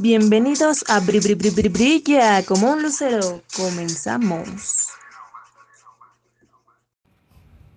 Bienvenidos 0.00 0.84
a 0.88 0.98
Bri 0.98 1.20
Bri 1.20 1.34
Bri 1.34 1.50
Bri 1.50 1.68
Brilla 1.68 2.44
como 2.44 2.72
un 2.72 2.82
lucero. 2.82 3.42
Comenzamos. 3.56 4.88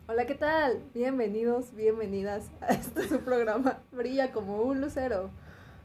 Hola, 0.07 0.25
¿qué 0.25 0.33
tal? 0.33 0.81
Bienvenidos, 0.95 1.75
bienvenidas 1.75 2.49
a 2.61 2.73
este 2.73 3.07
su 3.07 3.19
programa 3.19 3.79
Brilla 3.91 4.31
como 4.31 4.61
un 4.63 4.81
lucero. 4.81 5.29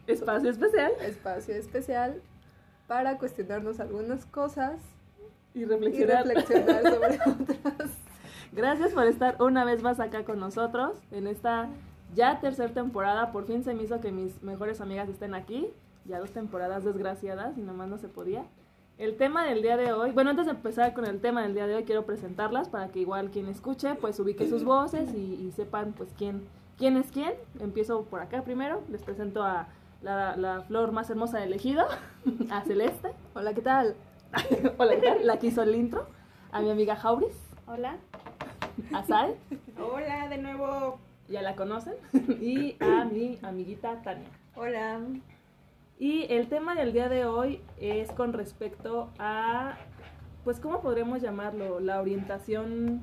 Espacio 0.06 0.50
especial. 0.50 0.92
Espacio 1.02 1.54
especial 1.54 2.22
para 2.86 3.18
cuestionarnos 3.18 3.78
algunas 3.78 4.24
cosas 4.24 4.80
Y 5.54 5.60
y 5.60 5.64
reflexionar. 5.66 6.26
reflexionar 6.26 6.82
sobre 6.82 7.14
otras. 7.26 7.90
Gracias 8.52 8.92
por 8.92 9.06
estar 9.06 9.36
una 9.42 9.64
vez 9.66 9.82
más 9.82 10.00
acá 10.00 10.24
con 10.24 10.40
nosotros 10.40 10.96
en 11.10 11.26
esta 11.26 11.68
ya 12.14 12.40
tercera 12.40 12.72
temporada. 12.72 13.32
Por 13.32 13.46
fin 13.46 13.64
se 13.64 13.74
me 13.74 13.82
hizo 13.82 14.00
que 14.00 14.12
mis 14.12 14.42
mejores 14.42 14.80
amigas 14.80 15.10
estén 15.10 15.34
aquí. 15.34 15.68
Ya 16.04 16.18
dos 16.18 16.30
temporadas 16.32 16.84
desgraciadas 16.84 17.56
y 17.58 17.60
nomás 17.62 17.88
no 17.88 17.98
se 17.98 18.08
podía. 18.08 18.44
El 18.98 19.16
tema 19.16 19.44
del 19.44 19.62
día 19.62 19.76
de 19.76 19.92
hoy, 19.92 20.10
bueno, 20.12 20.30
antes 20.30 20.46
de 20.46 20.52
empezar 20.52 20.92
con 20.94 21.06
el 21.06 21.20
tema 21.20 21.42
del 21.42 21.54
día 21.54 21.66
de 21.66 21.74
hoy, 21.74 21.84
quiero 21.84 22.04
presentarlas 22.04 22.68
para 22.68 22.88
que 22.88 23.00
igual 23.00 23.30
quien 23.30 23.46
escuche, 23.46 23.94
pues 23.94 24.18
ubique 24.20 24.48
sus 24.48 24.64
voces 24.64 25.12
y, 25.14 25.34
y 25.34 25.52
sepan, 25.52 25.92
pues, 25.92 26.10
quién, 26.16 26.46
quién 26.78 26.96
es 26.96 27.10
quién. 27.10 27.32
Empiezo 27.60 28.04
por 28.04 28.20
acá 28.20 28.42
primero. 28.42 28.82
Les 28.90 29.02
presento 29.02 29.42
a 29.42 29.68
la, 30.02 30.36
la 30.36 30.62
flor 30.62 30.92
más 30.92 31.08
hermosa 31.10 31.38
del 31.38 31.52
ejido, 31.54 31.84
a 32.50 32.62
Celeste. 32.62 33.12
Hola, 33.34 33.54
¿qué 33.54 33.62
tal? 33.62 33.94
Hola, 34.78 34.94
¿qué 34.96 35.00
tal? 35.06 35.26
La 35.26 35.38
que 35.38 35.46
hizo 35.48 35.62
el 35.62 35.74
intro. 35.74 36.06
A 36.52 36.60
mi 36.60 36.70
amiga 36.70 36.94
Jauris. 36.96 37.36
Hola. 37.66 37.96
A 38.92 39.02
Sal. 39.04 39.36
Hola 39.80 40.28
de 40.28 40.38
nuevo. 40.38 40.98
ya 41.28 41.40
la 41.42 41.56
conocen, 41.56 41.94
y 42.40 42.76
a 42.80 43.04
mi 43.04 43.38
amiguita 43.42 44.02
Tania. 44.02 44.28
Hola. 44.54 45.00
Y 45.98 46.24
el 46.32 46.48
tema 46.48 46.74
del 46.74 46.92
día 46.92 47.08
de 47.08 47.24
hoy 47.26 47.60
es 47.78 48.10
con 48.12 48.32
respecto 48.32 49.10
a, 49.18 49.76
pues, 50.44 50.58
¿cómo 50.58 50.80
podríamos 50.80 51.22
llamarlo? 51.22 51.80
La 51.80 52.00
orientación 52.00 53.02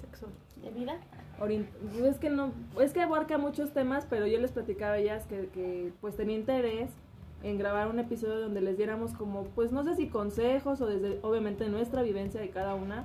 Sexo. 0.00 0.26
¿De 0.62 0.70
vida? 0.70 0.96
orient- 1.40 1.68
es 2.04 2.18
que 2.18 2.30
no, 2.30 2.52
es 2.80 2.92
que 2.92 3.00
abarca 3.00 3.38
muchos 3.38 3.72
temas, 3.72 4.06
pero 4.10 4.26
yo 4.26 4.38
les 4.40 4.50
platicaba 4.50 4.94
a 4.94 4.98
ellas 4.98 5.26
que, 5.26 5.48
que, 5.48 5.92
pues 6.00 6.16
tenía 6.16 6.36
interés 6.36 6.90
en 7.44 7.58
grabar 7.58 7.88
un 7.88 8.00
episodio 8.00 8.40
donde 8.40 8.60
les 8.60 8.76
diéramos 8.76 9.12
como, 9.14 9.44
pues 9.44 9.70
no 9.70 9.84
sé 9.84 9.94
si 9.94 10.08
consejos 10.08 10.80
o 10.80 10.86
desde, 10.86 11.20
obviamente, 11.22 11.68
nuestra 11.68 12.02
vivencia 12.02 12.40
de 12.40 12.50
cada 12.50 12.74
una, 12.74 13.04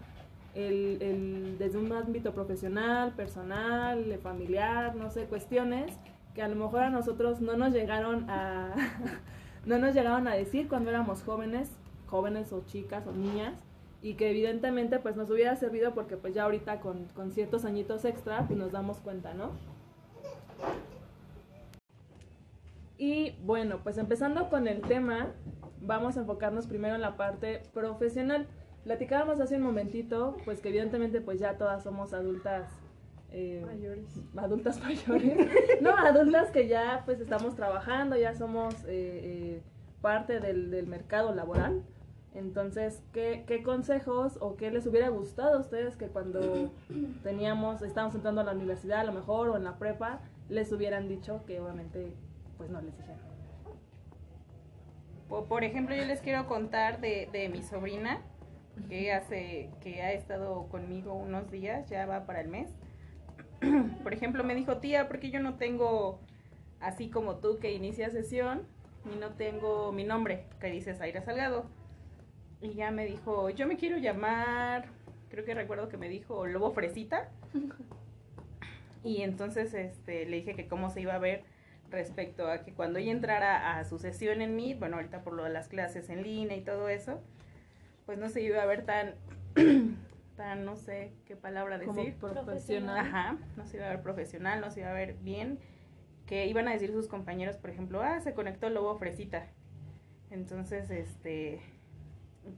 el, 0.56 0.98
el- 1.02 1.56
desde 1.60 1.78
un 1.78 1.92
ámbito 1.92 2.34
profesional, 2.34 3.12
personal, 3.14 4.18
familiar, 4.24 4.96
no 4.96 5.10
sé, 5.12 5.26
cuestiones 5.26 5.92
que 6.34 6.42
a 6.42 6.48
lo 6.48 6.56
mejor 6.56 6.82
a 6.82 6.90
nosotros 6.90 7.42
no 7.42 7.56
nos 7.58 7.74
llegaron 7.74 8.30
a, 8.30 8.74
no 9.66 9.78
nos 9.78 9.94
llegaron 9.94 10.28
a 10.28 10.34
decir 10.34 10.68
cuando 10.68 10.90
éramos 10.90 11.24
jóvenes, 11.24 11.70
jóvenes 12.08 12.52
o 12.54 12.66
chicas 12.66 13.06
o 13.08 13.12
niñas, 13.12 13.54
y 14.02 14.16
que 14.16 14.30
evidentemente 14.30 15.00
pues 15.00 15.16
nos 15.16 15.30
hubiera 15.30 15.56
servido 15.56 15.94
porque 15.94 16.18
pues 16.18 16.34
ya 16.34 16.44
ahorita 16.44 16.82
con, 16.82 17.06
con 17.16 17.32
ciertos 17.32 17.64
añitos 17.64 18.04
extra 18.04 18.46
pues 18.48 18.60
nos 18.60 18.72
damos 18.72 19.00
cuenta, 19.00 19.34
¿no? 19.34 19.52
Y 22.98 23.32
bueno, 23.44 23.80
pues 23.84 23.98
empezando 23.98 24.50
con 24.50 24.68
el 24.68 24.82
tema, 24.82 25.34
vamos 25.82 26.18
a 26.18 26.22
enfocarnos 26.22 26.68
primero 26.68 26.96
en 26.96 27.02
la 27.02 27.18
parte 27.18 27.62
profesional. 27.74 28.48
Platicábamos 28.84 29.40
hace 29.40 29.56
un 29.56 29.64
momentito, 29.64 30.38
pues 30.46 30.62
que 30.62 30.70
evidentemente 30.70 31.22
pues 31.22 31.40
ya 31.40 31.58
todas 31.58 31.84
somos 31.84 32.14
adultas. 32.14 32.70
Eh, 33.34 33.62
Mayores. 33.66 34.06
adultas 34.38 34.80
mayores, 34.84 35.36
no, 35.82 35.92
adultas 35.98 36.52
que 36.52 36.68
ya 36.68 37.02
pues 37.06 37.20
estamos 37.20 37.56
trabajando, 37.56 38.16
ya 38.16 38.34
somos 38.36 38.74
eh, 38.86 38.88
eh, 38.88 39.62
parte 40.02 40.40
del, 40.40 40.72
del 40.72 40.88
mercado 40.88 41.34
laboral. 41.36 41.84
Entonces, 42.36 43.04
¿qué, 43.14 43.44
¿qué 43.46 43.62
consejos 43.62 44.38
o 44.42 44.56
qué 44.56 44.72
les 44.72 44.88
hubiera 44.88 45.10
gustado 45.10 45.58
a 45.58 45.60
ustedes 45.60 45.96
que 45.98 46.08
cuando 46.08 46.72
teníamos, 47.24 47.82
estábamos 47.84 48.16
entrando 48.16 48.42
a 48.42 48.44
la 48.44 48.54
universidad 48.54 49.02
a 49.02 49.04
lo 49.04 49.12
mejor 49.14 49.50
o 49.50 49.58
en 49.58 49.64
la 49.66 49.78
prepa, 49.78 50.20
les 50.50 50.72
hubieran 50.72 51.08
dicho 51.08 51.42
que 51.46 51.60
obviamente 51.60 52.14
pues 52.58 52.70
no 52.70 52.82
les 52.82 52.96
dijeron? 52.98 53.20
Po- 55.30 55.46
Por 55.46 55.64
ejemplo, 55.64 55.96
yo 55.96 56.06
les 56.06 56.22
quiero 56.22 56.48
contar 56.48 57.02
de, 57.02 57.30
de 57.32 57.50
mi 57.50 57.62
sobrina 57.62 58.22
que 58.90 59.14
hace 59.14 59.70
que 59.82 60.02
ha 60.02 60.14
estado 60.14 60.68
conmigo 60.70 61.14
unos 61.14 61.52
días, 61.52 61.88
ya 61.90 62.06
va 62.06 62.26
para 62.26 62.42
el 62.42 62.48
mes. 62.48 62.70
Por 64.04 64.14
ejemplo, 64.14 64.44
me 64.44 64.56
dijo, 64.56 64.78
"Tía, 64.78 65.08
porque 65.08 65.32
yo 65.32 65.40
no 65.40 65.56
tengo 65.56 66.20
así 66.80 67.10
como 67.10 67.38
tú 67.38 67.60
que 67.60 67.74
inicia 67.74 68.10
sesión 68.10 68.64
y 69.12 69.18
no 69.18 69.32
tengo 69.32 69.92
mi 69.92 70.04
nombre, 70.04 70.46
que 70.60 70.68
dice 70.68 70.96
Zaira 70.96 71.22
Salgado?" 71.22 71.66
Y 72.62 72.74
ya 72.74 72.92
me 72.92 73.06
dijo, 73.06 73.50
"Yo 73.50 73.68
me 73.68 73.78
quiero 73.78 73.98
llamar, 73.98 74.86
creo 75.30 75.44
que 75.46 75.54
recuerdo 75.54 75.90
que 75.90 75.98
me 75.98 76.10
dijo 76.10 76.46
Lobo 76.46 76.72
Fresita." 76.72 77.30
Y 79.04 79.22
entonces 79.22 79.74
este 79.74 80.26
le 80.26 80.38
dije 80.38 80.56
que 80.56 80.68
cómo 80.68 80.90
se 80.90 81.02
iba 81.02 81.14
a 81.14 81.20
ver 81.20 81.44
respecto 81.92 82.48
a 82.50 82.64
que 82.64 82.74
cuando 82.74 83.00
ella 83.00 83.12
entrara 83.12 83.78
a 83.78 83.84
su 83.84 84.00
sesión 84.00 84.42
en 84.42 84.56
Meet, 84.56 84.80
bueno, 84.80 84.96
ahorita 84.96 85.24
por 85.24 85.34
lo 85.34 85.44
de 85.44 85.50
las 85.50 85.68
clases 85.68 86.10
en 86.10 86.24
línea 86.24 86.56
y 86.56 86.62
todo 86.62 86.88
eso, 86.88 87.22
pues 88.06 88.18
no 88.18 88.30
se 88.30 88.42
iba 88.42 88.62
a 88.62 88.66
ver 88.66 88.86
tan, 88.86 89.16
no 90.56 90.76
sé 90.76 91.14
qué 91.26 91.36
palabra 91.36 91.80
Como 91.80 92.02
decir. 92.02 92.16
profesional. 92.16 92.98
Ajá, 92.98 93.38
no 93.56 93.66
se 93.66 93.78
iba 93.78 93.88
a 93.88 93.90
ver 93.90 94.02
profesional, 94.02 94.62
no 94.62 94.72
se 94.72 94.82
iba 94.82 94.90
a 94.90 94.94
ver 94.94 95.16
bien, 95.16 95.60
que 96.26 96.48
iban 96.48 96.68
a 96.68 96.72
decir 96.72 96.92
sus 96.92 97.08
compañeros, 97.08 97.58
por 97.58 97.70
ejemplo, 97.70 98.02
ah, 98.02 98.20
se 98.22 98.34
conectó 98.34 98.70
Lobo 98.70 98.96
Fresita. 98.98 99.48
Entonces, 100.30 100.90
este, 100.90 101.62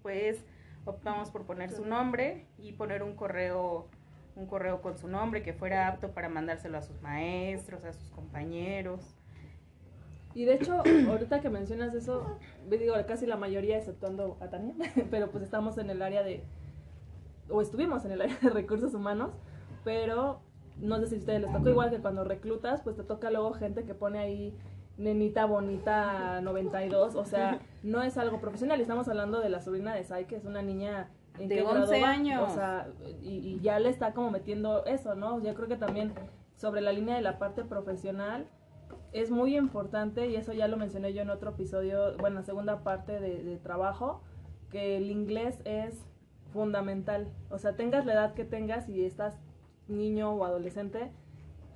pues 0.02 0.46
optamos 0.86 1.32
por 1.32 1.46
poner 1.46 1.72
su 1.72 1.86
nombre 1.86 2.46
y 2.58 2.74
poner 2.74 3.04
un 3.04 3.16
correo 3.16 3.90
un 4.36 4.48
correo 4.48 4.82
con 4.82 4.98
su 4.98 5.08
nombre 5.08 5.42
que 5.42 5.54
fuera 5.54 5.88
apto 5.88 6.12
para 6.12 6.30
mandárselo 6.30 6.78
a 6.78 6.82
sus 6.82 7.02
maestros, 7.02 7.84
a 7.86 7.94
sus 7.94 8.10
compañeros. 8.12 9.16
Y 10.34 10.44
de 10.44 10.56
hecho, 10.56 10.84
ahorita 11.10 11.40
que 11.40 11.50
mencionas 11.50 11.94
eso, 11.94 12.38
digo, 12.70 12.96
casi 13.08 13.26
la 13.26 13.38
mayoría, 13.38 13.78
exceptuando 13.78 14.38
a 14.42 14.50
Tania, 14.50 14.76
pero 15.10 15.32
pues 15.32 15.44
estamos 15.44 15.78
en 15.78 15.90
el 15.90 16.02
área 16.02 16.22
de, 16.22 16.44
o 17.50 17.62
estuvimos 17.62 18.06
en 18.06 18.12
el 18.12 18.22
área 18.22 18.38
de 18.42 18.50
recursos 18.50 18.94
humanos, 18.94 19.32
pero 19.84 20.40
no 20.78 21.00
sé 21.00 21.08
si 21.08 21.16
a 21.16 21.20
ustedes 21.20 21.42
les 21.42 21.52
tocó 21.52 21.70
igual 21.70 21.90
que 21.90 22.00
cuando 22.00 22.24
reclutas, 22.24 22.82
pues 22.82 22.96
te 22.96 23.04
toca 23.04 23.30
luego 23.30 23.54
gente 23.54 23.86
que 23.86 23.94
pone 23.94 24.20
ahí 24.20 24.54
nenita 24.98 25.46
bonita 25.46 26.42
92, 26.42 27.16
o 27.16 27.26
sea, 27.26 27.60
no 27.84 28.02
es 28.02 28.18
algo 28.18 28.40
profesional, 28.40 28.80
estamos 28.82 29.08
hablando 29.08 29.40
de 29.40 29.50
la 29.50 29.62
sobrina 29.62 29.94
de 29.94 30.04
Sai, 30.04 30.26
que 30.26 30.36
es 30.36 30.46
una 30.46 30.62
niña 30.62 31.10
¿en 31.38 31.50
De 31.50 31.56
qué 31.56 31.64
grado 31.64 31.82
11 31.82 32.02
va? 32.02 32.10
años. 32.10 32.52
O 32.52 32.54
sea, 32.54 32.88
y, 33.22 33.30
y 33.30 33.60
ya 33.62 33.80
le 33.80 33.90
está 33.90 34.14
como 34.14 34.32
metiendo 34.32 34.86
eso, 34.86 35.16
¿no? 35.16 35.42
Yo 35.42 35.54
creo 35.54 35.68
que 35.68 35.76
también 35.76 36.14
sobre 36.56 36.82
la 36.82 36.94
línea 36.94 37.16
de 37.16 37.22
la 37.22 37.38
parte 37.38 37.64
profesional, 37.64 38.48
es 39.12 39.32
muy 39.32 39.56
importante, 39.56 40.28
y 40.28 40.36
eso 40.36 40.52
ya 40.54 40.68
lo 40.68 40.78
mencioné 40.78 41.14
yo 41.14 41.22
en 41.22 41.30
otro 41.30 41.52
episodio, 41.52 42.18
bueno, 42.18 42.44
segunda 42.44 42.84
parte 42.84 43.20
de, 43.20 43.44
de 43.44 43.58
trabajo, 43.58 44.22
que 44.72 44.98
el 44.98 45.10
inglés 45.10 45.60
es 45.64 46.06
fundamental. 46.56 47.28
O 47.52 47.60
sea, 47.60 47.76
tengas 47.76 48.06
la 48.08 48.14
edad 48.14 48.34
que 48.34 48.46
tengas 48.46 48.90
y 48.90 49.06
estás 49.06 49.38
niño 49.88 50.32
o 50.32 50.44
adolescente, 50.46 51.12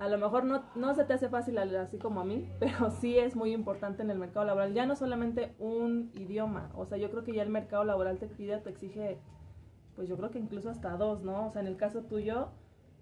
a 0.00 0.08
lo 0.08 0.16
mejor 0.16 0.44
no, 0.44 0.64
no 0.74 0.94
se 0.94 1.04
te 1.04 1.12
hace 1.12 1.28
fácil 1.28 1.58
así 1.58 1.98
como 1.98 2.22
a 2.22 2.24
mí, 2.24 2.48
pero 2.58 2.90
sí 2.90 3.18
es 3.18 3.36
muy 3.36 3.52
importante 3.52 4.02
en 4.02 4.10
el 4.10 4.18
mercado 4.18 4.46
laboral. 4.46 4.74
Ya 4.74 4.86
no 4.86 4.96
solamente 4.96 5.54
un 5.58 6.10
idioma, 6.14 6.72
o 6.74 6.86
sea, 6.86 6.98
yo 6.98 7.10
creo 7.10 7.22
que 7.22 7.34
ya 7.34 7.42
el 7.42 7.50
mercado 7.50 7.84
laboral 7.84 8.18
te 8.18 8.26
pide, 8.26 8.56
te 8.58 8.70
exige, 8.70 9.18
pues 9.94 10.08
yo 10.08 10.16
creo 10.16 10.30
que 10.30 10.38
incluso 10.38 10.70
hasta 10.70 10.96
dos, 10.96 11.22
¿no? 11.22 11.46
O 11.46 11.50
sea, 11.52 11.60
en 11.60 11.68
el 11.68 11.76
caso 11.76 12.02
tuyo, 12.02 12.48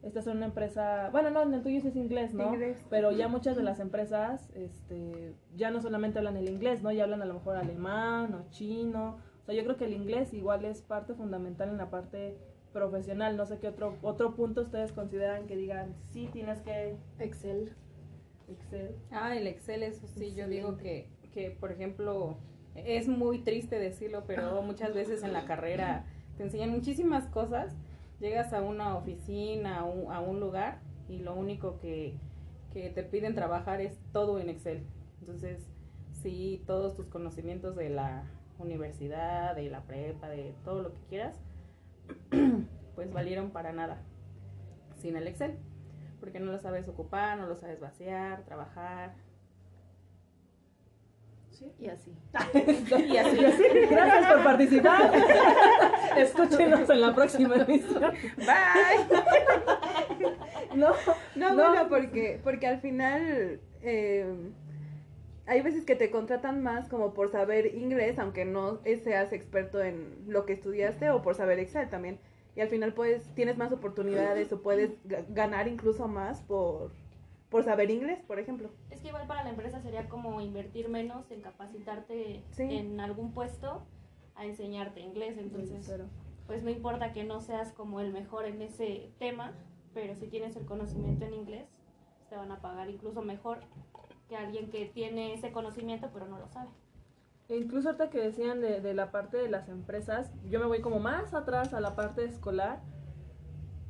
estás 0.03 0.27
en 0.27 0.39
una 0.39 0.47
empresa, 0.47 1.09
bueno, 1.13 1.31
no, 1.31 1.43
en 1.43 1.55
el 1.55 1.63
tuyo 1.63 1.81
sí 1.81 1.89
es 1.89 1.97
inglés, 1.97 2.35
¿no? 2.35 2.53
Inglés. 2.53 2.85
Pero 2.91 3.13
ya 3.13 3.29
muchas 3.29 3.57
de 3.57 3.63
las 3.63 3.79
empresas, 3.79 4.51
este, 4.55 5.37
ya 5.55 5.71
no 5.71 5.81
solamente 5.81 6.19
hablan 6.19 6.37
el 6.37 6.49
inglés, 6.49 6.83
¿no? 6.83 6.91
Ya 6.91 7.05
hablan 7.05 7.23
a 7.23 7.27
lo 7.27 7.35
mejor 7.35 7.57
alemán 7.57 8.35
o 8.35 8.51
chino. 8.51 9.19
Sea, 9.49 9.57
yo 9.57 9.65
creo 9.65 9.79
que 9.79 9.87
el 9.87 9.95
inglés 9.95 10.35
igual 10.35 10.67
es 10.67 10.83
parte 10.83 11.15
fundamental 11.15 11.71
en 11.71 11.79
la 11.79 11.89
parte 11.89 12.37
profesional. 12.75 13.39
No 13.39 13.47
sé 13.47 13.59
qué 13.59 13.69
otro, 13.69 13.97
otro 14.03 14.35
punto 14.35 14.61
ustedes 14.61 14.93
consideran 14.93 15.47
que 15.47 15.57
digan, 15.57 15.95
sí 16.13 16.29
tienes 16.31 16.61
que 16.61 16.97
Excel. 17.19 17.73
Excel. 18.47 18.95
Ah, 19.11 19.35
el 19.35 19.47
Excel, 19.47 19.85
eso 19.85 20.07
sí, 20.07 20.35
yo 20.35 20.49
digo 20.49 20.77
que, 20.77 21.09
que, 21.33 21.51
por 21.51 21.73
ejemplo, 21.73 22.37
es 22.75 23.09
muy 23.09 23.39
triste 23.39 23.79
decirlo, 23.79 24.25
pero 24.27 24.61
muchas 24.63 24.93
veces 24.93 25.23
en 25.23 25.33
la 25.33 25.47
carrera 25.47 26.05
te 26.37 26.43
enseñan 26.43 26.69
muchísimas 26.69 27.27
cosas. 27.29 27.75
Llegas 28.21 28.53
a 28.53 28.61
una 28.61 28.99
oficina, 28.99 29.79
a 29.79 29.85
un, 29.85 30.13
a 30.13 30.21
un 30.21 30.41
lugar, 30.41 30.83
y 31.09 31.21
lo 31.21 31.35
único 31.35 31.79
que, 31.79 32.13
que 32.75 32.91
te 32.91 33.03
piden 33.03 33.35
trabajar 33.35 33.81
es 33.81 33.99
todo 34.13 34.41
en 34.41 34.51
Excel. 34.51 34.83
Entonces, 35.21 35.67
sí, 36.13 36.63
todos 36.67 36.95
tus 36.95 37.07
conocimientos 37.07 37.77
de 37.77 37.89
la 37.89 38.25
universidad, 38.59 39.55
de 39.55 39.71
la 39.71 39.83
prepa, 39.83 40.29
de 40.29 40.55
todo 40.65 40.83
lo 40.83 40.93
que 40.93 41.01
quieras, 41.09 41.41
pues 42.95 43.13
valieron 43.13 43.51
para 43.51 43.73
nada 43.73 44.03
sin 44.97 45.17
el 45.17 45.27
Excel 45.29 45.59
porque 46.21 46.41
no 46.41 46.53
lo 46.53 46.59
sabes 46.59 46.89
ocupar, 46.89 47.39
no 47.39 47.47
lo 47.47 47.57
sabes 47.57 47.81
vaciar, 47.81 48.43
trabajar. 48.45 49.15
Y 51.81 51.89
así. 51.89 52.13
y 53.09 53.17
así. 53.17 53.37
Gracias 53.91 54.33
por 54.33 54.45
participar. 54.45 55.11
Escúchenos 56.17 56.89
en 56.89 57.01
la 57.01 57.13
próxima 57.13 57.57
emisión. 57.57 58.13
Bye. 58.37 59.19
No, 60.77 60.93
no, 61.35 61.55
bueno, 61.57 61.89
porque, 61.89 62.41
porque 62.45 62.69
al 62.69 62.81
final 62.81 63.61
eh, 63.83 64.53
hay 65.49 65.63
veces 65.63 65.85
que 65.85 65.97
te 65.97 66.11
contratan 66.11 66.63
más 66.63 66.89
como 66.89 67.15
por 67.15 67.31
saber 67.31 67.75
inglés, 67.75 68.19
aunque 68.19 68.45
no 68.45 68.79
seas 68.85 69.33
experto 69.33 69.83
en 69.83 70.25
lo 70.27 70.45
que 70.47 70.53
estudiaste, 70.53 71.11
o 71.11 71.23
por 71.23 71.35
saber 71.35 71.59
Excel 71.59 71.89
también. 71.89 72.21
Y 72.55 72.61
al 72.61 72.69
final 72.69 72.93
pues 72.93 73.25
tienes 73.35 73.57
más 73.57 73.73
oportunidades 73.73 74.53
o 74.53 74.61
puedes 74.63 74.91
ga- 75.05 75.25
ganar 75.29 75.69
incluso 75.69 76.07
más 76.09 76.43
por, 76.43 76.93
por 77.51 77.63
saber 77.65 77.91
inglés, 77.91 78.21
por 78.27 78.39
ejemplo. 78.39 78.69
Es 78.91 79.01
que 79.01 79.09
igual 79.09 79.27
para 79.27 79.45
la 79.45 79.51
empresa 79.51 79.81
sería 79.81 80.09
como 80.09 80.41
invertir 80.41 80.89
menos 80.89 81.31
en 81.31 81.41
capacitarte 81.41 82.43
Sí. 82.51 82.63
en 82.77 83.01
algún 83.01 83.33
puesto 83.33 83.87
a 84.35 84.45
enseñarte 84.45 85.01
inglés. 85.01 85.39
Entonces, 85.39 85.87
Pero- 85.89 86.07
pues 86.47 86.63
no 86.63 86.71
importa 86.71 87.13
que 87.13 87.25
no 87.25 87.41
seas 87.41 87.73
como 87.73 88.01
el 88.01 88.13
mejor 88.13 88.45
en 88.47 88.61
ese 88.63 89.13
tema, 89.19 89.53
pero 89.95 90.15
si 90.17 90.27
tienes 90.29 90.57
el 90.57 90.67
conocimiento 90.67 91.25
en 91.27 91.35
inglés, 91.35 91.67
te 92.29 92.37
van 92.37 92.51
a 92.53 92.61
pagar 92.61 92.91
incluso 92.91 93.23
mejor 93.23 93.61
que 94.29 94.37
alguien 94.37 94.71
que 94.71 94.87
tiene 94.87 95.35
ese 95.35 95.53
conocimiento 95.53 96.11
pero 96.13 96.27
no 96.27 96.39
lo 96.39 96.49
sabe. 96.49 96.71
E 97.49 97.57
incluso 97.57 97.89
ahorita 97.89 98.11
que 98.11 98.21
decían 98.21 98.61
de, 98.61 98.81
de 98.81 98.93
la 98.93 99.11
parte 99.11 99.39
de 99.39 99.49
las 99.49 99.69
empresas, 99.69 100.31
yo 100.49 100.61
me 100.61 100.67
voy 100.67 100.81
como 100.81 100.99
más 100.99 101.33
atrás 101.33 101.73
a 101.73 101.81
la 101.81 101.97
parte 101.97 102.25
escolar. 102.25 102.81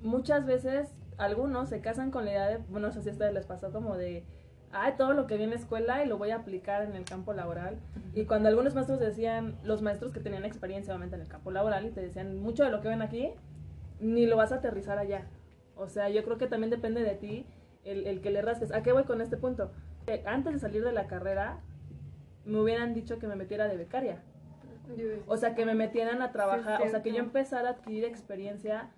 Muchas 0.01 0.47
veces 0.47 0.95
algunos 1.17 1.69
se 1.69 1.81
casan 1.81 2.13
con 2.13 2.25
la 2.25 2.31
idea 2.31 2.49
de, 2.49 2.59
bueno, 2.69 2.87
no 2.87 2.93
sé 2.93 3.03
si 3.03 3.23
a 3.23 3.31
les 3.33 3.47
pasó 3.47 3.73
como 3.73 3.97
de, 3.97 4.25
ay, 4.71 4.95
todo 4.97 5.13
lo 5.13 5.27
que 5.27 5.37
vi 5.37 5.43
en 5.43 5.51
la 5.51 5.57
escuela 5.57 6.05
y 6.05 6.09
lo 6.09 6.19
voy 6.19 6.31
a 6.31 6.37
aplicar 6.37 6.83
en 6.83 6.95
el 6.95 7.05
campo 7.05 7.33
laboral. 7.33 7.81
Y 8.15 8.25
cuando 8.25 8.49
algunos 8.49 8.77
maestros 8.77 9.01
decían, 9.01 9.59
los 9.65 9.83
maestros 9.83 10.13
que 10.13 10.21
tenían 10.21 10.45
experiencia 10.45 10.95
obviamente 10.95 11.17
en 11.17 11.23
el 11.23 11.29
campo 11.29 11.51
laboral 11.51 11.87
y 11.87 11.91
te 11.91 12.01
decían, 12.01 12.41
mucho 12.41 12.63
de 12.63 12.71
lo 12.71 12.81
que 12.81 12.89
ven 12.89 13.03
aquí, 13.03 13.33
ni 13.99 14.27
lo 14.27 14.37
vas 14.37 14.53
a 14.53 14.57
aterrizar 14.57 14.99
allá. 14.99 15.27
O 15.75 15.89
sea, 15.89 16.09
yo 16.09 16.23
creo 16.23 16.39
que 16.39 16.47
también 16.47 16.71
depende 16.71 17.03
de 17.03 17.17
ti 17.17 17.47
el, 17.85 18.07
el 18.07 18.21
que 18.21 18.31
le 18.31 18.41
rasques. 18.41 18.73
¿A 18.73 18.85
qué 18.85 18.93
voy 18.93 19.03
con 19.03 19.21
este 19.21 19.37
punto? 19.37 19.73
Antes 20.27 20.55
de 20.55 20.59
salir 20.59 20.85
de 20.85 20.93
la 20.93 21.07
carrera, 21.07 21.61
me 22.45 22.61
hubieran 22.61 22.95
dicho 22.95 23.19
que 23.19 23.27
me 23.27 23.37
metiera 23.37 23.69
de 23.69 23.77
becaria. 23.77 24.23
O 25.27 25.37
sea, 25.37 25.55
que 25.55 25.67
me 25.67 25.75
metieran 25.75 26.23
a 26.23 26.33
trabajar, 26.33 26.81
Sí, 26.81 26.89
o 26.89 26.91
sea, 26.91 27.03
que 27.03 27.13
yo 27.13 27.19
empezara 27.19 27.69
a 27.69 27.73
adquirir 27.73 28.05
experiencia 28.05 28.91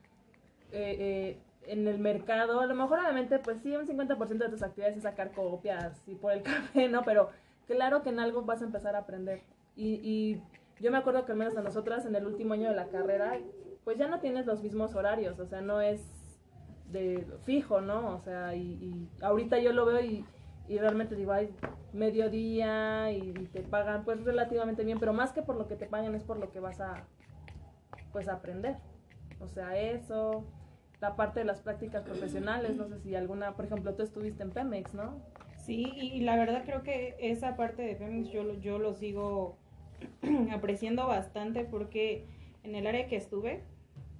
eh, 0.70 0.96
eh, 1.00 1.38
en 1.66 1.88
el 1.88 1.98
mercado. 1.98 2.60
A 2.60 2.66
lo 2.66 2.74
mejor, 2.76 3.00
obviamente, 3.00 3.40
pues 3.40 3.60
sí, 3.60 3.74
un 3.74 3.86
50% 3.86 4.38
de 4.38 4.48
tus 4.48 4.62
actividades 4.62 4.96
es 4.96 5.02
sacar 5.02 5.32
copias 5.32 6.00
y 6.06 6.14
por 6.14 6.32
el 6.32 6.42
café, 6.44 6.88
¿no? 6.88 7.02
Pero 7.04 7.30
claro 7.66 8.02
que 8.02 8.10
en 8.10 8.20
algo 8.20 8.42
vas 8.42 8.62
a 8.62 8.66
empezar 8.66 8.94
a 8.94 9.00
aprender. 9.00 9.42
Y, 9.74 9.94
y 10.02 10.42
yo 10.80 10.92
me 10.92 10.98
acuerdo 10.98 11.24
que 11.24 11.32
al 11.32 11.38
menos 11.38 11.56
a 11.56 11.62
nosotras 11.62 12.06
en 12.06 12.14
el 12.14 12.26
último 12.26 12.54
año 12.54 12.68
de 12.68 12.76
la 12.76 12.86
carrera, 12.86 13.38
pues 13.82 13.98
ya 13.98 14.06
no 14.06 14.20
tienes 14.20 14.46
los 14.46 14.62
mismos 14.62 14.94
horarios, 14.94 15.40
o 15.40 15.46
sea, 15.46 15.60
no 15.60 15.80
es 15.80 16.00
de 16.92 17.26
fijo, 17.44 17.80
¿no? 17.80 18.14
O 18.14 18.20
sea, 18.20 18.54
y, 18.54 18.60
y 18.60 19.08
ahorita 19.22 19.58
yo 19.58 19.72
lo 19.72 19.86
veo 19.86 20.00
y, 20.00 20.24
y 20.70 20.78
realmente 20.78 21.16
digo, 21.16 21.32
ay, 21.32 21.50
mediodía 21.92 23.10
y, 23.10 23.30
y 23.30 23.46
te 23.52 23.60
pagan 23.60 24.04
pues 24.04 24.22
relativamente 24.22 24.84
bien, 24.84 25.00
pero 25.00 25.12
más 25.12 25.32
que 25.32 25.42
por 25.42 25.56
lo 25.56 25.66
que 25.66 25.74
te 25.74 25.86
pagan 25.86 26.14
es 26.14 26.22
por 26.22 26.38
lo 26.38 26.52
que 26.52 26.60
vas 26.60 26.80
a 26.80 27.08
pues 28.12 28.28
aprender. 28.28 28.76
O 29.40 29.48
sea, 29.48 29.76
eso, 29.76 30.44
la 31.00 31.16
parte 31.16 31.40
de 31.40 31.46
las 31.46 31.60
prácticas 31.60 32.04
profesionales, 32.04 32.76
no 32.76 32.86
sé 32.86 33.00
si 33.00 33.16
alguna, 33.16 33.56
por 33.56 33.64
ejemplo, 33.64 33.94
tú 33.96 34.04
estuviste 34.04 34.44
en 34.44 34.50
Pemex, 34.50 34.94
¿no? 34.94 35.20
Sí, 35.56 35.92
y 35.96 36.20
la 36.20 36.36
verdad 36.36 36.62
creo 36.64 36.84
que 36.84 37.16
esa 37.18 37.56
parte 37.56 37.82
de 37.82 37.96
Femex 37.96 38.30
yo, 38.30 38.54
yo 38.60 38.78
lo 38.78 38.94
sigo 38.94 39.58
apreciando 40.52 41.04
bastante 41.08 41.64
porque 41.64 42.26
en 42.62 42.76
el 42.76 42.86
área 42.86 43.08
que 43.08 43.16
estuve, 43.16 43.64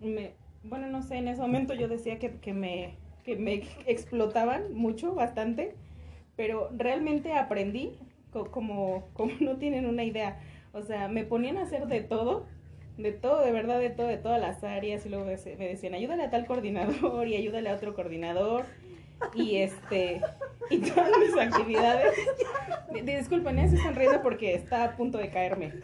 me, 0.01 0.35
bueno, 0.65 0.89
no 0.89 1.03
sé, 1.03 1.19
en 1.19 1.29
ese 1.29 1.43
momento 1.43 1.75
yo 1.75 1.87
decía 1.87 2.19
que, 2.19 2.41
que 2.41 2.55
me, 2.55 2.97
que 3.23 3.37
me 3.37 3.55
explotaban 3.87 4.75
mucho, 4.75 5.15
bastante, 5.15 5.77
pero 6.41 6.71
realmente 6.75 7.35
aprendí 7.35 7.99
co- 8.33 8.51
como, 8.51 9.11
como 9.13 9.31
no 9.41 9.59
tienen 9.59 9.85
una 9.85 10.05
idea. 10.05 10.41
O 10.73 10.81
sea, 10.81 11.07
me 11.09 11.23
ponían 11.25 11.59
a 11.59 11.65
hacer 11.65 11.87
de 11.87 12.01
todo, 12.01 12.47
de 12.97 13.13
todo, 13.13 13.43
de 13.45 13.53
verdad, 13.53 13.79
de 13.79 13.91
todo, 13.91 14.07
de 14.07 14.17
todas 14.17 14.41
las 14.41 14.65
áreas, 14.65 15.05
y 15.05 15.11
luego 15.11 15.27
me 15.27 15.33
decían, 15.37 15.93
ayúdale 15.93 16.23
a 16.23 16.31
tal 16.31 16.47
coordinador 16.47 17.29
y 17.29 17.37
ayúdale 17.37 17.69
a 17.69 17.75
otro 17.75 17.93
coordinador. 17.95 18.65
Y 19.35 19.57
este, 19.57 20.23
y 20.71 20.79
todas 20.79 21.11
mis 21.19 21.37
actividades. 21.37 22.15
Di- 22.95 23.03
di- 23.03 23.17
Disculpen, 23.17 23.59
¿eh? 23.59 23.69
se 23.69 23.77
están 23.77 23.95
riendo 23.95 24.23
porque 24.23 24.55
está 24.55 24.85
a 24.85 24.97
punto 24.97 25.19
de 25.19 25.29
caerme. 25.29 25.75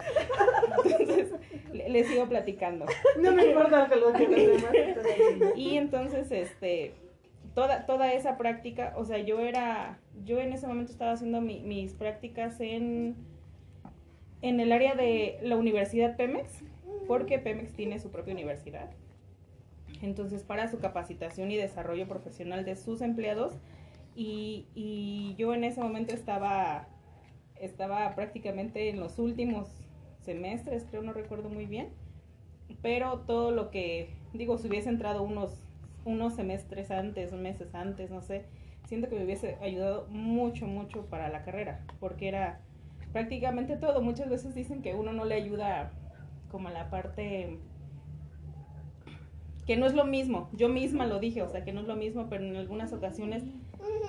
Entonces, 0.87 1.33
le- 1.71 1.91
les 1.91 2.07
sigo 2.09 2.27
platicando. 2.31 2.87
No 3.21 3.33
me 3.33 3.45
importa 3.45 3.89
que 3.91 3.97
lo 3.97 4.11
que 4.15 4.27
los 4.27 4.37
demás. 4.63 4.73
Y 5.55 5.77
entonces, 5.77 6.31
este, 6.33 6.95
toda, 7.57 7.87
toda 7.87 8.13
esa 8.13 8.37
práctica, 8.37 8.93
o 8.97 9.07
sea, 9.07 9.17
yo 9.19 9.41
era, 9.41 9.99
yo 10.27 10.39
en 10.41 10.53
ese 10.53 10.67
momento 10.67 10.93
estaba 10.93 11.13
haciendo 11.13 11.41
mi- 11.41 11.61
mis 11.61 11.95
prácticas 11.95 12.61
en, 12.61 13.17
en 14.43 14.61
el 14.61 14.73
área 14.73 14.95
de 14.95 15.39
la 15.43 15.57
Universidad 15.57 16.17
Pemex, 16.17 16.63
porque 17.09 17.39
Pemex 17.39 17.73
tiene 17.73 17.99
su 17.99 18.11
propia 18.11 18.35
universidad. 18.35 18.91
Entonces, 20.03 20.43
para 20.43 20.69
su 20.69 20.81
capacitación 20.81 21.51
y 21.51 21.57
desarrollo 21.57 22.07
profesional 22.07 22.67
de 22.67 22.77
sus 22.77 23.01
empleados, 23.01 23.55
y, 24.15 24.67
y 24.75 25.35
yo 25.39 25.55
en 25.55 25.65
ese 25.65 25.81
momento 25.81 26.15
estaba, 26.15 26.87
estaba 27.59 28.15
prácticamente 28.15 28.91
en 28.91 29.01
los 29.01 29.19
últimos 29.19 29.69
semestres, 30.21 30.85
creo, 30.91 31.01
no 31.01 31.15
recuerdo 31.15 31.49
muy 31.49 31.65
bien 31.65 31.89
pero 32.83 33.21
todo 33.21 33.53
lo 33.53 33.71
que 33.71 34.11
digo 34.35 34.59
si 34.59 34.67
hubiese 34.69 34.89
entrado 34.89 35.23
unos 35.23 35.66
unos 36.07 36.35
semestres 36.35 36.91
antes 36.91 37.33
meses 37.33 37.75
antes 37.75 38.11
no 38.11 38.23
sé. 38.23 38.47
Siento 38.87 39.09
que 39.09 39.17
me 39.17 39.25
hubiese 39.25 39.57
ayudado 39.61 40.07
mucho 40.09 40.67
mucho 40.67 41.07
para 41.07 41.29
la 41.29 41.43
carrera 41.45 41.85
porque 42.01 42.29
era 42.29 42.61
prácticamente 43.13 43.77
todo. 43.77 44.01
Muchas 44.01 44.31
veces 44.31 44.55
dicen 44.55 44.81
que 44.81 44.95
uno 44.95 45.13
no 45.13 45.25
le 45.25 45.35
ayuda 45.35 45.91
como 46.51 46.69
a 46.69 46.71
la 46.71 46.89
parte 46.89 47.59
que 49.67 49.77
no 49.77 49.87
es 49.87 49.95
lo 49.95 50.05
mismo. 50.05 50.49
Yo 50.53 50.69
misma 50.69 51.07
lo 51.07 51.19
dije 51.19 51.43
o 51.43 51.49
sea 51.49 51.65
que 51.65 51.73
no 51.73 51.81
es 51.81 51.87
lo 51.87 51.97
mismo 51.97 52.29
pero 52.31 52.45
en 52.45 52.57
algunas 52.57 52.93
ocasiones 52.93 53.43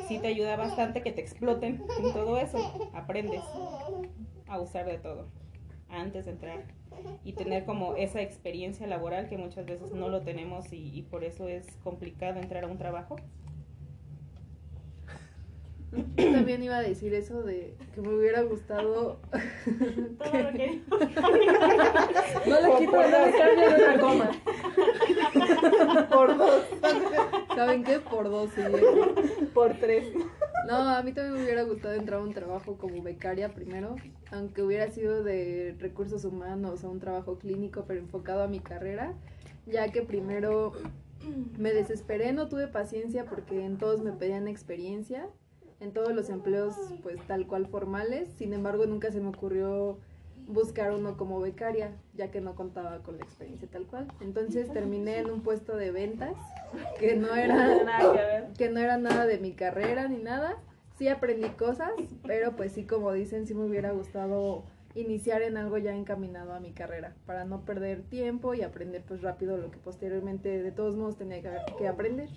sí 0.07 0.19
te 0.19 0.27
ayuda 0.27 0.55
bastante 0.55 1.01
que 1.01 1.11
te 1.11 1.21
exploten 1.21 1.83
en 1.99 2.13
todo 2.13 2.37
eso. 2.37 2.59
Aprendes 2.93 3.43
a 4.47 4.59
usar 4.59 4.85
de 4.85 4.99
todo 4.99 5.36
antes 5.89 6.25
de 6.25 6.31
entrar 6.31 6.63
y 7.23 7.33
tener 7.33 7.65
como 7.65 7.95
esa 7.95 8.21
experiencia 8.21 8.87
laboral 8.87 9.27
que 9.29 9.37
muchas 9.37 9.65
veces 9.65 9.91
no 9.93 10.09
lo 10.09 10.21
tenemos 10.21 10.73
y, 10.73 10.97
y 10.97 11.03
por 11.03 11.23
eso 11.23 11.47
es 11.47 11.65
complicado 11.83 12.39
entrar 12.39 12.63
a 12.63 12.67
un 12.67 12.77
trabajo. 12.77 13.15
Yo 16.17 16.31
también 16.31 16.61
iba 16.61 16.77
a 16.77 16.81
decir 16.81 17.13
eso 17.13 17.43
de 17.43 17.73
que 17.95 18.01
me 18.01 18.09
hubiera 18.13 18.41
gustado. 18.41 19.19
Todo 20.17 20.41
lo 20.41 20.51
que 20.51 20.81
No 22.45 22.61
le 22.61 22.77
quito, 22.79 22.91
por 22.91 23.09
no 23.09 23.17
le 23.17 23.19
dos. 23.19 23.35
cambio 23.37 23.69
de 23.69 23.83
una 23.83 23.99
coma. 23.99 24.31
Por 26.09 26.37
dos. 26.37 26.63
¿Saben 27.55 27.83
qué? 27.85 27.99
Por 27.99 28.29
dos, 28.29 28.49
sí. 28.53 28.61
Por 29.53 29.73
tres. 29.75 30.11
No, 30.67 30.75
a 30.75 31.01
mí 31.01 31.13
también 31.13 31.35
me 31.35 31.43
hubiera 31.43 31.63
gustado 31.63 31.93
entrar 31.93 32.19
a 32.19 32.23
un 32.23 32.33
trabajo 32.33 32.77
como 32.77 33.01
becaria 33.01 33.53
primero, 33.53 33.95
aunque 34.31 34.61
hubiera 34.61 34.91
sido 34.91 35.23
de 35.23 35.77
recursos 35.79 36.25
humanos 36.25 36.83
o 36.83 36.89
un 36.89 36.99
trabajo 36.99 37.39
clínico, 37.39 37.85
pero 37.87 38.01
enfocado 38.01 38.43
a 38.43 38.49
mi 38.49 38.59
carrera, 38.59 39.13
ya 39.65 39.89
que 39.93 40.01
primero 40.01 40.73
me 41.57 41.71
desesperé, 41.71 42.33
no 42.33 42.49
tuve 42.49 42.67
paciencia 42.67 43.23
porque 43.23 43.63
en 43.63 43.77
todos 43.77 44.03
me 44.03 44.11
pedían 44.11 44.49
experiencia, 44.49 45.29
en 45.79 45.93
todos 45.93 46.13
los 46.13 46.29
empleos 46.29 46.75
pues 47.01 47.25
tal 47.27 47.47
cual 47.47 47.67
formales, 47.67 48.27
sin 48.37 48.51
embargo 48.51 48.85
nunca 48.87 49.09
se 49.09 49.21
me 49.21 49.29
ocurrió 49.29 49.99
buscar 50.47 50.91
uno 50.91 51.17
como 51.17 51.39
becaria, 51.39 51.91
ya 52.13 52.31
que 52.31 52.41
no 52.41 52.55
contaba 52.55 52.99
con 52.99 53.17
la 53.17 53.23
experiencia 53.23 53.67
tal 53.69 53.85
cual. 53.85 54.07
Entonces 54.21 54.71
terminé 54.71 55.19
en 55.19 55.29
un 55.29 55.41
puesto 55.41 55.75
de 55.75 55.91
ventas 55.91 56.35
que 56.99 57.15
no 57.15 57.35
era 57.35 57.83
nada 57.83 58.13
que 58.13 58.17
ver. 58.17 58.47
que 58.57 58.69
no 58.69 58.79
era 58.79 58.97
nada 58.97 59.25
de 59.25 59.37
mi 59.39 59.53
carrera 59.53 60.07
ni 60.07 60.17
nada. 60.17 60.57
Sí 60.97 61.07
aprendí 61.09 61.49
cosas, 61.49 61.91
pero 62.25 62.55
pues 62.55 62.71
sí, 62.71 62.85
como 62.85 63.13
dicen, 63.13 63.45
sí 63.45 63.53
me 63.53 63.65
hubiera 63.65 63.91
gustado 63.91 64.63
iniciar 64.95 65.43
en 65.43 65.57
algo 65.57 65.77
ya 65.77 65.93
encaminado 65.93 66.53
a 66.53 66.59
mi 66.59 66.71
carrera, 66.71 67.13
para 67.27 67.45
no 67.45 67.61
perder 67.65 68.01
tiempo 68.01 68.55
y 68.55 68.63
aprender 68.63 69.03
pues 69.07 69.21
rápido 69.21 69.57
lo 69.57 69.69
que 69.69 69.77
posteriormente 69.77 70.63
de 70.63 70.71
todos 70.71 70.95
modos 70.95 71.17
tenía 71.17 71.39
que, 71.43 71.51
que 71.77 71.87
aprender. 71.87 72.29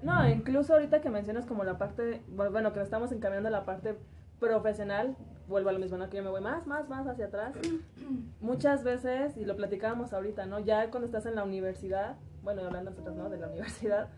No, 0.00 0.28
incluso 0.28 0.74
ahorita 0.74 1.00
que 1.00 1.10
mencionas 1.10 1.44
como 1.44 1.64
la 1.64 1.76
parte, 1.76 2.22
bueno, 2.28 2.72
que 2.72 2.80
estamos 2.80 3.10
encaminando 3.10 3.48
a 3.48 3.52
la 3.52 3.64
parte 3.64 3.96
profesional, 4.38 5.16
vuelvo 5.48 5.70
a 5.70 5.72
lo 5.72 5.78
mismo, 5.78 5.96
¿no? 5.96 6.08
Que 6.08 6.18
yo 6.18 6.22
me 6.22 6.30
voy 6.30 6.40
más, 6.40 6.66
más, 6.66 6.88
más 6.88 7.06
hacia 7.06 7.26
atrás. 7.26 7.54
Muchas 8.40 8.84
veces, 8.84 9.36
y 9.36 9.44
lo 9.44 9.56
platicábamos 9.56 10.12
ahorita, 10.12 10.46
¿no? 10.46 10.58
Ya 10.60 10.90
cuando 10.90 11.06
estás 11.06 11.26
en 11.26 11.34
la 11.34 11.44
universidad, 11.44 12.16
bueno, 12.42 12.62
hablando 12.62 12.90
nosotros, 12.90 13.16
¿no? 13.16 13.28
De 13.30 13.38
la 13.38 13.48
universidad, 13.48 14.08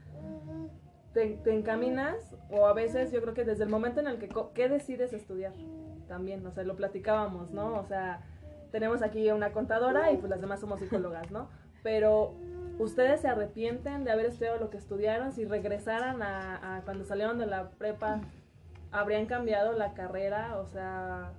te, 1.12 1.39
te 1.43 1.55
encaminas 1.55 2.35
o 2.50 2.67
a 2.67 2.73
veces 2.73 3.11
yo 3.12 3.21
creo 3.21 3.35
que 3.35 3.45
desde 3.45 3.65
el 3.65 3.71
momento 3.71 4.00
en 4.00 4.07
el 4.07 4.19
que 4.19 4.29
¿qué 4.55 4.69
decides 4.69 5.12
estudiar 5.12 5.53
también, 6.07 6.47
o 6.47 6.50
sea, 6.53 6.65
lo 6.65 6.77
platicábamos, 6.77 7.53
¿no? 7.53 7.75
O 7.79 7.85
sea, 7.85 8.23
tenemos 8.71 9.03
aquí 9.03 9.31
una 9.31 9.53
contadora 9.53 10.12
y 10.12 10.17
pues 10.17 10.31
las 10.31 10.41
demás 10.41 10.61
somos 10.61 10.81
psicólogas, 10.81 11.31
¿no? 11.31 11.49
Pero 11.83 12.35
ustedes 12.79 13.21
se 13.21 13.29
arrepienten 13.29 14.05
de 14.05 14.11
haber 14.11 14.27
estudiado 14.27 14.59
lo 14.59 14.71
que 14.71 14.77
estudiaron, 14.77 15.33
si 15.33 15.45
regresaran 15.45 16.23
a, 16.23 16.77
a 16.77 16.83
cuando 16.83 17.05
salieron 17.05 17.39
de 17.39 17.47
la 17.47 17.71
prepa, 17.71 18.21
habrían 18.93 19.27
cambiado 19.27 19.73
la 19.73 19.95
carrera, 19.95 20.59
o 20.59 20.67
sea, 20.67 21.33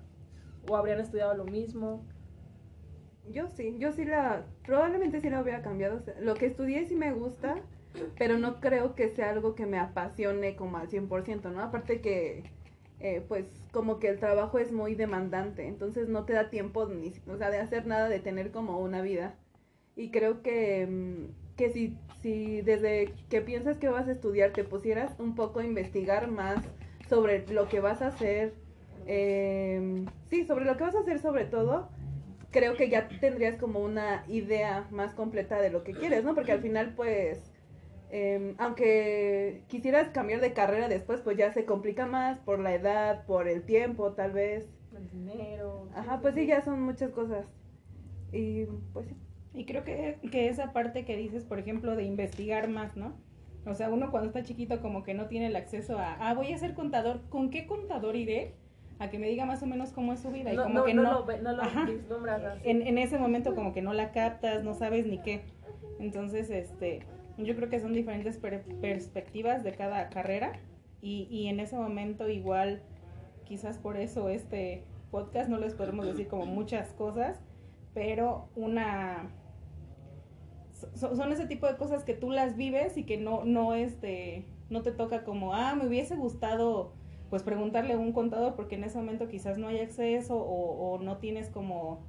o 0.70 0.76
habrían 0.76 1.00
estudiado 1.00 1.34
lo 1.36 1.46
mismo. 1.46 2.06
Yo 3.30 3.48
sí, 3.48 3.78
yo 3.78 3.92
sí 3.92 4.06
la, 4.06 4.46
probablemente 4.66 5.22
sí 5.22 5.30
la 5.30 5.42
hubiera 5.42 5.62
cambiado. 5.62 6.02
lo 6.20 6.34
que 6.34 6.48
estudié 6.48 6.86
sí 6.86 6.96
me 6.96 7.14
gusta, 7.14 7.56
pero 8.18 8.38
no 8.38 8.60
creo 8.60 8.96
que 8.96 9.10
sea 9.10 9.30
algo 9.30 9.56
que 9.56 9.66
me 9.66 9.80
apasione 9.80 10.56
como 10.56 10.78
al 10.78 10.90
100%, 10.90 11.52
¿no? 11.52 11.62
Aparte 11.62 12.02
que, 12.02 12.44
eh, 13.00 13.24
pues, 13.28 13.46
como 13.72 14.00
que 14.00 14.10
el 14.10 14.20
trabajo 14.20 14.58
es 14.60 14.72
muy 14.72 14.96
demandante, 14.96 15.68
entonces 15.68 16.08
no 16.10 16.26
te 16.26 16.34
da 16.34 16.50
tiempo 16.50 16.88
ni, 16.88 17.14
o 17.28 17.38
sea, 17.38 17.50
de 17.50 17.60
hacer 17.60 17.86
nada, 17.86 18.10
de 18.10 18.20
tener 18.20 18.52
como 18.52 18.80
una 18.80 19.02
vida. 19.02 19.36
Y 19.96 20.10
creo 20.12 20.42
que, 20.42 20.88
mm, 20.88 21.56
que 21.58 21.70
si, 21.72 21.98
si 22.22 22.62
desde 22.62 23.14
que 23.30 23.42
piensas 23.42 23.78
que 23.78 23.90
vas 23.90 24.08
a 24.08 24.14
estudiar 24.14 24.52
te 24.52 24.64
pusieras 24.64 25.20
un 25.20 25.36
poco 25.36 25.60
a 25.60 25.66
investigar 25.66 26.30
más 26.30 26.64
sobre 27.12 27.46
lo 27.48 27.68
que 27.68 27.82
vas 27.82 28.02
a 28.02 28.08
hacer, 28.08 28.54
eh, 29.06 30.06
sí, 30.30 30.46
sobre 30.46 30.64
lo 30.64 30.78
que 30.78 30.84
vas 30.86 30.96
a 30.96 31.02
hacer 31.02 31.20
sobre 31.20 31.44
todo, 31.44 31.90
creo 32.52 32.78
que 32.78 32.88
ya 32.88 33.10
tendrías 33.20 33.58
como 33.58 33.82
una 33.82 34.24
idea 34.30 34.88
más 34.92 35.14
completa 35.14 35.60
de 35.60 35.72
lo 35.72 35.84
que 35.84 35.92
quieres, 35.92 36.24
¿no? 36.24 36.34
Porque 36.34 36.54
al 36.54 36.62
final, 36.62 36.94
pues, 36.96 37.52
eh, 38.12 38.56
aunque 38.60 39.66
quisieras 39.68 40.08
cambiar 40.12 40.40
de 40.40 40.54
carrera 40.54 40.88
después, 40.88 41.20
pues 41.20 41.36
ya 41.36 41.52
se 41.52 41.66
complica 41.66 42.06
más 42.06 42.40
por 42.40 42.60
la 42.60 42.74
edad, 42.74 43.26
por 43.26 43.50
el 43.50 43.64
tiempo, 43.64 44.14
tal 44.14 44.32
vez. 44.32 44.70
El 44.96 45.10
dinero. 45.10 45.90
Ajá, 45.94 46.22
pues 46.22 46.34
sí, 46.34 46.46
ya 46.46 46.62
son 46.62 46.82
muchas 46.82 47.12
cosas. 47.12 47.46
Y 48.32 48.68
pues 48.94 49.08
sí. 49.08 49.18
Y 49.54 49.66
creo 49.66 49.84
que, 49.84 50.18
que 50.32 50.48
esa 50.48 50.72
parte 50.72 51.04
que 51.04 51.18
dices, 51.18 51.44
por 51.44 51.60
ejemplo, 51.60 51.98
de 51.98 52.04
investigar 52.04 52.70
más, 52.70 52.96
¿no? 52.96 53.18
O 53.66 53.76
sea, 53.76 53.90
uno 53.90 54.10
cuando 54.12 54.28
está 54.28 54.44
chiquito 54.44 54.82
como 54.82 55.04
que 55.04 55.14
no 55.14 55.28
tiene 55.28 55.48
el 55.48 55.56
acceso 55.56 56.00
a, 56.00 56.14
ah, 56.16 56.34
voy 56.34 56.52
a 56.52 56.58
ser 56.58 56.74
contador, 56.74 57.22
¿con 57.30 57.50
qué 57.50 57.68
contador 57.68 58.16
iré? 58.16 58.56
A 59.00 59.10
que 59.10 59.20
me 59.20 59.28
diga 59.28 59.46
más 59.46 59.62
o 59.64 59.66
menos 59.68 59.92
cómo 59.92 60.14
es 60.14 60.20
su 60.20 60.32
vida. 60.32 60.52
Y 60.54 60.56
No, 60.58 60.64
como 60.64 60.76
no, 60.80 60.84
que 60.86 60.94
no 60.94 61.04
no, 61.04 61.12
lo, 61.14 61.26
ve- 61.26 61.42
no 61.42 61.52
lo 61.54 61.62
Ajá. 61.64 61.86
vislumbras 61.86 62.60
en, 62.64 62.82
en 62.82 62.98
ese 62.98 63.18
momento 63.20 63.54
como 63.56 63.72
que 63.74 63.82
no 63.82 63.94
la 63.94 64.12
captas, 64.12 64.64
no 64.64 64.74
sabes 64.74 65.06
ni 65.06 65.20
qué. 65.20 65.42
Entonces, 66.00 66.50
este, 66.50 67.00
yo 67.38 67.56
creo 67.56 67.70
que 67.70 67.80
son 67.80 67.94
diferentes 67.94 68.38
per- 68.38 68.64
perspectivas 68.82 69.64
de 69.64 69.74
cada 69.74 70.10
carrera 70.10 70.54
y, 71.02 71.28
y 71.30 71.48
en 71.48 71.60
ese 71.60 71.76
momento 71.76 72.30
igual, 72.30 72.82
quizás 73.46 73.78
por 73.78 73.98
eso 73.98 74.30
este 74.30 74.84
podcast 75.12 75.50
no 75.50 75.58
les 75.58 75.74
podemos 75.76 76.06
decir 76.06 76.28
como 76.28 76.46
muchas 76.46 76.94
cosas, 76.94 77.40
pero 77.94 78.50
una... 78.56 79.30
so- 80.96 81.16
son 81.16 81.32
ese 81.32 81.46
tipo 81.48 81.68
de 81.68 81.78
cosas 81.78 82.04
que 82.04 82.14
tú 82.14 82.32
las 82.32 82.56
vives 82.56 82.98
y 82.98 83.04
que 83.04 83.18
no, 83.18 83.44
no, 83.46 83.74
este, 83.74 84.46
no 84.70 84.82
te 84.82 84.92
toca 84.92 85.24
como, 85.24 85.54
ah, 85.54 85.76
me 85.76 85.88
hubiese 85.88 86.16
gustado 86.16 86.94
pues 87.30 87.44
preguntarle 87.44 87.94
a 87.94 87.98
un 87.98 88.12
contador 88.12 88.56
porque 88.56 88.76
en 88.76 88.84
ese 88.84 88.98
momento 88.98 89.28
quizás 89.30 89.58
no 89.58 89.68
hay 89.68 89.80
acceso 89.80 90.36
o, 90.36 90.94
o 90.96 91.00
no 91.00 91.18
tienes 91.18 91.50
como 91.50 92.00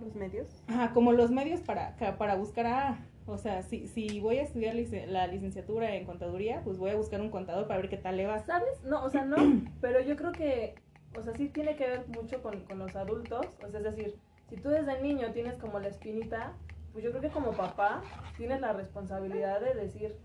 Los 0.00 0.14
medios. 0.16 0.62
Ajá, 0.66 0.92
como 0.92 1.12
los 1.12 1.30
medios 1.30 1.60
para, 1.60 1.96
para 2.18 2.34
buscar 2.34 2.66
a, 2.66 3.06
o 3.26 3.38
sea, 3.38 3.62
si, 3.62 3.86
si 3.86 4.18
voy 4.20 4.38
a 4.38 4.42
estudiar 4.42 4.74
lic- 4.74 5.06
la 5.06 5.26
licenciatura 5.28 5.94
en 5.94 6.04
contaduría, 6.04 6.62
pues 6.64 6.78
voy 6.78 6.90
a 6.90 6.96
buscar 6.96 7.20
un 7.20 7.30
contador 7.30 7.66
para 7.68 7.80
ver 7.80 7.88
qué 7.88 7.96
tal 7.96 8.16
le 8.16 8.26
va. 8.26 8.40
¿Sabes? 8.40 8.82
No, 8.84 9.04
o 9.04 9.08
sea, 9.08 9.24
no, 9.24 9.36
pero 9.80 10.00
yo 10.00 10.16
creo 10.16 10.32
que, 10.32 10.74
o 11.16 11.22
sea, 11.22 11.32
sí 11.34 11.48
tiene 11.48 11.76
que 11.76 11.86
ver 11.86 12.04
mucho 12.08 12.42
con, 12.42 12.60
con 12.64 12.78
los 12.80 12.94
adultos, 12.96 13.46
o 13.64 13.70
sea, 13.70 13.78
es 13.80 13.84
decir, 13.84 14.16
si 14.50 14.56
tú 14.56 14.68
desde 14.68 15.00
niño 15.00 15.32
tienes 15.32 15.56
como 15.58 15.78
la 15.78 15.88
espinita, 15.88 16.54
pues 16.96 17.04
yo 17.04 17.10
creo 17.10 17.20
que 17.20 17.28
como 17.28 17.50
papá 17.52 18.00
tienes 18.38 18.62
la 18.62 18.72
responsabilidad 18.72 19.60
de 19.60 19.74
decir, 19.74 20.16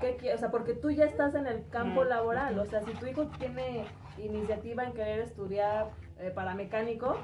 ¿qué 0.00 0.18
quie- 0.18 0.34
O 0.34 0.38
sea, 0.38 0.50
porque 0.50 0.74
tú 0.74 0.90
ya 0.90 1.04
estás 1.04 1.36
en 1.36 1.46
el 1.46 1.68
campo 1.68 2.02
laboral, 2.02 2.58
o 2.58 2.66
sea, 2.66 2.82
si 2.82 2.90
tu 2.94 3.06
hijo 3.06 3.28
tiene 3.38 3.84
iniciativa 4.18 4.82
en 4.82 4.92
querer 4.92 5.20
estudiar 5.20 5.90
eh, 6.18 6.32
para 6.34 6.56
mecánico, 6.56 7.16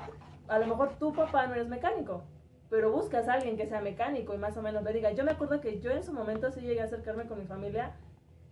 a 0.47 0.56
lo 0.61 0.68
mejor 0.68 0.90
tu 1.00 1.12
papá 1.12 1.49
no 1.49 1.54
eres 1.54 1.66
mecánico, 1.66 2.23
pero 2.71 2.92
buscas 2.92 3.26
a 3.26 3.32
alguien 3.32 3.56
que 3.56 3.66
sea 3.66 3.80
mecánico 3.80 4.35
y 4.35 4.38
más 4.38 4.56
o 4.56 4.62
menos 4.62 4.85
le 4.85 4.92
diga, 4.92 5.11
yo 5.11 5.25
me 5.25 5.32
acuerdo 5.32 5.61
que 5.61 5.80
yo 5.80 5.90
en 5.90 6.04
su 6.04 6.12
momento 6.12 6.52
sí 6.52 6.61
llegué 6.61 6.80
a 6.82 6.85
acercarme 6.85 7.26
con 7.26 7.40
mi 7.40 7.47
familia 7.47 7.97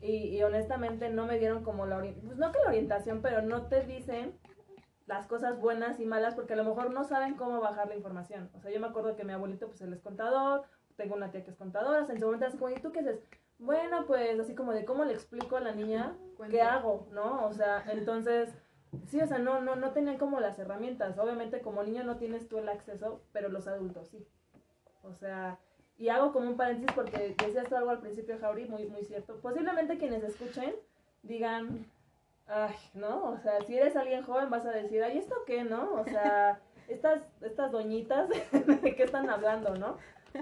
y, 0.00 0.36
y 0.36 0.42
honestamente 0.42 1.10
no 1.10 1.26
me 1.26 1.38
dieron 1.38 1.62
como 1.62 1.86
la 1.86 1.98
orientación, 1.98 2.26
pues 2.26 2.38
no 2.40 2.50
que 2.50 2.58
la 2.58 2.68
orientación, 2.70 3.22
pero 3.22 3.40
no 3.42 3.68
te 3.68 3.82
dicen 3.86 4.32
las 5.10 5.26
cosas 5.26 5.58
buenas 5.58 5.98
y 5.98 6.06
malas 6.06 6.36
porque 6.36 6.52
a 6.52 6.56
lo 6.56 6.62
mejor 6.62 6.92
no 6.92 7.02
saben 7.02 7.34
cómo 7.34 7.60
bajar 7.60 7.88
la 7.88 7.96
información. 7.96 8.48
O 8.54 8.60
sea, 8.60 8.70
yo 8.70 8.78
me 8.78 8.86
acuerdo 8.86 9.16
que 9.16 9.24
mi 9.24 9.32
abuelito 9.32 9.66
pues 9.66 9.80
él 9.80 9.92
es 9.92 10.00
contador, 10.00 10.62
tengo 10.96 11.16
una 11.16 11.32
tía 11.32 11.42
que 11.42 11.50
es 11.50 11.56
contadora, 11.56 12.02
o 12.02 12.04
sea, 12.04 12.14
en 12.14 12.20
su 12.20 12.26
momento 12.26 12.46
así 12.46 12.56
como, 12.56 12.70
¿y 12.70 12.80
tú 12.80 12.92
qué 12.92 13.00
haces? 13.00 13.18
Bueno, 13.58 14.06
pues 14.06 14.38
así 14.38 14.54
como 14.54 14.72
de 14.72 14.84
cómo 14.84 15.04
le 15.04 15.12
explico 15.12 15.56
a 15.56 15.60
la 15.60 15.72
niña 15.72 16.16
qué 16.48 16.62
hago, 16.62 17.08
¿no? 17.10 17.44
O 17.44 17.52
sea, 17.52 17.84
entonces, 17.88 18.54
sí, 19.08 19.20
o 19.20 19.26
sea, 19.26 19.38
no, 19.38 19.60
no, 19.60 19.74
no 19.74 19.90
tenían 19.90 20.16
como 20.16 20.38
las 20.38 20.56
herramientas. 20.60 21.18
Obviamente 21.18 21.60
como 21.60 21.82
niño 21.82 22.04
no 22.04 22.16
tienes 22.16 22.48
tú 22.48 22.58
el 22.58 22.68
acceso, 22.68 23.20
pero 23.32 23.48
los 23.48 23.66
adultos 23.66 24.08
sí. 24.10 24.24
O 25.02 25.12
sea, 25.12 25.58
y 25.98 26.08
hago 26.08 26.32
como 26.32 26.48
un 26.48 26.56
paréntesis 26.56 26.94
porque 26.94 27.34
decías 27.36 27.72
algo 27.72 27.90
al 27.90 27.98
principio, 27.98 28.38
Jauri, 28.38 28.66
muy, 28.66 28.86
muy 28.86 29.02
cierto. 29.02 29.40
Posiblemente 29.40 29.98
quienes 29.98 30.22
escuchen 30.22 30.76
digan, 31.24 31.84
ay, 32.50 32.74
¿no? 32.94 33.24
O 33.30 33.38
sea, 33.38 33.60
si 33.62 33.76
eres 33.76 33.96
alguien 33.96 34.22
joven 34.22 34.50
vas 34.50 34.66
a 34.66 34.72
decir, 34.72 35.02
ay, 35.02 35.18
¿esto 35.18 35.36
qué, 35.46 35.64
no? 35.64 35.92
O 35.94 36.04
sea, 36.04 36.60
estas, 36.88 37.22
estas 37.40 37.70
doñitas, 37.70 38.28
¿de 38.82 38.94
qué 38.96 39.02
están 39.02 39.30
hablando, 39.30 39.76
no? 39.76 39.96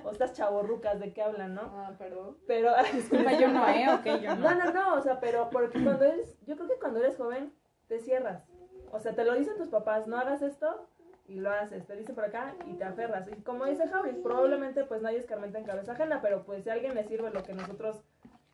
O 0.04 0.10
estas 0.10 0.34
chavorrucas, 0.34 1.00
¿de 1.00 1.12
qué 1.12 1.22
hablan, 1.22 1.54
no? 1.54 1.62
Ah, 1.62 1.94
perdón. 1.98 2.36
Pero, 2.46 2.72
Disculpa, 2.92 3.32
yo 3.34 3.48
no, 3.48 3.66
¿eh? 3.68 3.86
Ok, 3.92 4.20
yo 4.22 4.36
no, 4.36 4.54
no. 4.54 4.64
no, 4.64 4.72
no, 4.72 4.94
o 4.94 5.00
sea, 5.00 5.20
pero 5.20 5.48
porque 5.50 5.82
cuando 5.82 6.04
eres, 6.04 6.36
yo 6.46 6.56
creo 6.56 6.68
que 6.68 6.78
cuando 6.78 7.00
eres 7.00 7.16
joven 7.16 7.52
te 7.86 7.98
cierras. 8.00 8.44
O 8.90 9.00
sea, 9.00 9.14
te 9.14 9.24
lo 9.24 9.34
dicen 9.34 9.56
tus 9.56 9.68
papás, 9.68 10.06
no 10.06 10.18
hagas 10.18 10.42
esto 10.42 10.88
y 11.26 11.40
lo 11.40 11.50
haces. 11.50 11.86
Te 11.86 11.96
dicen 11.96 12.14
por 12.14 12.24
acá 12.24 12.54
y 12.66 12.74
te 12.74 12.84
aferras. 12.84 13.28
Y 13.28 13.42
como 13.42 13.64
dice 13.64 13.88
Jauri, 13.88 14.12
probablemente 14.12 14.84
pues 14.84 15.02
nadie 15.02 15.18
escarmenta 15.18 15.58
en 15.58 15.64
cabeza 15.64 15.92
ajena, 15.92 16.20
pero 16.20 16.44
pues 16.44 16.64
si 16.64 16.70
a 16.70 16.74
alguien 16.74 16.94
le 16.94 17.04
sirve 17.04 17.30
lo 17.30 17.42
que 17.42 17.54
nosotros 17.54 18.02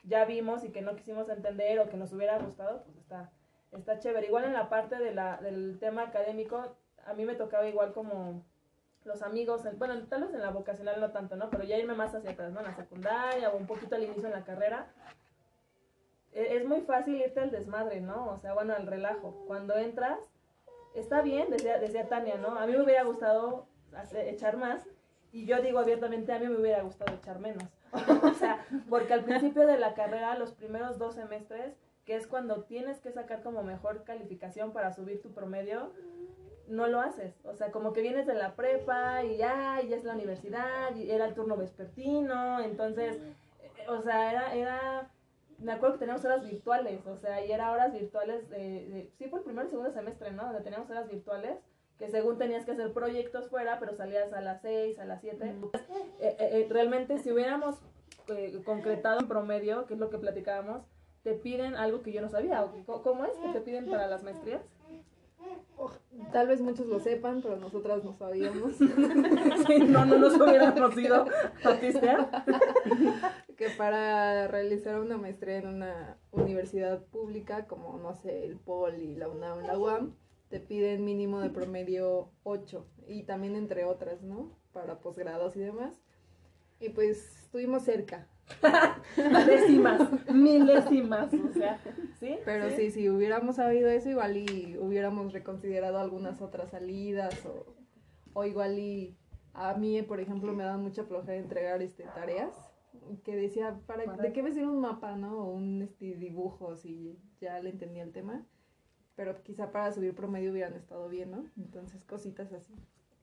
ya 0.04 0.24
vimos 0.24 0.64
y 0.64 0.70
que 0.70 0.82
no 0.82 0.96
quisimos 0.96 1.28
entender 1.28 1.78
o 1.80 1.88
que 1.88 1.96
nos 1.96 2.12
hubiera 2.12 2.38
gustado, 2.38 2.82
pues 2.84 2.96
está, 2.96 3.30
está 3.78 3.98
chévere. 3.98 4.26
Igual 4.26 4.44
en 4.44 4.52
la 4.52 4.68
parte 4.68 4.96
de 4.96 5.14
la, 5.14 5.38
del 5.38 5.78
tema 5.78 6.02
académico, 6.02 6.76
a 7.06 7.14
mí 7.14 7.24
me 7.24 7.34
tocaba 7.34 7.66
igual 7.66 7.92
como 7.92 8.42
los 9.04 9.22
amigos, 9.22 9.62
bueno, 9.78 9.94
tal 10.08 10.22
vez 10.24 10.34
en 10.34 10.40
la 10.40 10.50
vocacional 10.50 10.98
no 11.00 11.10
tanto, 11.10 11.36
¿no? 11.36 11.50
Pero 11.50 11.64
ya 11.64 11.76
irme 11.76 11.94
más 11.94 12.14
hacia 12.14 12.30
atrás, 12.30 12.52
¿no? 12.52 12.60
En 12.60 12.66
la 12.66 12.74
secundaria 12.74 13.50
o 13.50 13.56
un 13.56 13.66
poquito 13.66 13.94
al 13.96 14.04
inicio 14.04 14.26
en 14.26 14.32
la 14.32 14.44
carrera. 14.44 14.86
E- 16.32 16.56
Es 16.56 16.66
muy 16.66 16.80
fácil 16.82 17.16
irte 17.16 17.40
al 17.40 17.50
desmadre, 17.50 18.00
¿no? 18.00 18.28
O 18.30 18.38
sea, 18.38 18.54
bueno, 18.54 18.74
al 18.74 18.86
relajo. 18.86 19.44
Cuando 19.46 19.76
entras, 19.76 20.18
está 20.94 21.20
bien, 21.20 21.50
decía, 21.50 21.78
decía 21.78 22.08
Tania, 22.08 22.36
¿no? 22.36 22.58
A 22.58 22.66
mí 22.66 22.72
me 22.72 22.82
hubiera 22.82 23.04
gustado 23.04 23.66
echar 24.14 24.56
más 24.56 24.88
y 25.32 25.46
yo 25.46 25.60
digo 25.60 25.78
abiertamente, 25.78 26.32
a 26.32 26.38
mí 26.38 26.46
me 26.48 26.56
hubiera 26.56 26.82
gustado 26.82 27.14
echar 27.14 27.38
menos. 27.40 27.64
o 28.22 28.34
sea, 28.34 28.64
porque 28.88 29.12
al 29.12 29.24
principio 29.24 29.66
de 29.66 29.78
la 29.78 29.94
carrera, 29.94 30.38
los 30.38 30.52
primeros 30.52 30.98
dos 30.98 31.14
semestres, 31.14 31.76
que 32.04 32.16
es 32.16 32.26
cuando 32.26 32.62
tienes 32.64 33.00
que 33.00 33.10
sacar 33.12 33.42
como 33.42 33.62
mejor 33.62 34.04
calificación 34.04 34.72
para 34.72 34.92
subir 34.92 35.22
tu 35.22 35.32
promedio, 35.32 35.92
no 36.68 36.86
lo 36.86 37.00
haces. 37.00 37.34
O 37.44 37.54
sea, 37.54 37.70
como 37.70 37.92
que 37.92 38.02
vienes 38.02 38.26
de 38.26 38.34
la 38.34 38.54
prepa 38.56 39.22
y 39.24 39.36
ya, 39.36 39.80
y 39.82 39.88
ya 39.88 39.96
es 39.96 40.04
la 40.04 40.14
universidad, 40.14 40.94
y 40.94 41.10
era 41.10 41.26
el 41.26 41.34
turno 41.34 41.56
vespertino, 41.56 42.60
entonces, 42.60 43.16
eh, 43.62 43.88
o 43.88 44.00
sea, 44.02 44.30
era, 44.30 44.54
era, 44.54 45.10
me 45.58 45.72
acuerdo 45.72 45.94
que 45.94 46.00
teníamos 46.00 46.24
horas 46.24 46.44
virtuales, 46.44 47.06
o 47.06 47.16
sea, 47.16 47.44
y 47.44 47.52
era 47.52 47.70
horas 47.72 47.92
virtuales 47.92 48.48
de, 48.50 48.58
de- 48.88 49.10
sí 49.18 49.26
fue 49.28 49.38
el 49.40 49.44
primer 49.44 49.66
y 49.66 49.70
segundo 49.70 49.90
semestre, 49.92 50.30
¿no? 50.30 50.44
Donde 50.44 50.60
teníamos 50.62 50.88
horas 50.90 51.08
virtuales, 51.08 51.58
que 51.98 52.08
según 52.08 52.38
tenías 52.38 52.64
que 52.64 52.72
hacer 52.72 52.92
proyectos 52.92 53.48
fuera, 53.48 53.78
pero 53.78 53.94
salías 53.94 54.32
a 54.32 54.40
las 54.40 54.60
6, 54.62 54.98
a 54.98 55.04
las 55.04 55.20
7. 55.20 55.44
Eh, 55.44 55.56
eh, 56.20 56.36
eh, 56.38 56.66
realmente, 56.68 57.18
si 57.18 57.30
hubiéramos 57.30 57.76
eh, 58.28 58.60
concretado 58.64 59.20
en 59.20 59.28
promedio, 59.28 59.86
que 59.86 59.94
es 59.94 60.00
lo 60.00 60.10
que 60.10 60.18
platicábamos, 60.18 60.82
te 61.24 61.34
piden 61.34 61.74
algo 61.74 62.02
que 62.02 62.12
yo 62.12 62.20
no 62.22 62.28
sabía. 62.28 62.64
¿Cómo- 62.86 63.02
¿Cómo 63.02 63.24
es 63.24 63.36
que 63.38 63.48
te 63.48 63.60
piden 63.60 63.86
para 63.90 64.06
las 64.06 64.22
maestrías? 64.22 64.62
Tal 66.32 66.46
vez 66.48 66.60
muchos 66.60 66.86
lo 66.86 67.00
sepan, 67.00 67.42
pero 67.42 67.56
nosotras 67.56 68.02
no 68.04 68.12
sabíamos 68.14 68.76
Sí, 69.66 69.78
no, 69.80 70.04
no 70.06 70.18
nos 70.18 70.40
hubiéramos 70.40 70.96
ido 70.96 71.26
a 71.64 71.80
pistear. 71.80 72.44
que 73.56 73.68
para 73.76 74.46
realizar 74.48 75.00
una 75.00 75.16
maestría 75.18 75.58
en 75.58 75.66
una 75.68 76.18
universidad 76.30 77.02
pública, 77.06 77.66
como 77.66 77.98
no 77.98 78.14
sé, 78.14 78.44
el 78.46 78.56
POL 78.56 79.18
la 79.18 79.28
UNAM, 79.28 79.60
la 79.66 79.78
UAM, 79.78 80.14
te 80.48 80.60
piden 80.60 81.04
mínimo 81.04 81.40
de 81.40 81.50
promedio 81.50 82.30
8 82.44 82.86
y 83.08 83.24
también 83.24 83.56
entre 83.56 83.84
otras, 83.84 84.22
¿no? 84.22 84.56
Para 84.72 85.00
posgrados 85.00 85.56
y 85.56 85.60
demás. 85.60 86.00
Y 86.80 86.90
pues 86.90 87.42
estuvimos 87.44 87.82
cerca, 87.82 88.28
décimas, 89.46 90.00
milésimas, 90.32 91.32
o 91.32 91.52
sea, 91.52 91.80
¿sí? 92.20 92.36
Pero 92.44 92.70
sí, 92.70 92.90
si 92.90 93.08
hubiéramos 93.08 93.56
sabido 93.56 93.88
eso, 93.88 94.10
igual 94.10 94.36
y 94.36 94.76
hubiéramos 94.78 95.32
reconsiderado 95.32 95.98
algunas 95.98 96.42
otras 96.42 96.70
salidas 96.70 97.44
o, 97.46 97.74
o 98.34 98.44
igual 98.44 98.78
y 98.78 99.16
a 99.54 99.74
mí, 99.74 100.02
por 100.02 100.20
ejemplo, 100.20 100.52
me 100.52 100.64
da 100.64 100.76
mucha 100.76 101.04
flojera 101.04 101.36
entregar 101.36 101.80
este 101.80 102.04
tareas 102.04 102.52
que 103.24 103.36
decía, 103.36 103.80
¿para, 103.86 104.04
¿de 104.16 104.32
qué 104.32 104.42
me 104.42 104.52
sirve 104.52 104.68
un 104.68 104.80
mapa, 104.80 105.16
no? 105.16 105.38
O 105.38 105.52
un 105.52 105.82
este, 105.82 106.16
dibujo, 106.16 106.76
si 106.76 107.18
ya 107.40 107.60
le 107.60 107.70
entendía 107.70 108.02
el 108.02 108.12
tema. 108.12 108.46
Pero 109.16 109.42
quizá 109.42 109.70
para 109.70 109.92
subir 109.92 110.14
promedio 110.14 110.50
hubieran 110.50 110.74
estado 110.74 111.08
bien, 111.08 111.30
¿no? 111.30 111.44
Entonces, 111.56 112.04
cositas 112.04 112.52
así. 112.52 112.74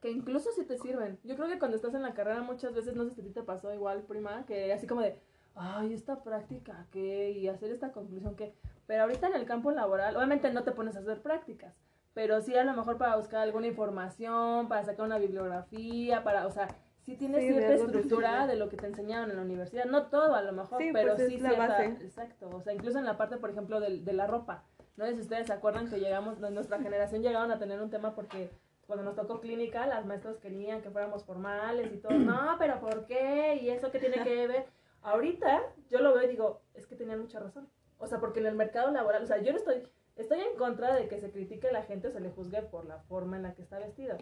Que 0.01 0.09
incluso 0.09 0.51
si 0.51 0.65
te 0.65 0.77
sirven. 0.79 1.19
Yo 1.23 1.35
creo 1.35 1.47
que 1.47 1.59
cuando 1.59 1.77
estás 1.77 1.93
en 1.93 2.01
la 2.01 2.13
carrera 2.13 2.41
muchas 2.41 2.73
veces, 2.73 2.95
no 2.95 3.05
sé 3.05 3.13
si 3.13 3.21
a 3.21 3.23
ti 3.23 3.29
te 3.29 3.43
pasó 3.43 3.73
igual, 3.73 4.01
prima, 4.03 4.45
que 4.47 4.73
así 4.73 4.87
como 4.87 5.01
de, 5.01 5.19
ay, 5.55 5.93
esta 5.93 6.23
práctica, 6.23 6.87
¿qué? 6.91 7.31
Y 7.31 7.47
hacer 7.47 7.71
esta 7.71 7.91
conclusión, 7.91 8.35
¿qué? 8.35 8.53
Pero 8.87 9.03
ahorita 9.03 9.27
en 9.27 9.35
el 9.35 9.45
campo 9.45 9.71
laboral, 9.71 10.15
obviamente 10.17 10.51
no 10.51 10.63
te 10.63 10.71
pones 10.71 10.95
a 10.95 10.99
hacer 10.99 11.21
prácticas, 11.21 11.75
pero 12.13 12.41
sí 12.41 12.55
a 12.55 12.63
lo 12.63 12.73
mejor 12.73 12.97
para 12.97 13.15
buscar 13.15 13.41
alguna 13.41 13.67
información, 13.67 14.67
para 14.67 14.83
sacar 14.83 15.05
una 15.05 15.19
bibliografía, 15.19 16.23
para, 16.23 16.47
o 16.47 16.51
sea, 16.51 16.67
sí 17.03 17.15
tienes 17.15 17.41
Sí, 17.41 17.49
de 17.49 17.53
cierta 17.53 17.73
estructura 17.75 18.47
de 18.47 18.55
lo 18.55 18.69
que 18.69 18.77
te 18.77 18.87
enseñaron 18.87 19.29
en 19.29 19.37
la 19.37 19.43
universidad. 19.43 19.85
No 19.85 20.07
todo 20.07 20.33
a 20.33 20.41
lo 20.41 20.51
mejor, 20.51 20.81
Sí, 20.81 20.89
pero 20.91 21.15
pues, 21.15 21.27
sí 21.27 21.35
es 21.35 21.41
la 21.41 21.49
cierta, 21.49 21.67
base. 21.67 21.85
exacto. 22.03 22.49
O 22.49 22.61
sea, 22.61 22.73
incluso 22.73 22.97
en 22.97 23.05
la 23.05 23.17
parte, 23.17 23.37
por 23.37 23.51
ejemplo, 23.51 23.79
del- 23.79 24.03
de, 24.03 24.13
la 24.13 24.25
ropa. 24.25 24.63
No 24.97 25.05
sé 25.05 25.13
si 25.13 25.21
ustedes 25.21 25.45
se 25.47 25.53
acuerdan 25.53 25.89
que 25.89 25.99
llegamos, 25.99 26.39
nuestra 26.39 26.79
generación 26.79 27.21
llegaron 27.21 27.51
a 27.51 27.59
tener 27.59 27.81
un 27.81 27.89
tema 27.91 28.13
porque 28.13 28.49
cuando 28.91 29.05
nos 29.05 29.15
tocó 29.15 29.39
clínica, 29.39 29.87
las 29.87 30.05
maestras 30.05 30.35
querían 30.39 30.81
que 30.81 30.89
fuéramos 30.91 31.23
formales 31.23 31.93
y 31.93 31.97
todo. 31.97 32.11
No, 32.11 32.57
pero 32.59 32.81
¿por 32.81 33.05
qué? 33.05 33.55
¿Y 33.61 33.69
eso 33.69 33.89
qué 33.89 33.99
tiene 33.99 34.21
que 34.21 34.47
ver? 34.47 34.65
Ahorita 35.01 35.61
yo 35.89 35.99
lo 36.01 36.13
veo 36.13 36.23
y 36.23 36.27
digo, 36.27 36.59
es 36.73 36.85
que 36.87 36.97
tenían 36.97 37.21
mucha 37.21 37.39
razón. 37.39 37.69
O 37.99 38.07
sea, 38.07 38.19
porque 38.19 38.41
en 38.41 38.47
el 38.47 38.55
mercado 38.55 38.91
laboral, 38.91 39.23
o 39.23 39.25
sea, 39.25 39.37
yo 39.41 39.53
no 39.53 39.57
estoy, 39.57 39.87
estoy 40.17 40.41
en 40.41 40.57
contra 40.57 40.93
de 40.93 41.07
que 41.07 41.19
se 41.19 41.31
critique 41.31 41.69
a 41.69 41.71
la 41.71 41.83
gente 41.83 42.09
o 42.09 42.11
se 42.11 42.19
le 42.19 42.31
juzgue 42.31 42.63
por 42.63 42.85
la 42.85 42.99
forma 42.99 43.37
en 43.37 43.43
la 43.43 43.53
que 43.53 43.61
está 43.61 43.79
vestido. 43.79 44.17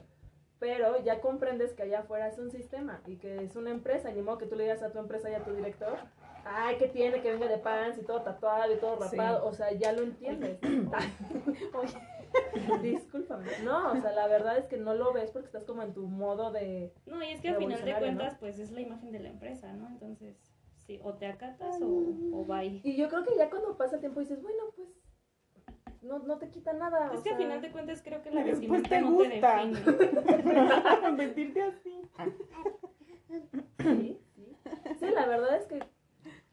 Pero 0.59 1.01
ya 1.03 1.19
comprendes 1.19 1.73
que 1.73 1.81
allá 1.81 2.01
afuera 2.01 2.27
es 2.27 2.37
un 2.37 2.51
sistema 2.51 3.01
y 3.07 3.17
que 3.17 3.43
es 3.43 3.55
una 3.55 3.71
empresa. 3.71 4.11
Y 4.11 4.13
ni 4.13 4.21
modo 4.21 4.37
que 4.37 4.45
tú 4.45 4.55
le 4.55 4.65
digas 4.65 4.83
a 4.83 4.91
tu 4.91 4.99
empresa 4.99 5.31
y 5.31 5.33
a 5.33 5.43
tu 5.43 5.51
director, 5.55 5.97
ay, 6.45 6.77
que 6.77 6.89
tiene 6.89 7.23
que 7.23 7.31
venga 7.31 7.47
de 7.47 7.57
pants 7.57 7.97
y 7.97 8.03
todo 8.03 8.21
tatuado 8.21 8.71
y 8.71 8.77
todo 8.77 9.01
Sí. 9.07 9.17
rapado. 9.17 9.47
O 9.47 9.51
sea, 9.53 9.71
ya 9.71 9.93
lo 9.93 10.03
entiendes. 10.03 10.59
Oye, 11.73 11.93
discúlpame. 12.81 13.45
No, 13.63 13.91
o 13.91 14.01
sea, 14.01 14.11
la 14.11 14.27
verdad 14.27 14.57
es 14.57 14.65
que 14.65 14.77
no 14.77 14.93
lo 14.93 15.13
ves 15.13 15.31
porque 15.31 15.47
estás 15.47 15.65
como 15.65 15.83
en 15.83 15.93
tu 15.93 16.07
modo 16.07 16.51
de... 16.51 16.93
No, 17.05 17.23
y 17.23 17.31
es 17.31 17.41
que 17.41 17.49
al 17.49 17.57
final 17.57 17.83
de 17.83 17.95
cuentas, 17.95 18.33
¿no? 18.33 18.39
pues 18.39 18.59
es 18.59 18.71
la 18.71 18.81
imagen 18.81 19.11
de 19.11 19.19
la 19.19 19.29
empresa, 19.29 19.71
¿no? 19.73 19.87
Entonces, 19.87 20.37
sí, 20.85 20.99
o 21.03 21.13
te 21.15 21.25
acatas 21.27 21.81
o, 21.81 21.87
o 22.33 22.45
bye. 22.45 22.81
Y 22.83 22.95
yo 22.95 23.09
creo 23.09 23.23
que 23.23 23.35
ya 23.37 23.49
cuando 23.49 23.77
pasa 23.77 23.95
el 23.95 24.01
tiempo 24.01 24.19
dices, 24.19 24.41
bueno, 24.41 24.63
pues 24.75 24.89
no, 26.01 26.19
no 26.19 26.37
te 26.37 26.49
quita 26.49 26.73
nada. 26.73 27.11
Es 27.13 27.19
o 27.19 27.23
que 27.23 27.31
al 27.31 27.37
final 27.37 27.61
de 27.61 27.71
cuentas 27.71 28.01
creo 28.01 28.21
que 28.21 28.31
la 28.31 28.43
vestimenta 28.43 28.89
te 28.89 29.01
no 29.01 29.11
gusta. 29.11 29.61
te 29.61 29.81
define. 29.81 31.15
Vestirte 31.17 31.61
así. 31.61 32.01
Sí, 33.79 34.19
sí. 34.35 34.57
Sí, 34.99 35.05
la 35.13 35.25
verdad 35.27 35.55
es 35.57 35.65
que 35.67 35.79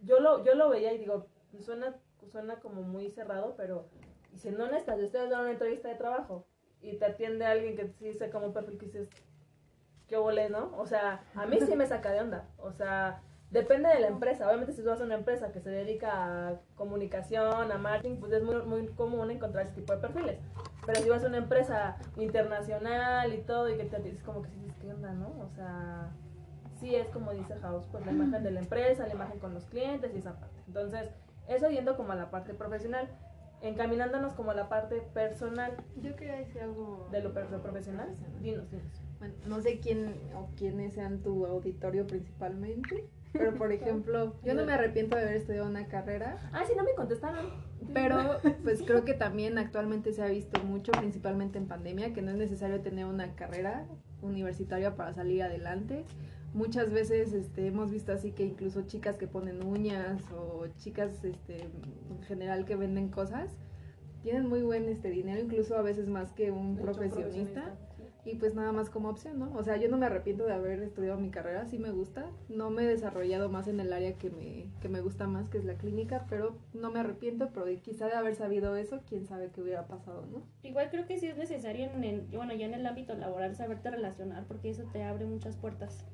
yo 0.01 0.21
lo, 0.21 0.45
yo 0.45 0.55
lo 0.55 0.69
veía 0.69 0.93
y 0.93 0.99
digo, 0.99 1.27
suena, 1.61 1.97
suena 2.31 2.61
como 2.61 2.83
muy 2.83 3.11
cerrado, 3.11 3.55
pero 3.57 3.89
y 4.37 4.39
siendo 4.39 4.65
honesta, 4.65 4.95
si 4.97 5.05
ustedes 5.05 5.31
dan 5.31 5.41
una 5.41 5.53
entrevista 5.53 5.89
de 5.89 5.95
trabajo 5.95 6.47
y 6.83 6.99
te 6.99 7.07
atiende 7.07 7.47
alguien 7.47 7.75
que 7.75 7.89
sí 7.89 8.09
dice 8.09 8.29
como 8.29 8.53
perfil 8.53 8.77
que 8.77 8.85
dices, 8.85 9.09
qué 10.09 10.19
volé, 10.19 10.51
¿no? 10.51 10.77
O 10.77 10.87
sea, 10.87 11.25
a 11.35 11.47
mí 11.47 11.59
sí 11.59 11.75
me 11.75 11.87
saca 11.87 12.13
de 12.13 12.21
onda. 12.21 12.47
O 12.59 12.71
sea, 12.71 13.23
depende 13.51 13.89
de 13.89 14.01
la 14.01 14.09
empresa. 14.09 14.47
Obviamente 14.47 14.75
si 14.75 14.83
tú 14.83 14.89
vas 14.89 15.01
a 15.01 15.05
una 15.05 15.15
empresa 15.15 15.53
que 15.53 15.61
se 15.61 15.71
dedica 15.71 16.49
a 16.49 16.61
comunicación, 16.75 17.73
a 17.73 17.79
marketing, 17.79 18.21
pues 18.21 18.31
es 18.33 18.43
muy, 18.43 18.57
muy 18.57 18.87
común 18.89 19.31
encontrar 19.31 19.65
ese 19.65 19.77
tipo 19.77 19.95
de 19.95 20.01
perfiles. 20.01 20.39
Pero 20.85 21.01
si 21.01 21.09
vas 21.09 21.25
a 21.25 21.29
una 21.29 21.39
empresa 21.39 21.97
internacional 22.17 23.33
y 23.33 23.39
todo 23.39 23.71
y 23.71 23.79
que 23.79 23.85
te 23.85 24.03
dices 24.03 24.23
como 24.23 24.43
que 24.43 24.51
sí 24.51 24.67
¿qué 24.83 24.93
onda, 24.93 25.13
no? 25.13 25.29
O 25.41 25.49
sea, 25.49 26.11
sí 26.79 26.95
es 26.95 27.09
como 27.09 27.33
dice 27.33 27.57
House, 27.61 27.87
pues 27.91 28.05
la 28.05 28.13
imagen 28.13 28.45
de 28.45 28.51
la 28.51 28.61
empresa, 28.61 29.07
la 29.07 29.15
imagen 29.15 29.39
con 29.39 29.55
los 29.55 29.65
clientes 29.65 30.15
y 30.15 30.19
esa 30.19 30.39
parte. 30.39 30.61
Entonces, 30.67 31.11
eso 31.49 31.71
yendo 31.71 31.97
como 31.97 32.13
a 32.13 32.17
la 32.17 32.31
parte 32.31 32.53
profesional, 32.53 33.09
encaminándonos 33.63 34.35
como 34.35 34.51
a 34.51 34.55
la 34.55 34.69
parte 34.69 35.01
personal 35.15 35.73
Yo 36.03 36.15
quería 36.17 36.37
decir 36.37 36.63
algo 36.63 37.09
de 37.11 37.23
lo, 37.23 37.33
profesional. 37.33 38.09
Dinos, 38.43 38.71
dinos. 38.71 38.87
Bueno, 39.19 39.35
no 39.47 39.61
sé 39.61 39.81
quién 39.81 40.15
o 40.35 40.49
quiénes 40.57 40.95
sean 40.95 41.23
tu 41.23 41.47
auditorio 41.47 42.07
principalmente, 42.07 43.09
pero 43.33 43.55
por 43.55 43.73
ejemplo, 43.73 44.35
yo 44.45 44.55
no 44.55 44.65
me 44.67 44.73
arrepiento 44.73 45.17
de 45.17 45.23
haber 45.23 45.37
estudiado 45.37 45.67
una 45.69 45.87
carrera, 45.87 46.39
Ah, 46.53 46.65
sí, 46.67 46.75
no 46.77 46.85
me 46.85 46.95
contestaron. 46.95 47.47
pero 47.95 48.37
pues 48.63 48.83
creo 48.83 49.05
que 49.05 49.15
también 49.15 49.57
actualmente 49.59 50.13
se 50.13 50.23
ha 50.23 50.27
visto 50.27 50.63
mucho, 50.63 50.93
principalmente 50.93 51.57
en 51.59 51.67
pandemia, 51.67 52.13
que 52.13 52.21
no 52.23 52.31
es 52.31 52.37
necesario 52.37 52.81
tener 52.83 53.07
una 53.07 53.35
carrera 53.37 53.87
universitaria 54.23 54.97
para 54.97 55.15
salir 55.15 55.43
adelante. 55.43 56.05
Muchas 56.57 56.91
veces 56.91 57.35
este, 57.35 57.67
hemos 57.67 57.91
visto 57.91 58.13
así 58.13 58.33
que 58.33 58.43
incluso 58.43 58.81
chicas 58.87 59.19
que 59.19 59.27
ponen 59.27 59.63
uñas 59.63 60.23
o 60.33 60.67
chicas 60.79 61.23
este, 61.23 61.65
en 61.65 62.23
general 62.23 62.65
que 62.65 62.77
venden 62.77 63.11
cosas, 63.11 63.59
tienen 64.23 64.49
muy 64.49 64.63
buen 64.63 64.89
este, 64.89 65.11
dinero, 65.11 65.39
incluso 65.39 65.77
a 65.77 65.83
veces 65.83 66.09
más 66.09 66.33
que 66.33 66.51
un 66.51 66.79
profesionista. 66.79 67.77
Y 68.25 68.37
pues 68.37 68.55
nada 68.55 68.73
más 68.73 68.89
como 68.89 69.11
opción, 69.11 69.39
¿no? 69.39 69.53
O 69.55 69.63
sea, 69.63 69.77
yo 69.77 69.91
no 69.91 69.99
me 69.99 70.07
arrepiento 70.07 70.47
de 70.47 70.55
haber 70.55 70.83
estudiado 70.83 71.19
mi 71.21 71.31
carrera, 71.31 71.67
sí 71.67 71.79
me 71.79 71.91
gusta. 71.91 72.25
No 72.49 72.71
me 72.71 72.85
he 72.85 72.87
desarrollado 72.87 73.51
más 73.51 73.69
en 73.69 73.79
el 73.79 73.93
área 73.93 74.15
que 74.15 74.31
me, 74.31 74.71
que 74.81 74.89
me 74.89 75.03
gusta 75.03 75.29
más, 75.29 75.51
que 75.51 75.59
es 75.59 75.65
la 75.67 75.75
clínica, 75.75 76.25
pero 76.31 76.57
no 76.73 76.91
me 76.91 77.01
arrepiento, 77.01 77.51
pero 77.53 77.67
quizá 77.83 78.07
de 78.07 78.15
haber 78.15 78.35
sabido 78.35 78.77
eso, 78.77 79.03
quién 79.07 79.27
sabe 79.27 79.51
qué 79.51 79.61
hubiera 79.61 79.87
pasado, 79.87 80.25
¿no? 80.33 80.43
Igual 80.63 80.89
creo 80.91 81.07
que 81.07 81.19
sí 81.19 81.27
es 81.27 81.37
necesario, 81.37 81.91
en 81.91 82.03
el, 82.03 82.23
bueno, 82.33 82.55
ya 82.55 82.65
en 82.65 82.75
el 82.75 82.87
ámbito 82.87 83.15
laboral, 83.15 83.55
saberte 83.55 83.91
relacionar, 83.91 84.47
porque 84.49 84.71
eso 84.71 84.85
te 84.91 85.05
abre 85.05 85.27
muchas 85.27 85.57
puertas. 85.59 86.05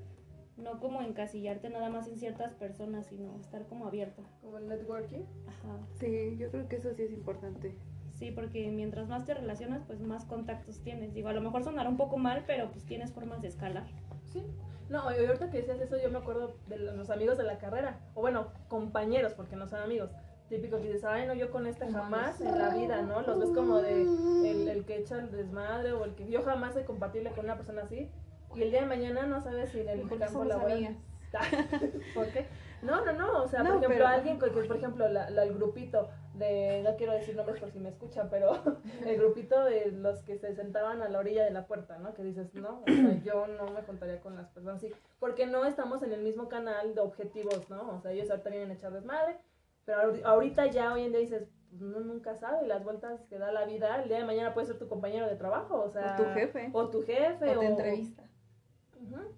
No 0.62 0.78
como 0.78 1.02
encasillarte 1.02 1.70
nada 1.70 1.90
más 1.90 2.06
en 2.06 2.18
ciertas 2.18 2.54
personas, 2.54 3.06
sino 3.06 3.36
estar 3.40 3.66
como 3.66 3.86
abierta. 3.86 4.22
Como 4.40 4.58
el 4.58 4.68
networking. 4.68 5.24
Ajá. 5.48 5.78
Sí, 5.98 6.36
yo 6.38 6.50
creo 6.50 6.68
que 6.68 6.76
eso 6.76 6.94
sí 6.94 7.02
es 7.02 7.12
importante. 7.12 7.76
Sí, 8.14 8.30
porque 8.30 8.70
mientras 8.70 9.08
más 9.08 9.24
te 9.24 9.34
relacionas, 9.34 9.82
pues 9.84 10.00
más 10.00 10.24
contactos 10.24 10.80
tienes. 10.80 11.12
Digo, 11.14 11.28
a 11.28 11.32
lo 11.32 11.40
mejor 11.40 11.64
sonará 11.64 11.88
un 11.88 11.96
poco 11.96 12.16
mal, 12.16 12.44
pero 12.46 12.70
pues 12.70 12.84
tienes 12.84 13.12
formas 13.12 13.42
de 13.42 13.48
escalar. 13.48 13.86
Sí. 14.32 14.44
No, 14.88 15.10
y 15.10 15.24
ahorita 15.24 15.50
que 15.50 15.58
decías 15.58 15.80
eso, 15.80 15.96
yo 16.00 16.10
me 16.10 16.18
acuerdo 16.18 16.54
de 16.68 16.78
los 16.78 17.10
amigos 17.10 17.38
de 17.38 17.44
la 17.44 17.58
carrera. 17.58 17.98
O 18.14 18.20
bueno, 18.20 18.48
compañeros, 18.68 19.34
porque 19.34 19.56
no 19.56 19.66
son 19.66 19.80
amigos. 19.80 20.10
Típico 20.48 20.76
que 20.76 20.84
dices, 20.84 21.04
ay, 21.04 21.26
no, 21.26 21.34
yo 21.34 21.50
con 21.50 21.66
este 21.66 21.90
jamás 21.90 22.40
en 22.40 22.58
la 22.58 22.74
vida, 22.74 23.02
¿no? 23.02 23.22
Los 23.22 23.40
ves 23.40 23.50
como 23.50 23.78
de 23.78 24.02
el, 24.02 24.68
el 24.68 24.84
que 24.84 24.98
echa 24.98 25.18
el 25.18 25.32
desmadre 25.32 25.92
o 25.92 26.04
el 26.04 26.14
que 26.14 26.28
yo 26.28 26.42
jamás 26.42 26.74
soy 26.74 26.84
compatible 26.84 27.30
con 27.30 27.46
una 27.46 27.56
persona 27.56 27.82
así. 27.82 28.10
Y 28.54 28.62
el 28.62 28.70
día 28.70 28.80
de 28.80 28.86
mañana 28.86 29.26
no 29.26 29.40
sabes 29.40 29.70
si 29.70 29.80
en 29.80 29.88
el 29.88 30.00
Porque 30.00 30.18
campo 30.18 30.32
somos 30.32 30.48
laboral. 30.48 30.72
amigas. 30.76 30.96
¿Por 32.14 32.26
qué? 32.28 32.46
No, 32.82 33.04
no, 33.04 33.12
no, 33.12 33.42
o 33.44 33.48
sea, 33.48 33.60
No, 33.62 33.74
por 33.74 33.78
ejemplo, 33.78 33.88
pero- 33.96 34.06
alguien 34.08 34.38
que, 34.40 34.46
por 34.50 34.76
ejemplo, 34.76 35.08
la, 35.08 35.30
la- 35.30 35.44
el 35.44 35.54
grupito 35.54 36.08
de, 36.34 36.82
no 36.82 36.96
quiero 36.96 37.12
decir 37.12 37.36
nombres 37.36 37.60
por 37.60 37.70
si 37.70 37.78
me 37.78 37.88
escuchan, 37.88 38.28
pero 38.28 38.52
el 39.06 39.16
grupito 39.18 39.64
de 39.64 39.92
los 39.92 40.22
que 40.24 40.36
se 40.36 40.52
sentaban 40.54 41.00
a 41.00 41.08
la 41.08 41.18
orilla 41.20 41.44
de 41.44 41.52
la 41.52 41.66
puerta, 41.66 41.98
¿no? 41.98 42.12
Que 42.12 42.24
dices, 42.24 42.52
no, 42.54 42.82
o 42.82 42.84
sea, 42.86 43.20
yo 43.24 43.46
no 43.46 43.66
me 43.66 43.82
juntaría 43.82 44.20
con 44.20 44.34
las 44.36 44.48
personas 44.48 44.78
así, 44.78 44.92
porque 45.20 45.46
no 45.46 45.64
estamos 45.64 46.02
en 46.02 46.12
el 46.12 46.22
mismo 46.22 46.48
canal 46.48 46.94
de 46.94 47.00
objetivos, 47.00 47.70
¿no? 47.70 47.96
O 47.96 48.00
sea, 48.00 48.10
ellos 48.10 48.28
ahorita 48.30 48.50
vienen 48.50 48.70
a 48.72 48.74
echar 48.74 48.92
desmadre, 48.92 49.36
pero 49.84 49.98
ahori- 50.02 50.22
ahorita 50.24 50.66
ya 50.66 50.92
hoy 50.92 51.04
en 51.04 51.12
día 51.12 51.20
dices, 51.20 51.48
pues 51.70 51.82
uno 51.82 52.00
nunca 52.00 52.34
sabe 52.34 52.66
las 52.66 52.82
vueltas 52.84 53.20
que 53.30 53.38
da 53.38 53.52
la 53.52 53.64
vida, 53.64 54.02
el 54.02 54.08
día 54.08 54.18
de 54.18 54.24
mañana 54.24 54.52
puede 54.54 54.66
ser 54.66 54.78
tu 54.78 54.88
compañero 54.88 55.26
de 55.28 55.36
trabajo, 55.36 55.80
o 55.80 55.88
sea, 55.90 56.16
O 56.18 56.22
tu 56.24 56.28
jefe. 56.34 56.70
o 56.72 56.88
tu 56.90 57.02
jefe, 57.02 57.56
O 57.56 57.60
te 57.60 57.66
entrevista 57.66 58.24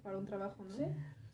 Para 0.03 0.18
un 0.18 0.27
trabajo, 0.27 0.64
¿no? 0.64 0.74
sí, 0.74 0.85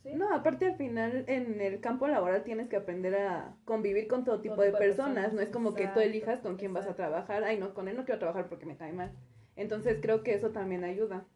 sí. 0.02 0.14
No, 0.14 0.34
aparte 0.34 0.66
al 0.66 0.76
final 0.76 1.24
en 1.26 1.60
el 1.60 1.80
campo 1.80 2.08
laboral 2.08 2.44
tienes 2.44 2.68
que 2.68 2.76
aprender 2.76 3.14
a 3.16 3.56
convivir 3.64 4.08
con 4.08 4.24
todo 4.24 4.40
tipo 4.40 4.60
de 4.62 4.72
personas. 4.72 5.32
No 5.32 5.40
es 5.40 5.50
como 5.50 5.74
que 5.74 5.88
tú 5.88 6.00
elijas 6.00 6.40
con 6.40 6.56
quién 6.56 6.72
vas 6.72 6.86
a 6.86 6.94
trabajar. 6.94 7.44
Ay, 7.44 7.58
no, 7.58 7.74
con 7.74 7.88
él 7.88 7.96
no 7.96 8.04
quiero 8.04 8.18
trabajar 8.18 8.48
porque 8.48 8.66
me 8.66 8.76
cae 8.76 8.92
mal. 8.92 9.12
Entonces 9.56 9.98
creo 10.00 10.22
que 10.22 10.34
eso 10.34 10.50
también 10.50 10.84
ayuda. 10.84 11.26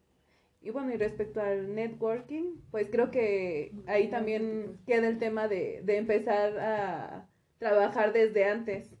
Y 0.61 0.71
bueno, 0.71 0.91
y 0.91 0.97
respecto 0.97 1.41
al 1.41 1.75
networking, 1.75 2.55
pues 2.71 2.89
creo 2.89 3.11
que 3.11 3.71
ahí 3.85 4.09
también 4.09 4.79
queda 4.87 5.07
el 5.07 5.19
tema 5.19 5.47
de, 5.47 5.81
de 5.83 5.97
empezar 5.97 6.57
a 6.57 7.27
trabajar 7.59 8.13
desde 8.13 8.45
antes. 8.45 8.95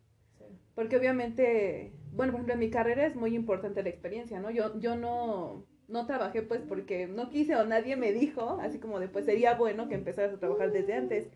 Porque 0.75 0.97
obviamente, 0.97 1.93
bueno, 2.11 2.33
por 2.33 2.41
ejemplo, 2.41 2.53
en 2.53 2.59
mi 2.59 2.69
carrera 2.69 3.07
es 3.07 3.15
muy 3.15 3.35
importante 3.35 3.81
la 3.81 3.89
experiencia, 3.89 4.39
¿no? 4.39 4.51
Yo, 4.51 4.79
yo 4.79 4.95
no, 4.95 5.65
no 5.87 6.05
trabajé 6.05 6.41
pues 6.41 6.61
porque 6.61 7.07
no 7.07 7.29
quise 7.29 7.55
o 7.55 7.65
nadie 7.65 7.95
me 7.95 8.11
dijo, 8.11 8.59
así 8.61 8.79
como 8.79 8.99
de 8.99 9.07
pues 9.07 9.25
sería 9.25 9.55
bueno 9.55 9.87
que 9.87 9.95
empezaras 9.95 10.33
a 10.33 10.39
trabajar 10.39 10.71
desde 10.71 10.93
antes. 10.93 11.27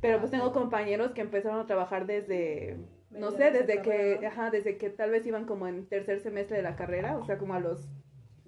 Pero 0.00 0.18
pues 0.18 0.30
tengo 0.30 0.52
compañeros 0.52 1.12
que 1.12 1.22
empezaron 1.22 1.60
a 1.60 1.66
trabajar 1.66 2.06
desde, 2.06 2.76
no 3.10 3.30
sé, 3.30 3.50
desde 3.50 3.80
que, 3.80 4.26
ajá, 4.26 4.50
desde 4.50 4.76
que 4.76 4.90
tal 4.90 5.10
vez 5.10 5.26
iban 5.26 5.46
como 5.46 5.66
en 5.66 5.86
tercer 5.86 6.20
semestre 6.20 6.58
de 6.58 6.62
la 6.62 6.76
carrera, 6.76 7.16
o 7.16 7.24
sea, 7.24 7.38
como 7.38 7.54
a 7.54 7.60
los 7.60 7.88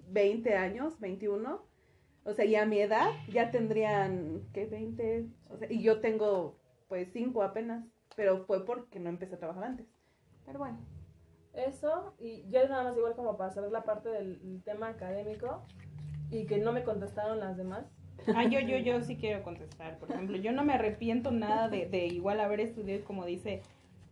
20 0.09 0.55
años, 0.55 0.99
21. 0.99 1.65
O 2.25 2.33
sea, 2.33 2.45
y 2.45 2.55
a 2.55 2.65
mi 2.65 2.79
edad 2.79 3.09
ya 3.31 3.49
tendrían, 3.49 4.43
¿qué? 4.53 4.65
20. 4.65 5.27
O 5.49 5.57
sea, 5.57 5.71
y 5.71 5.81
yo 5.81 5.99
tengo 5.99 6.59
pues 6.87 7.09
cinco 7.11 7.41
apenas, 7.41 7.85
pero 8.15 8.45
fue 8.45 8.65
porque 8.65 8.99
no 8.99 9.09
empecé 9.09 9.35
a 9.35 9.39
trabajar 9.39 9.63
antes. 9.63 9.87
Pero 10.45 10.59
bueno. 10.59 10.77
Eso, 11.57 12.13
y 12.19 12.43
yo 12.49 12.67
nada 12.69 12.83
más 12.83 12.97
igual 12.97 13.15
como 13.15 13.35
para 13.35 13.51
saber 13.51 13.71
la 13.71 13.83
parte 13.83 14.09
del 14.09 14.61
tema 14.63 14.89
académico 14.89 15.63
y 16.29 16.45
que 16.45 16.59
no 16.59 16.71
me 16.71 16.83
contestaron 16.83 17.39
las 17.39 17.57
demás. 17.57 17.85
Ah, 18.35 18.43
yo, 18.43 18.59
yo, 18.59 18.77
yo 18.77 19.01
sí 19.01 19.15
quiero 19.15 19.41
contestar. 19.41 19.97
Por 19.97 20.11
ejemplo, 20.11 20.37
yo 20.37 20.51
no 20.51 20.63
me 20.63 20.73
arrepiento 20.73 21.31
nada 21.31 21.67
de, 21.67 21.87
de 21.87 22.05
igual 22.07 22.41
haber 22.41 22.59
estudiado, 22.59 23.03
como 23.05 23.25
dice, 23.25 23.63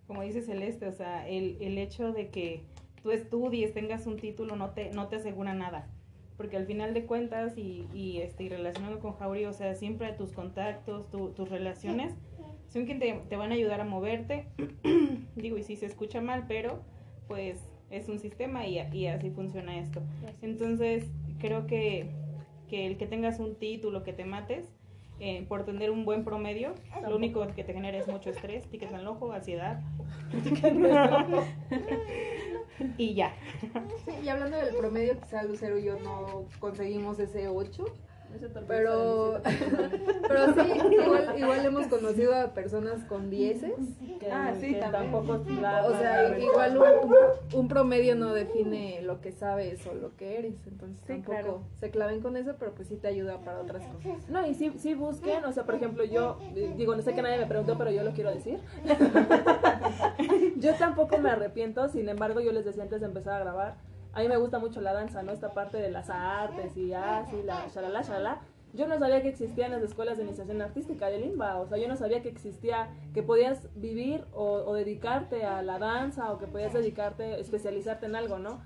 como 0.08 0.24
dice 0.24 0.42
Celeste, 0.42 0.88
o 0.88 0.92
sea, 0.92 1.28
el, 1.28 1.58
el 1.62 1.78
hecho 1.78 2.12
de 2.14 2.30
que 2.30 2.64
tú 3.04 3.12
estudies, 3.12 3.74
tengas 3.74 4.08
un 4.08 4.18
título, 4.18 4.56
no 4.56 4.72
te, 4.72 4.90
no 4.92 5.08
te 5.08 5.18
asegura 5.18 5.54
nada. 5.54 5.88
Porque 6.38 6.58
al 6.58 6.66
final 6.66 6.94
de 6.94 7.06
cuentas, 7.06 7.58
y, 7.58 7.88
y, 7.94 8.22
este, 8.22 8.44
y 8.46 8.50
relacionado 8.50 9.00
con 9.00 9.14
Jauri, 9.14 9.46
o 9.46 9.54
sea, 9.54 9.76
siempre 9.76 10.12
tus 10.14 10.32
contactos, 10.32 11.10
tu, 11.10 11.30
tus 11.30 11.50
relaciones, 11.50 12.16
son 12.70 12.86
quien 12.86 13.00
te, 13.00 13.14
te 13.30 13.36
van 13.38 13.52
a 13.52 13.56
ayudar 13.56 13.82
a 13.82 13.86
moverte. 13.86 14.48
Digo, 15.36 15.58
y 15.58 15.64
si 15.64 15.76
se 15.76 15.86
escucha 15.86 16.22
mal, 16.22 16.46
pero 16.48 16.84
pues 17.28 17.70
es 17.90 18.10
un 18.10 18.20
sistema 18.20 18.68
y, 18.68 18.80
y 18.94 19.08
así 19.08 19.30
funciona 19.30 19.78
esto. 19.78 20.02
Entonces, 20.42 21.06
creo 21.40 21.68
que, 21.68 22.10
que 22.70 22.88
el 22.88 22.98
que 22.98 23.08
tengas 23.08 23.40
un 23.40 23.56
título, 23.56 24.04
que 24.04 24.14
te 24.14 24.26
mates, 24.26 24.74
eh, 25.20 25.46
por 25.48 25.64
tener 25.64 25.92
un 25.92 26.04
buen 26.04 26.26
promedio, 26.26 26.74
lo 27.08 27.16
único 27.16 27.46
que 27.56 27.64
te 27.64 27.74
genera 27.74 27.98
es 27.98 28.08
mucho 28.08 28.32
estrés, 28.32 28.68
tickets 28.68 28.94
al 28.94 29.08
ojo, 29.08 29.32
ansiedad. 29.32 29.82
y 32.98 33.14
ya. 33.14 33.34
Sí, 34.04 34.12
y 34.26 34.28
hablando 34.28 34.58
del 34.58 34.76
promedio, 34.76 35.18
quizá 35.22 35.44
Lucero 35.44 35.80
y 35.80 35.84
yo 35.84 35.98
no 36.00 36.46
conseguimos 36.60 37.18
ese 37.20 37.48
8. 37.48 37.86
Pero, 38.68 39.42
pero 40.28 40.46
sí, 40.54 40.72
igual, 40.92 41.34
igual 41.38 41.66
hemos 41.66 41.88
conocido 41.88 42.36
a 42.36 42.54
personas 42.54 43.04
con 43.06 43.30
dieces. 43.30 43.74
Que- 44.20 44.32
Ah, 44.32 44.54
sí, 44.60 44.74
que 44.74 44.80
también. 44.80 45.12
tampoco 45.12 45.34
O 45.34 45.98
sea, 46.00 46.24
la- 46.30 46.40
igual 46.40 46.78
un, 46.78 47.60
un 47.60 47.68
promedio 47.68 48.16
no 48.16 48.34
define 48.34 49.02
lo 49.04 49.22
que 49.22 49.32
sabes 49.32 49.86
o 49.88 49.94
lo 49.94 50.16
que 50.16 50.40
eres. 50.40 50.56
Entonces 50.68 50.98
Sí, 51.06 51.14
tampoco 51.14 51.32
claro. 51.32 51.62
se 51.80 51.92
claven 51.92 52.22
con 52.22 52.36
eso, 52.38 52.56
pero 52.58 52.72
pues 52.74 52.88
sí 52.88 52.96
te 52.96 53.08
ayuda 53.08 53.38
para 53.40 53.60
otras 53.62 53.86
cosas. 53.88 54.28
No, 54.30 54.46
y 54.48 54.54
sí, 54.56 54.72
sí 54.78 54.94
busquen, 54.96 55.46
o 55.46 55.52
sea, 55.54 55.64
por 55.66 55.76
ejemplo, 55.76 56.04
yo, 56.06 56.38
eh, 56.56 56.74
digo, 56.76 56.96
no 56.96 57.02
sé 57.04 57.14
que 57.14 57.22
nadie 57.22 57.38
me 57.38 57.46
preguntó, 57.46 57.78
pero 57.78 57.92
yo 57.92 58.04
lo 58.04 58.12
quiero 58.12 58.32
decir. 58.32 58.60
yo 60.58 60.74
tampoco 60.76 61.18
me 61.18 61.30
arrepiento, 61.30 61.88
sin 61.90 62.10
embargo, 62.10 62.40
yo 62.42 62.52
les 62.52 62.66
decía 62.66 62.84
antes 62.84 63.02
de 63.02 63.08
empezar 63.08 63.34
a 63.36 63.40
grabar, 63.40 63.76
a 64.16 64.22
mí 64.22 64.28
me 64.28 64.38
gusta 64.38 64.58
mucho 64.60 64.82
la 64.82 64.94
danza, 64.94 65.22
¿no? 65.22 65.32
Esta 65.32 65.54
parte 65.54 65.78
de 65.78 65.92
las 65.92 66.10
artes 66.10 66.76
y 66.76 66.94
así, 66.94 67.44
la 67.44 67.68
shalala, 67.68 68.02
shalala. 68.02 68.42
Yo 68.74 68.88
no 68.88 68.98
sabía 68.98 69.22
que 69.22 69.30
existían 69.30 69.72
las 69.72 69.84
escuelas 69.84 70.18
de 70.18 70.24
iniciación 70.24 70.62
artística 70.62 71.08
de 71.10 71.20
Limba, 71.20 71.58
o 71.62 71.68
sea, 71.68 71.78
yo 71.78 71.88
no 71.88 71.96
sabía 71.96 72.22
que 72.22 72.28
existía, 72.30 72.90
que 73.14 73.24
podías 73.24 73.70
vivir 73.76 74.26
o, 74.34 74.46
o 74.66 74.74
dedicarte 74.74 75.46
a 75.46 75.62
la 75.62 75.80
danza 75.80 76.32
o 76.34 76.40
que 76.40 76.48
podías 76.48 76.74
dedicarte, 76.74 77.40
especializarte 77.40 78.08
en 78.08 78.16
algo, 78.18 78.38
¿no? 78.40 78.60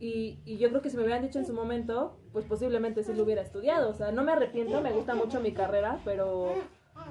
Y, 0.00 0.38
y 0.44 0.58
yo 0.58 0.68
creo 0.70 0.80
que 0.82 0.90
si 0.90 0.96
me 0.96 1.02
hubieran 1.02 1.22
dicho 1.22 1.38
en 1.38 1.46
su 1.46 1.52
momento, 1.52 2.16
pues 2.32 2.44
posiblemente 2.46 3.02
sí 3.02 3.12
lo 3.14 3.24
hubiera 3.24 3.42
estudiado. 3.42 3.90
O 3.90 3.94
sea, 3.94 4.12
no 4.12 4.22
me 4.22 4.32
arrepiento, 4.32 4.80
me 4.80 4.92
gusta 4.92 5.14
mucho 5.16 5.40
mi 5.40 5.52
carrera, 5.52 5.98
pero 6.04 6.52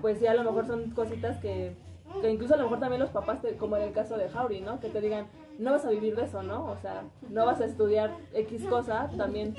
pues 0.01 0.19
sí, 0.19 0.27
a 0.27 0.33
lo 0.33 0.43
mejor 0.43 0.67
son 0.67 0.91
cositas 0.91 1.37
que, 1.39 1.75
que 2.21 2.29
incluso 2.29 2.53
a 2.53 2.57
lo 2.57 2.63
mejor 2.63 2.79
también 2.79 3.01
los 3.01 3.09
papás, 3.09 3.41
te- 3.41 3.55
como 3.57 3.75
en 3.77 3.83
el 3.83 3.91
caso 3.93 4.17
de 4.17 4.29
Jauri, 4.29 4.61
¿no? 4.61 4.79
Que 4.79 4.89
te 4.89 5.01
digan, 5.01 5.27
no 5.59 5.71
vas 5.71 5.85
a 5.85 5.89
vivir 5.89 6.15
de 6.15 6.23
eso, 6.23 6.43
¿no? 6.43 6.65
O 6.65 6.77
sea, 6.77 7.03
no 7.29 7.45
vas 7.45 7.59
a 7.61 7.65
estudiar 7.65 8.15
X 8.33 8.65
cosa, 8.65 9.09
también 9.17 9.55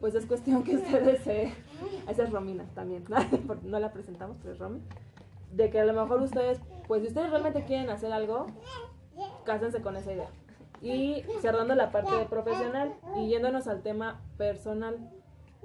pues 0.00 0.14
es 0.14 0.26
cuestión 0.26 0.62
que 0.62 0.76
ustedes 0.76 1.22
se... 1.22 1.52
Esa 2.08 2.22
es 2.24 2.30
Romina 2.30 2.64
también, 2.74 3.04
Por- 3.46 3.62
no 3.64 3.78
la 3.78 3.92
presentamos, 3.92 4.36
pero 4.42 4.54
es 4.54 4.58
Romy. 4.58 4.80
De 5.52 5.70
que 5.70 5.80
a 5.80 5.84
lo 5.84 5.92
mejor 5.92 6.22
ustedes, 6.22 6.60
pues 6.86 7.02
si 7.02 7.08
ustedes 7.08 7.30
realmente 7.30 7.64
quieren 7.64 7.90
hacer 7.90 8.12
algo, 8.12 8.46
cásense 9.44 9.82
con 9.82 9.96
esa 9.96 10.12
idea. 10.12 10.28
Y 10.82 11.24
cerrando 11.40 11.74
la 11.74 11.90
parte 11.92 12.14
de 12.14 12.24
profesional 12.24 12.94
y 13.16 13.28
yéndonos 13.28 13.66
al 13.66 13.82
tema 13.82 14.20
personal, 14.38 14.96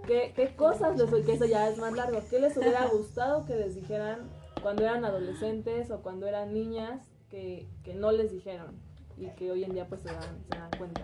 ¿qué, 0.07 0.33
qué 0.35 0.55
cosas 0.55 0.97
les 0.97 1.25
que 1.25 1.33
eso 1.33 1.45
ya 1.45 1.69
es 1.69 1.77
más 1.77 1.93
largo? 1.93 2.19
¿Qué 2.29 2.39
les 2.39 2.57
hubiera 2.57 2.85
gustado 2.87 3.45
que 3.45 3.55
les 3.55 3.75
dijeran 3.75 4.29
cuando 4.61 4.83
eran 4.83 5.05
adolescentes 5.05 5.91
o 5.91 5.99
cuando 6.01 6.27
eran 6.27 6.53
niñas 6.53 6.99
que, 7.29 7.67
que 7.83 7.93
no 7.93 8.11
les 8.11 8.31
dijeron 8.31 8.75
y 9.17 9.27
que 9.31 9.51
hoy 9.51 9.63
en 9.63 9.73
día 9.73 9.87
pues 9.87 10.01
se 10.01 10.09
dan, 10.09 10.43
se 10.49 10.57
dan 10.57 10.69
cuenta? 10.77 11.01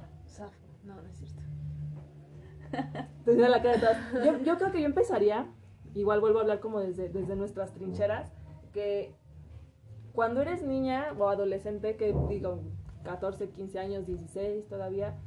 No, 0.84 0.96
no 0.96 1.08
es 1.08 1.18
cierto. 1.18 1.42
Digo 3.26 3.48
la 3.48 3.62
cara 3.62 3.76
de 3.76 3.80
todas. 3.80 4.26
Yo, 4.26 4.40
yo 4.44 4.58
creo 4.58 4.72
que 4.72 4.82
yo 4.82 4.86
empezaría, 4.86 5.48
igual 5.94 6.22
vuelvo 6.22 6.40
a 6.40 6.42
hablar 6.42 6.60
como 6.60 6.80
desde, 6.80 7.10
desde 7.10 7.36
nuestras 7.36 7.74
trincheras, 7.74 8.32
que 8.72 9.16
cuando 10.14 10.42
eres 10.42 10.64
niña 10.64 11.14
o 11.18 11.30
adolescente, 11.30 11.96
que 11.98 12.14
digo 12.30 12.62
14, 13.04 13.50
15 13.50 13.80
años, 13.80 14.06
16 14.06 14.68
todavía, 14.68 15.18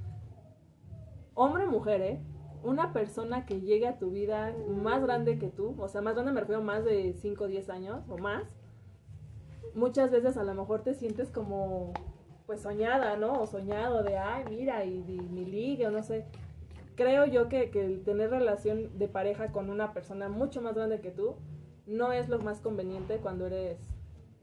hombre 1.35 1.65
o 1.65 1.71
mujer, 1.71 2.01
¿eh? 2.03 2.21
Una 2.63 2.93
persona 2.93 3.45
que 3.45 3.61
llegue 3.61 3.87
a 3.87 3.99
tu 3.99 4.11
vida 4.11 4.55
más 4.69 5.03
grande 5.03 5.39
que 5.39 5.49
tú, 5.49 5.75
o 5.79 5.89
sea, 5.89 6.01
más 6.01 6.15
grande 6.15 6.33
me 6.33 6.41
refiero 6.41 6.63
más 6.63 6.85
de 6.85 7.13
5 7.13 7.45
o 7.45 7.47
10 7.47 7.69
años 7.71 8.05
o 8.09 8.17
más, 8.17 8.45
muchas 9.75 10.11
veces 10.11 10.37
a 10.37 10.45
lo 10.45 10.55
mejor 10.55 10.83
te 10.83 10.95
sientes 10.95 11.31
como, 11.31 11.93
pues 12.47 12.61
soñada, 12.61 13.17
¿no? 13.17 13.41
O 13.41 13.47
soñado 13.47 14.03
de, 14.03 14.19
ay, 14.19 14.45
mira, 14.51 14.85
y, 14.85 15.03
mi 15.03 15.45
liga, 15.45 15.89
o 15.89 15.91
no 15.91 16.03
sé 16.03 16.25
creo 16.97 17.27
yo 17.27 17.49
que, 17.49 17.71
que 17.71 18.01
tener 18.05 18.31
relación 18.31 18.99
de 18.99 19.09
pareja 19.09 19.51
con 19.51 19.69
una 19.69 19.93
persona 19.93 20.29
mucho 20.29 20.63
más 20.63 20.77
grande 20.77 21.01
que 21.01 21.11
tú 21.11 21.35
no 21.87 22.13
es 22.13 22.29
lo 22.29 22.39
más 22.39 22.61
conveniente 22.61 23.19
cuando 23.19 23.47
eres 23.47 23.79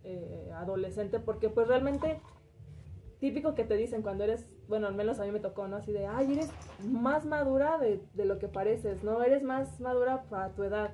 eh, 0.03 0.51
adolescente, 0.55 1.19
porque 1.19 1.49
pues 1.49 1.67
realmente 1.67 2.19
típico 3.19 3.53
que 3.53 3.63
te 3.63 3.75
dicen 3.75 4.01
cuando 4.01 4.23
eres, 4.23 4.49
bueno, 4.67 4.87
al 4.87 4.95
menos 4.95 5.19
a 5.19 5.25
mí 5.25 5.31
me 5.31 5.39
tocó, 5.39 5.67
¿no? 5.67 5.77
Así 5.77 5.91
de, 5.91 6.07
ay, 6.07 6.33
eres 6.33 6.51
más 6.83 7.25
madura 7.25 7.77
de, 7.77 8.01
de 8.13 8.25
lo 8.25 8.39
que 8.39 8.47
pareces, 8.47 9.03
¿no? 9.03 9.23
Eres 9.23 9.43
más 9.43 9.79
madura 9.79 10.23
para 10.23 10.49
tu 10.49 10.63
edad. 10.63 10.91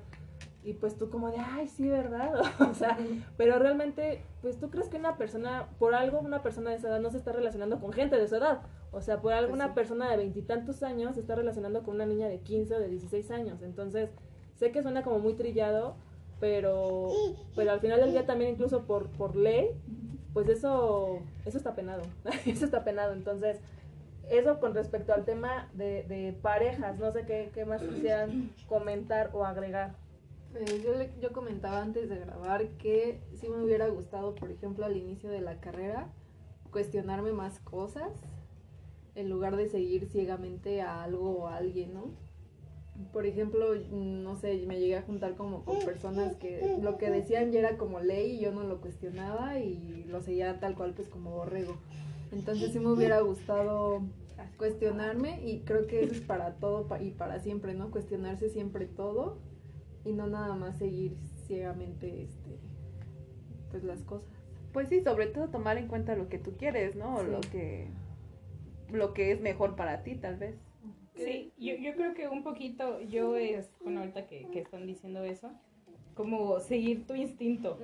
Y 0.68 0.74
pues 0.74 0.98
tú 0.98 1.08
como 1.08 1.30
de, 1.30 1.38
ay, 1.38 1.66
sí, 1.66 1.88
¿verdad? 1.88 2.30
o 2.70 2.74
sea, 2.74 2.98
pero 3.38 3.58
realmente, 3.58 4.22
pues 4.42 4.60
tú 4.60 4.68
crees 4.68 4.90
que 4.90 4.98
una 4.98 5.16
persona, 5.16 5.66
por 5.78 5.94
algo 5.94 6.18
una 6.18 6.42
persona 6.42 6.68
de 6.68 6.76
esa 6.76 6.88
edad 6.88 7.00
no 7.00 7.10
se 7.10 7.16
está 7.16 7.32
relacionando 7.32 7.80
con 7.80 7.90
gente 7.90 8.18
de 8.18 8.28
su 8.28 8.36
edad. 8.36 8.60
O 8.90 9.00
sea, 9.00 9.22
por 9.22 9.32
algo 9.32 9.54
Pues 9.56 9.62
sí. 9.62 9.68
persona 9.74 10.10
de 10.10 10.18
veintitantos 10.18 10.82
años 10.82 11.14
se 11.14 11.22
está 11.22 11.36
relacionando 11.36 11.84
con 11.84 11.94
una 11.94 12.04
niña 12.04 12.28
de 12.28 12.40
15 12.40 12.74
o 12.74 12.80
de 12.80 12.88
16 12.88 13.30
años. 13.30 13.62
Entonces, 13.62 14.10
sé 14.56 14.70
que 14.70 14.82
suena 14.82 15.02
como 15.02 15.20
muy 15.20 15.32
trillado, 15.32 15.96
pero, 16.38 17.08
pero 17.56 17.72
al 17.72 17.80
final 17.80 18.00
del 18.00 18.12
día 18.12 18.26
también 18.26 18.50
incluso 18.50 18.82
por, 18.82 19.08
por 19.08 19.36
ley, 19.36 19.70
pues 20.34 20.50
eso, 20.50 21.20
eso 21.46 21.56
está 21.56 21.74
penado. 21.74 22.02
eso 22.44 22.66
está 22.66 22.84
penado. 22.84 23.14
Entonces, 23.14 23.58
eso 24.28 24.60
con 24.60 24.74
respecto 24.74 25.14
al 25.14 25.24
tema 25.24 25.70
de, 25.72 26.02
de 26.02 26.36
parejas, 26.42 26.98
no 26.98 27.10
sé 27.10 27.24
qué, 27.24 27.50
qué 27.54 27.64
más 27.64 27.82
quisieran 27.82 28.52
comentar 28.68 29.30
o 29.32 29.46
agregar. 29.46 29.94
Eh, 30.58 30.82
yo, 30.84 30.92
yo 31.20 31.32
comentaba 31.32 31.80
antes 31.80 32.08
de 32.08 32.18
grabar 32.18 32.66
que 32.78 33.20
sí 33.34 33.48
me 33.48 33.62
hubiera 33.62 33.86
gustado, 33.88 34.34
por 34.34 34.50
ejemplo, 34.50 34.84
al 34.84 34.96
inicio 34.96 35.30
de 35.30 35.40
la 35.40 35.60
carrera, 35.60 36.12
cuestionarme 36.72 37.32
más 37.32 37.60
cosas 37.60 38.10
en 39.14 39.30
lugar 39.30 39.56
de 39.56 39.68
seguir 39.68 40.06
ciegamente 40.06 40.82
a 40.82 41.04
algo 41.04 41.30
o 41.30 41.46
a 41.46 41.56
alguien, 41.56 41.94
¿no? 41.94 42.10
Por 43.12 43.26
ejemplo, 43.26 43.76
no 43.76 44.34
sé, 44.34 44.64
me 44.66 44.80
llegué 44.80 44.96
a 44.96 45.02
juntar 45.02 45.36
como 45.36 45.64
con 45.64 45.78
personas 45.84 46.34
que 46.34 46.76
lo 46.82 46.98
que 46.98 47.10
decían 47.10 47.52
ya 47.52 47.60
era 47.60 47.76
como 47.76 48.00
ley 48.00 48.32
y 48.32 48.40
yo 48.40 48.50
no 48.50 48.64
lo 48.64 48.80
cuestionaba 48.80 49.60
y 49.60 50.04
lo 50.08 50.20
seguía 50.20 50.58
tal 50.58 50.74
cual 50.74 50.94
pues 50.94 51.08
como 51.08 51.30
borrego. 51.30 51.76
Entonces 52.32 52.72
sí 52.72 52.80
me 52.80 52.88
hubiera 52.88 53.20
gustado 53.20 54.02
cuestionarme 54.56 55.40
y 55.48 55.60
creo 55.60 55.86
que 55.86 56.02
eso 56.02 56.14
es 56.14 56.20
para 56.20 56.54
todo 56.54 56.88
y 57.00 57.12
para 57.12 57.38
siempre, 57.38 57.74
¿no? 57.74 57.92
Cuestionarse 57.92 58.50
siempre 58.50 58.86
todo 58.86 59.38
y 60.08 60.12
no 60.12 60.26
nada 60.26 60.54
más 60.54 60.76
seguir 60.78 61.16
ciegamente 61.46 62.22
este 62.22 62.58
pues 63.70 63.84
las 63.84 64.02
cosas. 64.04 64.28
Pues 64.72 64.88
sí, 64.88 65.00
sobre 65.02 65.26
todo 65.26 65.48
tomar 65.48 65.76
en 65.78 65.88
cuenta 65.88 66.14
lo 66.16 66.28
que 66.28 66.38
tú 66.38 66.52
quieres, 66.56 66.96
¿no? 66.96 67.16
O 67.16 67.20
Sí. 67.24 67.30
lo 67.30 67.40
que 67.40 67.86
lo 68.90 69.12
que 69.12 69.32
es 69.32 69.40
mejor 69.42 69.76
para 69.76 70.02
ti, 70.02 70.14
tal 70.14 70.36
vez. 70.36 70.54
Sí, 71.14 71.52
yo, 71.58 71.74
yo 71.76 71.94
creo 71.94 72.14
que 72.14 72.28
un 72.28 72.42
poquito, 72.42 73.00
yo 73.02 73.36
es, 73.36 73.70
bueno, 73.82 74.00
ahorita 74.00 74.26
que, 74.26 74.46
que 74.50 74.60
están 74.60 74.86
diciendo 74.86 75.22
eso, 75.24 75.50
como 76.14 76.58
seguir 76.60 77.06
tu 77.06 77.14
instinto. 77.14 77.78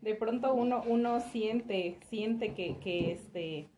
De 0.00 0.14
pronto 0.14 0.52
uno, 0.54 0.82
uno 0.86 1.20
siente, 1.20 1.96
siente 2.08 2.54
que, 2.54 2.78
que 2.78 3.12
este, 3.12 3.68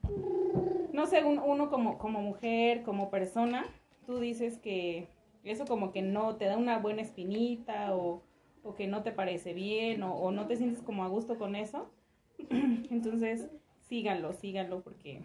no 0.93 1.07
sé, 1.07 1.23
un- 1.25 1.39
uno 1.41 1.69
como, 1.71 1.99
como 1.99 2.23
mujer, 2.23 2.83
como 2.83 3.11
persona, 3.11 3.67
tú 4.07 4.19
dices 4.21 4.59
que 4.59 5.09
eso 5.45 5.65
como 5.67 5.93
que 5.93 6.03
no 6.03 6.37
te 6.37 6.47
da 6.47 6.57
una 6.57 6.79
buena 6.79 7.03
espinita 7.03 7.95
o, 7.97 8.23
o 8.63 8.75
que 8.75 8.87
no 8.87 9.03
te 9.03 9.13
parece 9.13 9.55
bien 9.55 10.03
o, 10.03 10.31
no 10.33 10.47
te 10.47 10.57
sientes 10.57 10.83
como 10.83 11.05
a 11.05 11.09
gusto 11.09 11.39
con 11.39 11.57
eso. 11.57 11.91
Entonces, 12.91 13.51
síganlo, 13.89 14.33
síganlo 14.33 14.83
porque 14.83 15.23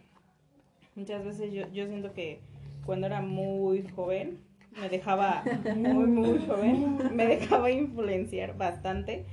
muchas 0.96 1.24
veces 1.24 1.54
yo, 1.54 1.68
yo 1.72 1.88
siento 1.88 2.14
que 2.14 2.40
cuando 2.86 3.08
era 3.08 3.22
muy 3.22 3.88
joven, 3.90 4.40
me 4.80 4.90
dejaba, 4.90 5.44
muy, 5.76 6.06
muy 6.08 6.40
joven, 6.46 6.98
me 7.16 7.26
dejaba 7.28 7.72
influenciar 7.72 8.58
bastante. 8.58 9.26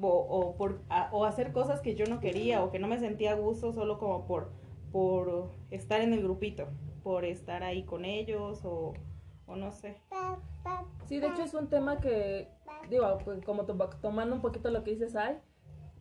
o, 0.00 0.08
o 0.08 0.56
por, 0.56 0.80
o 1.12 1.24
hacer 1.24 1.52
cosas 1.52 1.80
que 1.80 1.94
yo 1.94 2.06
no 2.06 2.20
quería 2.20 2.62
o 2.64 2.70
que 2.70 2.78
no 2.78 2.88
me 2.88 2.98
sentía 2.98 3.32
a 3.32 3.36
gusto 3.36 3.72
solo 3.72 3.98
como 3.98 4.26
por, 4.26 4.50
por 4.92 5.50
estar 5.70 6.00
en 6.00 6.12
el 6.12 6.22
grupito, 6.22 6.68
por 7.02 7.24
estar 7.24 7.62
ahí 7.62 7.84
con 7.84 8.04
ellos 8.04 8.60
o, 8.64 8.94
o 9.46 9.56
no 9.56 9.72
sé. 9.72 9.96
Sí, 11.06 11.20
de 11.20 11.28
hecho 11.28 11.42
es 11.42 11.54
un 11.54 11.68
tema 11.68 12.00
que, 12.00 12.48
digo, 12.88 13.18
pues, 13.24 13.42
como 13.44 13.64
to- 13.64 13.90
tomando 14.00 14.34
un 14.34 14.40
poquito 14.42 14.70
lo 14.70 14.82
que 14.84 14.92
dices, 14.92 15.14
Ay, 15.16 15.38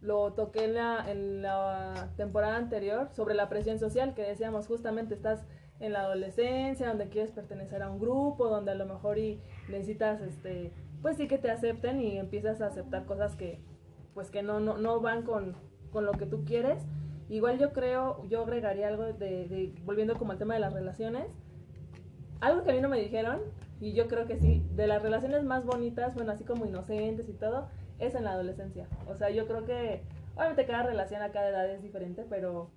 lo 0.01 0.34
toqué 0.34 0.65
en 0.65 0.73
la, 0.75 1.10
en 1.12 1.41
la 1.41 2.10
temporada 2.17 2.58
anterior 2.58 3.10
sobre 3.13 3.36
la 3.36 3.49
presión 3.49 3.79
social, 3.79 4.13
que 4.13 4.21
decíamos 4.23 4.67
justamente 4.67 5.13
estás 5.13 5.45
en 5.79 5.93
la 5.93 6.01
adolescencia, 6.01 6.88
donde 6.88 7.10
quieres 7.10 7.32
pertenecer 7.32 7.82
a 7.84 7.89
un 7.89 7.99
grupo, 7.99 8.47
donde 8.47 8.71
a 8.71 8.75
lo 8.75 8.86
mejor 8.86 9.17
y 9.17 9.41
necesitas, 9.69 10.21
este, 10.21 10.71
pues 11.01 11.17
sí 11.17 11.27
que 11.27 11.38
te 11.38 11.51
acepten 11.51 11.99
y 12.01 12.17
empiezas 12.17 12.62
a 12.62 12.67
aceptar 12.67 13.06
cosas 13.06 13.36
que, 13.36 13.60
pues 14.13 14.29
que 14.32 14.43
no, 14.43 14.60
no, 14.60 14.77
no 14.77 14.99
van 15.01 15.23
con, 15.23 15.56
con 15.91 16.06
lo 16.06 16.13
que 16.13 16.25
tú 16.25 16.45
quieres. 16.45 16.82
Igual 17.29 17.58
yo 17.58 17.73
creo, 17.73 18.23
yo 18.29 18.41
agregaría 18.43 18.88
algo 18.88 19.03
de, 19.03 19.13
de, 19.47 19.73
volviendo 19.86 20.15
como 20.17 20.32
al 20.34 20.38
tema 20.38 20.53
de 20.53 20.60
las 20.60 20.73
relaciones, 20.73 21.27
algo 22.43 22.63
que 22.63 22.71
a 22.71 22.73
mí 22.73 22.82
no 22.82 22.89
me 22.89 22.99
dijeron, 22.99 23.41
y 23.79 23.93
yo 23.93 24.08
creo 24.08 24.27
que 24.27 24.38
sí, 24.38 24.65
de 24.75 24.86
las 24.86 25.01
relaciones 25.01 25.43
más 25.43 25.65
bonitas, 25.65 26.13
bueno, 26.13 26.34
así 26.34 26.43
como 26.43 26.65
inocentes 26.65 27.29
y 27.29 27.34
todo, 27.34 27.69
es 27.99 28.15
en 28.15 28.25
la 28.25 28.34
adolescencia. 28.34 28.88
O 29.08 29.15
sea, 29.15 29.29
yo 29.29 29.47
creo 29.47 29.65
que, 29.65 30.03
obviamente 30.36 30.65
cada 30.65 30.84
relación 30.84 31.21
a 31.21 31.32
cada 31.32 31.49
edad 31.49 31.69
es 31.69 31.82
diferente, 31.82 32.25
pero 32.29 32.69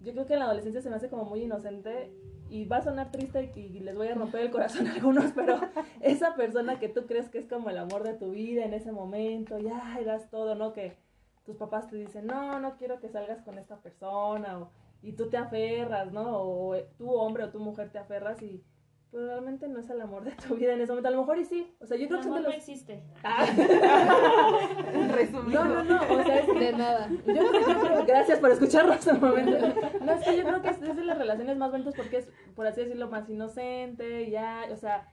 yo 0.00 0.12
creo 0.12 0.26
que 0.26 0.32
en 0.32 0.38
la 0.38 0.46
adolescencia 0.46 0.80
se 0.80 0.88
me 0.88 0.96
hace 0.96 1.10
como 1.10 1.24
muy 1.24 1.42
inocente 1.42 2.10
y 2.48 2.64
va 2.64 2.78
a 2.78 2.82
sonar 2.82 3.10
triste 3.10 3.52
y, 3.54 3.80
les 3.80 3.94
voy 3.94 4.08
a 4.08 4.14
romper 4.14 4.40
el 4.40 4.50
corazón 4.50 4.86
a 4.86 4.94
algunos, 4.94 5.32
pero 5.32 5.60
esa 6.00 6.34
persona 6.34 6.78
que 6.78 6.88
tú 6.88 7.06
crees 7.06 7.28
que 7.28 7.38
es 7.38 7.46
como 7.46 7.68
el 7.68 7.78
amor 7.78 8.02
de 8.04 8.14
tu 8.14 8.30
vida 8.30 8.64
en 8.64 8.72
ese 8.72 8.90
momento, 8.90 9.58
ya 9.58 9.98
eras 10.00 10.30
todo, 10.30 10.54
¿no? 10.54 10.72
Que 10.72 10.96
tus 11.44 11.56
papás 11.56 11.88
te 11.88 11.96
dicen, 11.96 12.26
no, 12.26 12.58
no 12.58 12.76
quiero 12.76 13.00
que 13.00 13.08
salgas 13.08 13.42
con 13.42 13.58
esta 13.58 13.76
persona, 13.76 14.58
o, 14.58 14.70
y 15.02 15.12
tú 15.12 15.28
te 15.28 15.36
aferras, 15.36 16.10
¿no? 16.10 16.42
O 16.42 16.76
tú 16.96 17.10
hombre 17.10 17.44
o 17.44 17.50
tu 17.50 17.60
mujer 17.60 17.90
te 17.90 17.98
aferras 17.98 18.42
y 18.42 18.62
pues 19.10 19.24
realmente 19.24 19.66
no 19.68 19.80
es 19.80 19.90
el 19.90 20.00
amor 20.00 20.24
de 20.24 20.30
tu 20.32 20.54
vida 20.54 20.72
en 20.74 20.80
ese 20.80 20.92
momento. 20.92 21.08
A 21.08 21.12
lo 21.12 21.18
mejor 21.20 21.38
y 21.38 21.44
sí. 21.44 21.74
O 21.80 21.86
sea, 21.86 21.96
yo 21.96 22.04
El 22.04 22.08
creo 22.08 22.20
que 22.20 22.26
amor 22.28 22.40
no 22.42 22.46
los... 22.48 22.56
existe. 22.56 23.02
Ah. 23.24 23.44
Resumido. 25.12 25.64
No, 25.64 25.82
no, 25.82 25.84
no. 25.84 26.14
O 26.14 26.22
sea, 26.22 26.38
es 26.38 26.46
que 26.46 26.58
De 26.58 26.72
nada. 26.72 27.08
yo 27.08 27.24
creo, 27.24 27.52
yo 27.52 27.80
creo- 27.80 28.04
gracias 28.06 28.38
por 28.38 28.50
escucharnos 28.50 29.06
un 29.06 29.20
momento. 29.20 29.58
No, 30.04 30.12
es 30.12 30.24
que 30.24 30.36
yo 30.36 30.44
creo 30.44 30.62
que 30.62 30.68
es, 30.70 30.80
de 30.80 31.04
las 31.04 31.18
relaciones 31.18 31.56
más 31.56 31.70
bonitas 31.70 31.94
porque 31.96 32.18
es, 32.18 32.28
por 32.54 32.66
así 32.66 32.82
decirlo, 32.82 33.08
más 33.08 33.28
inocente, 33.28 34.22
y 34.22 34.30
ya, 34.30 34.66
o 34.70 34.76
sea, 34.76 35.06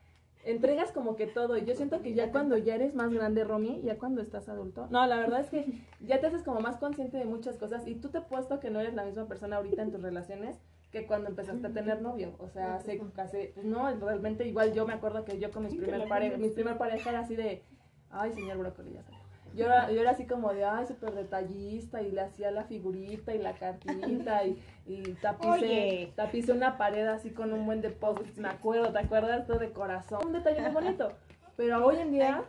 entregas 0.44 0.92
como 0.92 1.16
que 1.16 1.28
todo. 1.28 1.58
Y 1.58 1.66
yo 1.66 1.76
siento 1.76 2.02
que 2.02 2.14
ya 2.14 2.32
cuando 2.32 2.58
ya 2.58 2.76
eres 2.76 2.96
más 2.96 3.12
grande, 3.12 3.44
Romy, 3.44 3.82
ya 3.84 3.98
cuando 3.98 4.22
estás 4.22 4.48
adulto, 4.50 4.88
no, 4.92 5.06
la 5.08 5.18
verdad 5.18 5.42
es 5.42 5.50
que 5.50 5.66
ya 6.02 6.20
te 6.22 6.28
haces 6.28 6.44
como 6.44 6.60
más 6.60 6.78
consciente 6.78 7.18
de 7.18 7.26
muchas 7.26 7.58
cosas 7.58 7.88
y 7.88 7.96
tú 7.96 8.10
te 8.10 8.22
puesto 8.22 8.60
que 8.60 8.70
no 8.70 8.80
eres 8.80 8.94
la 8.94 9.04
misma 9.06 9.26
persona 9.28 9.58
ahorita 9.58 9.82
en 9.82 9.92
tus 9.92 10.02
relaciones 10.02 10.58
que 11.02 11.08
cuando 11.08 11.30
empezaste 11.30 11.68
a 11.68 11.72
tener 11.72 12.02
novio. 12.02 12.36
O 12.40 12.50
sea, 12.50 12.76
hace, 12.76 13.02
hace 13.18 13.52
pues 13.54 13.66
no, 13.66 13.90
realmente 13.96 14.48
igual 14.48 14.74
yo 14.74 14.86
me 14.86 14.94
acuerdo 14.94 15.26
que 15.26 15.40
yo 15.40 15.52
con 15.52 15.64
mis 15.64 15.76
primer 15.76 16.08
pareja, 16.08 16.38
mis 16.38 16.52
primer 16.52 16.78
pareja 16.78 17.10
era 17.10 17.20
así 17.20 17.36
de, 17.36 17.64
ay, 18.10 18.34
señor 18.34 18.58
brócoli, 18.58 18.94
ya 18.94 19.04
salió. 19.04 19.28
Yo 19.54 19.66
era, 19.66 19.92
yo 19.92 20.02
era 20.02 20.12
así 20.12 20.26
como 20.28 20.54
de, 20.54 20.66
ay, 20.66 20.86
súper 20.86 21.14
detallista 21.14 22.02
y 22.02 22.12
le 22.12 22.22
hacía 22.22 22.52
la 22.52 22.66
figurita 22.66 23.34
y 23.34 23.40
la 23.40 23.54
cartita 23.54 24.46
y, 24.46 24.62
y 24.86 25.02
tapicé, 25.22 26.12
tapicé 26.16 26.52
una 26.52 26.78
pared 26.78 27.08
así 27.08 27.32
con 27.32 27.54
un 27.54 27.66
buen 27.66 27.82
de 27.82 27.90
post 27.90 28.38
me 28.38 28.50
acuerdo, 28.50 28.92
¿te 28.92 29.00
acuerdas? 29.00 29.48
Todo 29.48 29.60
de 29.60 29.72
corazón. 29.72 30.20
Un 30.26 30.34
detalle 30.34 30.62
muy 30.62 30.72
bonito. 30.72 31.12
Pero 31.56 31.84
hoy 31.84 31.98
en 31.98 32.12
día, 32.12 32.44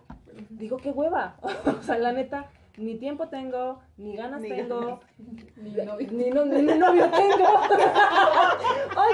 digo, 0.50 0.76
qué 0.76 0.90
hueva. 0.90 1.36
o 1.80 1.82
sea, 1.82 1.98
la 1.98 2.12
neta, 2.12 2.50
ni 2.78 2.96
tiempo 2.96 3.28
tengo, 3.28 3.80
ni 3.96 4.16
ganas 4.16 4.40
Ni 4.40 4.48
tengo, 4.48 5.00
Ni 5.56 5.70
novio. 5.72 6.08
ni, 6.10 6.30
no- 6.30 6.44
ni 6.46 6.62
novio 6.78 7.10
tengo. 7.10 7.44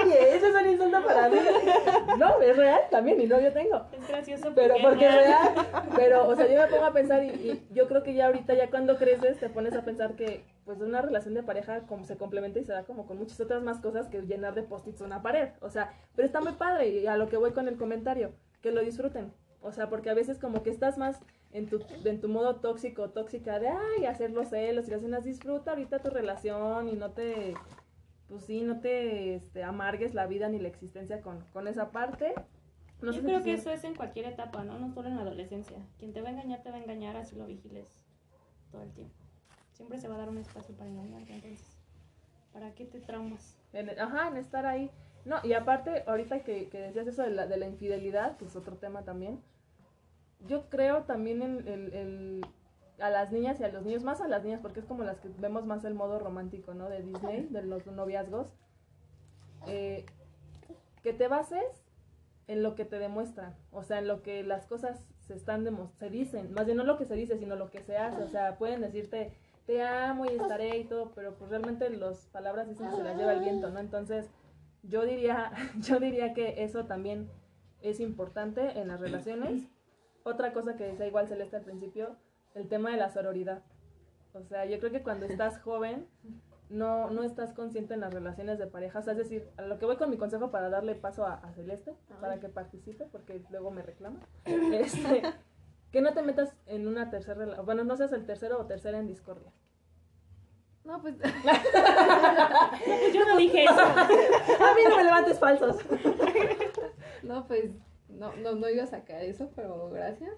Oye, 0.03 0.35
eso 0.35 0.47
es 0.47 0.55
un 0.55 0.69
insulto 0.69 1.03
para 1.05 1.29
mí. 1.29 1.37
No, 2.17 2.41
es 2.41 2.55
real, 2.57 2.81
también 2.91 3.17
ni 3.17 3.25
novio 3.25 3.51
tengo. 3.53 3.85
Es 3.91 4.07
gracioso 4.07 4.51
Pero 4.55 4.75
porque 4.81 5.07
es 5.07 5.15
real. 5.15 5.49
Pero, 5.95 6.27
o 6.27 6.35
sea, 6.35 6.47
yo 6.47 6.61
me 6.61 6.67
pongo 6.67 6.85
a 6.85 6.93
pensar 6.93 7.23
y, 7.23 7.27
y 7.29 7.67
yo 7.71 7.87
creo 7.87 8.03
que 8.03 8.13
ya 8.13 8.27
ahorita, 8.27 8.53
ya 8.53 8.69
cuando 8.69 8.97
creces, 8.97 9.39
te 9.39 9.49
pones 9.49 9.73
a 9.75 9.83
pensar 9.83 10.15
que 10.15 10.45
pues 10.65 10.81
una 10.81 11.01
relación 11.01 11.33
de 11.35 11.43
pareja 11.43 11.81
como 11.81 12.05
se 12.05 12.17
complementa 12.17 12.59
y 12.59 12.63
se 12.65 12.73
da 12.73 12.83
como 12.83 13.05
con 13.05 13.17
muchas 13.17 13.39
otras 13.39 13.61
más 13.61 13.79
cosas 13.79 14.07
que 14.07 14.21
llenar 14.21 14.55
de 14.55 14.63
post-its 14.63 15.01
una 15.01 15.21
pared. 15.21 15.49
O 15.61 15.69
sea, 15.69 15.93
pero 16.15 16.25
está 16.25 16.41
muy 16.41 16.53
padre 16.53 16.87
y 16.89 17.07
a 17.07 17.17
lo 17.17 17.29
que 17.29 17.37
voy 17.37 17.51
con 17.51 17.67
el 17.67 17.77
comentario, 17.77 18.31
que 18.61 18.71
lo 18.71 18.81
disfruten. 18.81 19.31
O 19.61 19.71
sea, 19.71 19.89
porque 19.89 20.09
a 20.09 20.13
veces 20.13 20.37
como 20.39 20.63
que 20.63 20.69
estás 20.69 20.97
más 20.97 21.19
en 21.55 21.67
tu, 21.67 21.79
en 22.03 22.19
tu 22.19 22.27
modo 22.27 22.57
tóxico, 22.57 23.11
tóxica 23.11 23.59
de, 23.59 23.69
ay, 23.69 24.05
hacer 24.05 24.31
los 24.31 24.49
celos 24.49 24.87
y 24.87 24.91
las 24.91 25.01
cenas, 25.01 25.23
disfruta 25.23 25.71
ahorita 25.71 25.99
tu 25.99 26.09
relación 26.09 26.89
y 26.89 26.93
no 26.93 27.11
te, 27.11 27.53
pues 28.27 28.43
sí, 28.43 28.61
no 28.61 28.81
te 28.81 29.35
este, 29.35 29.63
amargues 29.63 30.13
la 30.13 30.27
vida 30.27 30.49
ni 30.49 30.59
la 30.59 30.67
existencia 30.67 31.21
con, 31.21 31.39
con 31.53 31.69
esa 31.69 31.91
parte. 31.91 32.35
No 33.01 33.13
Yo 33.13 33.21
creo 33.23 33.41
que 33.41 33.53
eso 33.53 33.71
es 33.71 33.85
en 33.85 33.95
cualquier 33.95 34.25
etapa, 34.25 34.65
¿no? 34.65 34.77
No 34.79 34.91
solo 34.91 35.07
en 35.07 35.15
la 35.15 35.21
adolescencia. 35.21 35.77
Quien 35.97 36.11
te 36.11 36.21
va 36.21 36.27
a 36.27 36.31
engañar, 36.31 36.61
te 36.61 36.71
va 36.71 36.75
a 36.75 36.81
engañar, 36.81 37.15
así 37.15 37.37
lo 37.37 37.45
vigiles 37.45 37.87
todo 38.71 38.83
el 38.83 38.91
tiempo. 38.91 39.15
Siempre 39.71 39.97
se 39.97 40.09
va 40.09 40.15
a 40.15 40.17
dar 40.17 40.29
un 40.29 40.37
espacio 40.39 40.75
para 40.75 40.89
engañarte, 40.89 41.33
entonces, 41.33 41.77
¿para 42.51 42.73
qué 42.73 42.85
te 42.85 42.99
traumas? 42.99 43.57
En- 43.71 43.97
ajá, 43.97 44.27
en 44.27 44.37
estar 44.37 44.65
ahí. 44.65 44.91
No, 45.23 45.37
y 45.43 45.53
aparte, 45.53 46.03
ahorita 46.05 46.43
que, 46.43 46.67
que 46.67 46.79
decías 46.79 47.07
eso 47.07 47.23
de 47.23 47.29
la, 47.31 47.47
de 47.47 47.57
la 47.57 47.65
infidelidad, 47.67 48.35
que 48.37 48.45
es 48.45 48.55
otro 48.57 48.75
tema 48.75 49.03
también, 49.03 49.41
yo 50.47 50.69
creo 50.69 51.03
también 51.03 51.41
en 51.41 51.67
el, 51.67 51.93
el- 51.93 52.45
a 52.99 53.09
las 53.09 53.31
niñas 53.31 53.59
y 53.59 53.63
a 53.65 53.67
los 53.69 53.83
niños, 53.83 54.03
más 54.03 54.21
a 54.21 54.27
las 54.27 54.43
niñas, 54.43 54.61
porque 54.61 54.79
es 54.79 54.85
como 54.85 55.03
las 55.03 55.19
que 55.19 55.27
vemos 55.39 55.65
más 55.65 55.83
el 55.83 55.93
modo 55.95 56.17
romántico, 56.17 56.73
¿no? 56.73 56.89
De 56.89 57.01
Disney, 57.01 57.45
de 57.49 57.61
los 57.63 57.85
noviazgos, 57.87 58.53
eh, 59.67 60.05
que 61.03 61.13
te 61.13 61.27
bases 61.27 61.63
en 62.47 62.63
lo 62.63 62.75
que 62.75 62.85
te 62.85 62.99
demuestran, 62.99 63.55
o 63.71 63.83
sea, 63.83 63.99
en 63.99 64.07
lo 64.07 64.21
que 64.21 64.43
las 64.43 64.65
cosas 64.67 65.03
se 65.27 65.33
están 65.33 65.65
se 65.99 66.09
dicen, 66.09 66.53
más 66.53 66.65
bien 66.65 66.77
no 66.77 66.83
lo 66.83 66.97
que 66.97 67.05
se 67.05 67.15
dice, 67.15 67.37
sino 67.37 67.55
lo 67.55 67.71
que 67.71 67.81
se 67.81 67.97
hace, 67.97 68.21
o 68.23 68.29
sea, 68.29 68.57
pueden 68.57 68.81
decirte 68.81 69.33
te 69.65 69.81
amo 69.81 70.25
y 70.25 70.29
estaré 70.29 70.77
y 70.77 70.83
todo, 70.83 71.11
pero 71.15 71.33
pues 71.35 71.49
realmente 71.49 71.89
las 71.89 72.27
palabras 72.27 72.67
dicen 72.69 72.87
que 72.91 72.97
se 72.97 73.03
las 73.03 73.17
lleva 73.17 73.33
el 73.33 73.39
viento, 73.39 73.71
¿no? 73.71 73.79
Entonces, 73.79 74.29
yo 74.83 75.05
diría, 75.05 75.51
yo 75.81 75.99
diría 75.99 76.33
que 76.35 76.63
eso 76.63 76.85
también 76.85 77.29
es 77.81 77.99
importante 77.99 78.79
en 78.79 78.87
las 78.89 78.99
relaciones. 78.99 79.67
Otra 80.27 80.53
cosa 80.53 80.75
que 80.75 80.85
decía 80.85 81.05
igual 81.05 81.27
Celeste 81.27 81.57
al 81.57 81.61
principio, 81.61 82.15
el 82.55 82.67
tema 82.67 82.89
de 82.89 82.97
la 82.97 83.09
sororidad. 83.09 83.61
O 84.33 84.41
sea, 84.41 84.65
yo 84.65 84.79
creo 84.79 84.91
que 84.91 85.03
cuando 85.03 85.27
estás 85.27 85.59
joven, 85.59 86.07
no, 86.67 87.11
no 87.11 87.21
estás 87.21 87.53
consciente 87.53 87.93
en 87.93 87.99
las 87.99 88.11
relaciones 88.11 88.57
de 88.57 88.65
pareja. 88.65 88.97
O 88.97 89.01
sea, 89.03 89.13
es 89.13 89.19
decir, 89.19 89.47
a 89.55 89.61
lo 89.61 89.77
que 89.77 89.85
voy 89.85 89.97
con 89.97 90.09
mi 90.09 90.17
consejo 90.17 90.49
para 90.49 90.71
darle 90.71 90.95
paso 90.95 91.27
a, 91.27 91.35
a 91.35 91.53
Celeste, 91.53 91.93
para 92.19 92.39
que 92.39 92.49
participe, 92.49 93.05
porque 93.05 93.43
luego 93.51 93.69
me 93.69 93.83
reclama. 93.83 94.19
Este, 94.45 95.21
que 95.91 96.01
no 96.01 96.15
te 96.15 96.23
metas 96.23 96.55
en 96.65 96.87
una 96.87 97.11
tercera 97.11 97.35
relación. 97.35 97.63
Bueno, 97.63 97.83
no 97.83 97.95
seas 97.95 98.11
el 98.11 98.25
tercero 98.25 98.59
o 98.59 98.65
tercera 98.65 98.97
en 98.97 99.05
discordia. 99.05 99.51
No, 100.85 101.03
pues. 101.03 101.17
Pues 101.17 101.33
yo 103.13 103.25
no 103.25 103.37
dije 103.37 103.63
eso. 103.63 103.73
A 103.79 104.73
mí 104.73 104.81
no 104.89 104.95
me 104.95 105.03
levantes 105.03 105.37
falsos. 105.37 105.77
No, 107.21 107.45
pues. 107.45 107.69
No, 108.17 108.35
no, 108.37 108.55
no 108.55 108.69
iba 108.69 108.83
a 108.83 108.87
sacar 108.87 109.21
eso, 109.23 109.51
pero 109.55 109.89
gracias. 109.89 110.31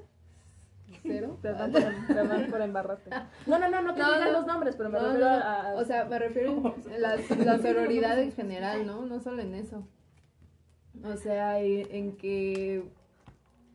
Cero. 1.04 1.38
Perdón 1.42 1.72
por, 1.74 2.16
perdón 2.16 2.46
por 2.50 2.62
embarrarte. 2.62 3.10
No, 3.46 3.60
no, 3.60 3.70
no, 3.70 3.82
no 3.82 3.94
que 3.94 4.00
No, 4.02 4.14
digas 4.14 4.32
no. 4.32 4.38
los 4.40 4.48
nombres, 4.48 4.76
pero 4.76 4.90
me 4.90 5.00
No, 5.00 5.06
refiero 5.08 5.28
a, 5.28 5.74
O 5.76 5.84
sea, 5.86 6.06
me 6.06 6.20
refiero 6.20 6.76
a 6.94 6.98
la, 6.98 7.18
la 7.46 7.58
sororidad 7.60 8.20
en 8.20 8.32
general, 8.32 8.86
¿no? 8.88 9.06
No 9.06 9.20
solo 9.20 9.42
en 9.42 9.54
eso. 9.54 9.86
O 11.04 11.16
sea, 11.18 11.60
en, 11.60 11.88
en 11.94 12.18
que 12.18 12.84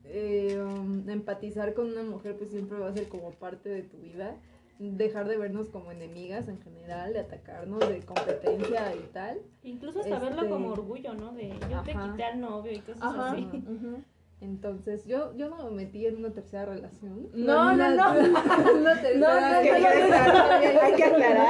eh, 0.05 0.59
um, 0.61 1.09
empatizar 1.09 1.75
con 1.75 1.87
una 1.93 2.03
mujer 2.03 2.37
pues 2.37 2.51
siempre 2.51 2.79
va 2.79 2.89
a 2.89 2.93
ser 2.93 3.09
como 3.09 3.31
parte 3.33 3.69
de 3.69 3.83
tu 3.83 3.99
vida. 3.99 4.37
Dejar 4.79 5.29
de 5.29 5.37
vernos 5.37 5.69
como 5.69 5.93
enemigas 5.93 6.49
en 6.49 6.61
general, 6.61 7.13
de 7.13 7.21
atacarnos, 7.21 7.81
de 7.89 8.01
competencia 8.01 8.95
y 8.97 9.01
tal. 9.13 9.39
Incluso 9.63 10.01
hasta 10.01 10.19
verlo 10.19 10.39
Este- 10.43 10.51
como 10.51 10.71
orgullo, 10.73 11.15
¿no? 11.15 11.33
De 11.33 11.51
yo 11.71 11.83
te 11.83 11.93
quité 11.93 12.25
al 12.25 12.41
novio 12.41 12.73
y 12.73 12.81
cosas 12.81 13.03
Ajá. 13.03 13.33
así. 13.33 13.49
Entonces, 14.41 15.05
yo, 15.07 15.33
yo 15.37 15.49
no 15.49 15.63
me 15.67 15.71
metí 15.71 16.05
en 16.05 16.17
una 16.17 16.31
tercera 16.31 16.65
relación. 16.65 17.29
No, 17.33 17.73
no, 17.77 17.95
no. 17.95 17.97
No, 18.15 18.15
no, 18.15 18.91
hay 18.91 19.05
que 19.05 19.19
No 19.19 19.29
aclarar. 19.29 19.63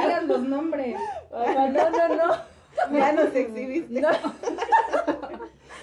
digas 0.07 0.23
los 0.27 0.43
nombres. 0.43 0.95
No, 1.31 1.69
no, 1.71 2.15
no. 2.15 2.33
Ya 2.91 3.13
nos 3.13 3.33
exhibiste. 3.33 3.99
No. 3.99 4.09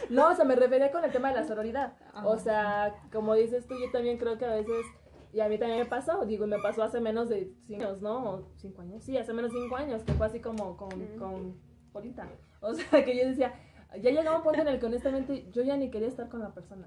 No, 0.09 0.31
o 0.31 0.35
sea, 0.35 0.45
me 0.45 0.57
refería 0.57 0.91
con 0.91 1.05
el 1.05 1.13
tema 1.13 1.29
de 1.33 1.41
la 1.41 1.47
sororidad. 1.47 1.93
O 2.25 2.37
sea, 2.37 2.95
como 3.13 3.35
dices 3.35 3.67
tú, 3.67 3.75
yo 3.79 3.91
también 3.93 4.19
creo 4.19 4.39
que 4.39 4.45
a 4.45 4.55
veces, 4.55 4.85
y 5.33 5.41
a 5.41 5.49
mí 5.49 5.59
también 5.59 5.81
me 5.81 5.87
pasó, 5.87 6.25
digo, 6.25 6.45
y 6.45 6.49
me 6.49 6.59
pasó 6.59 6.83
hace 6.83 7.01
menos 7.01 7.29
de 7.29 7.53
cinco 7.67 7.85
años, 7.85 8.03
¿no? 8.03 8.31
O 8.31 8.49
cinco 8.57 8.83
años, 8.83 9.05
sí, 9.05 9.17
hace 9.17 9.33
menos 9.33 9.53
de 9.53 9.61
cinco 9.61 9.77
años, 9.77 10.03
que 10.03 10.13
fue 10.13 10.27
así 10.27 10.41
como 10.41 10.77
con, 10.77 10.91
con 11.19 11.57
ahorita. 11.95 12.29
O 12.63 12.75
sea, 12.75 13.03
que 13.03 13.17
yo 13.17 13.27
decía, 13.27 13.55
ya 14.03 14.11
llegaba 14.11 14.37
un 14.37 14.43
punto 14.43 14.61
en 14.61 14.69
el 14.69 14.79
que 14.79 14.85
honestamente 14.85 15.49
yo 15.51 15.63
ya 15.63 15.79
ni 15.79 15.91
quería 15.91 16.09
estar 16.09 16.29
con 16.29 16.41
la 16.41 16.53
persona. 16.53 16.87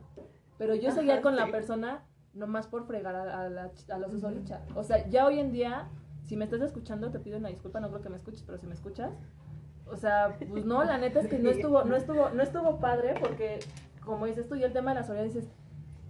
Pero 0.59 0.75
yo 0.75 0.91
seguía 0.91 1.19
con 1.23 1.35
la 1.35 1.49
persona 1.49 2.03
nomás 2.35 2.67
por 2.67 2.85
fregar 2.85 3.15
a, 3.15 3.45
a 3.45 3.49
la, 3.49 3.71
a 3.89 3.97
la 3.97 4.07
susodicha. 4.07 4.61
O 4.75 4.83
sea, 4.83 5.07
ya 5.09 5.25
hoy 5.25 5.39
en 5.39 5.51
día, 5.51 5.89
si 6.25 6.37
me 6.37 6.45
estás 6.45 6.61
escuchando, 6.61 7.09
te 7.09 7.19
pido 7.19 7.39
una 7.39 7.49
disculpa, 7.49 7.79
no 7.79 7.89
creo 7.89 8.01
que 8.01 8.09
me 8.09 8.17
escuches, 8.17 8.43
pero 8.43 8.59
si 8.59 8.67
me 8.67 8.75
escuchas, 8.75 9.11
o 9.87 9.95
sea, 9.95 10.37
pues 10.49 10.65
no, 10.65 10.83
la 10.83 10.97
neta 10.97 11.19
es 11.19 11.27
que 11.27 11.39
no 11.39 11.49
estuvo, 11.49 11.83
no 11.83 11.95
estuvo, 11.95 12.29
no 12.29 12.41
estuvo 12.41 12.79
padre 12.79 13.15
porque, 13.19 13.59
como 14.03 14.25
dices 14.25 14.47
tú, 14.47 14.55
y 14.55 14.63
el 14.63 14.73
tema 14.73 14.91
de 14.91 15.01
la 15.01 15.03
sororidad, 15.03 15.33
dices, 15.33 15.49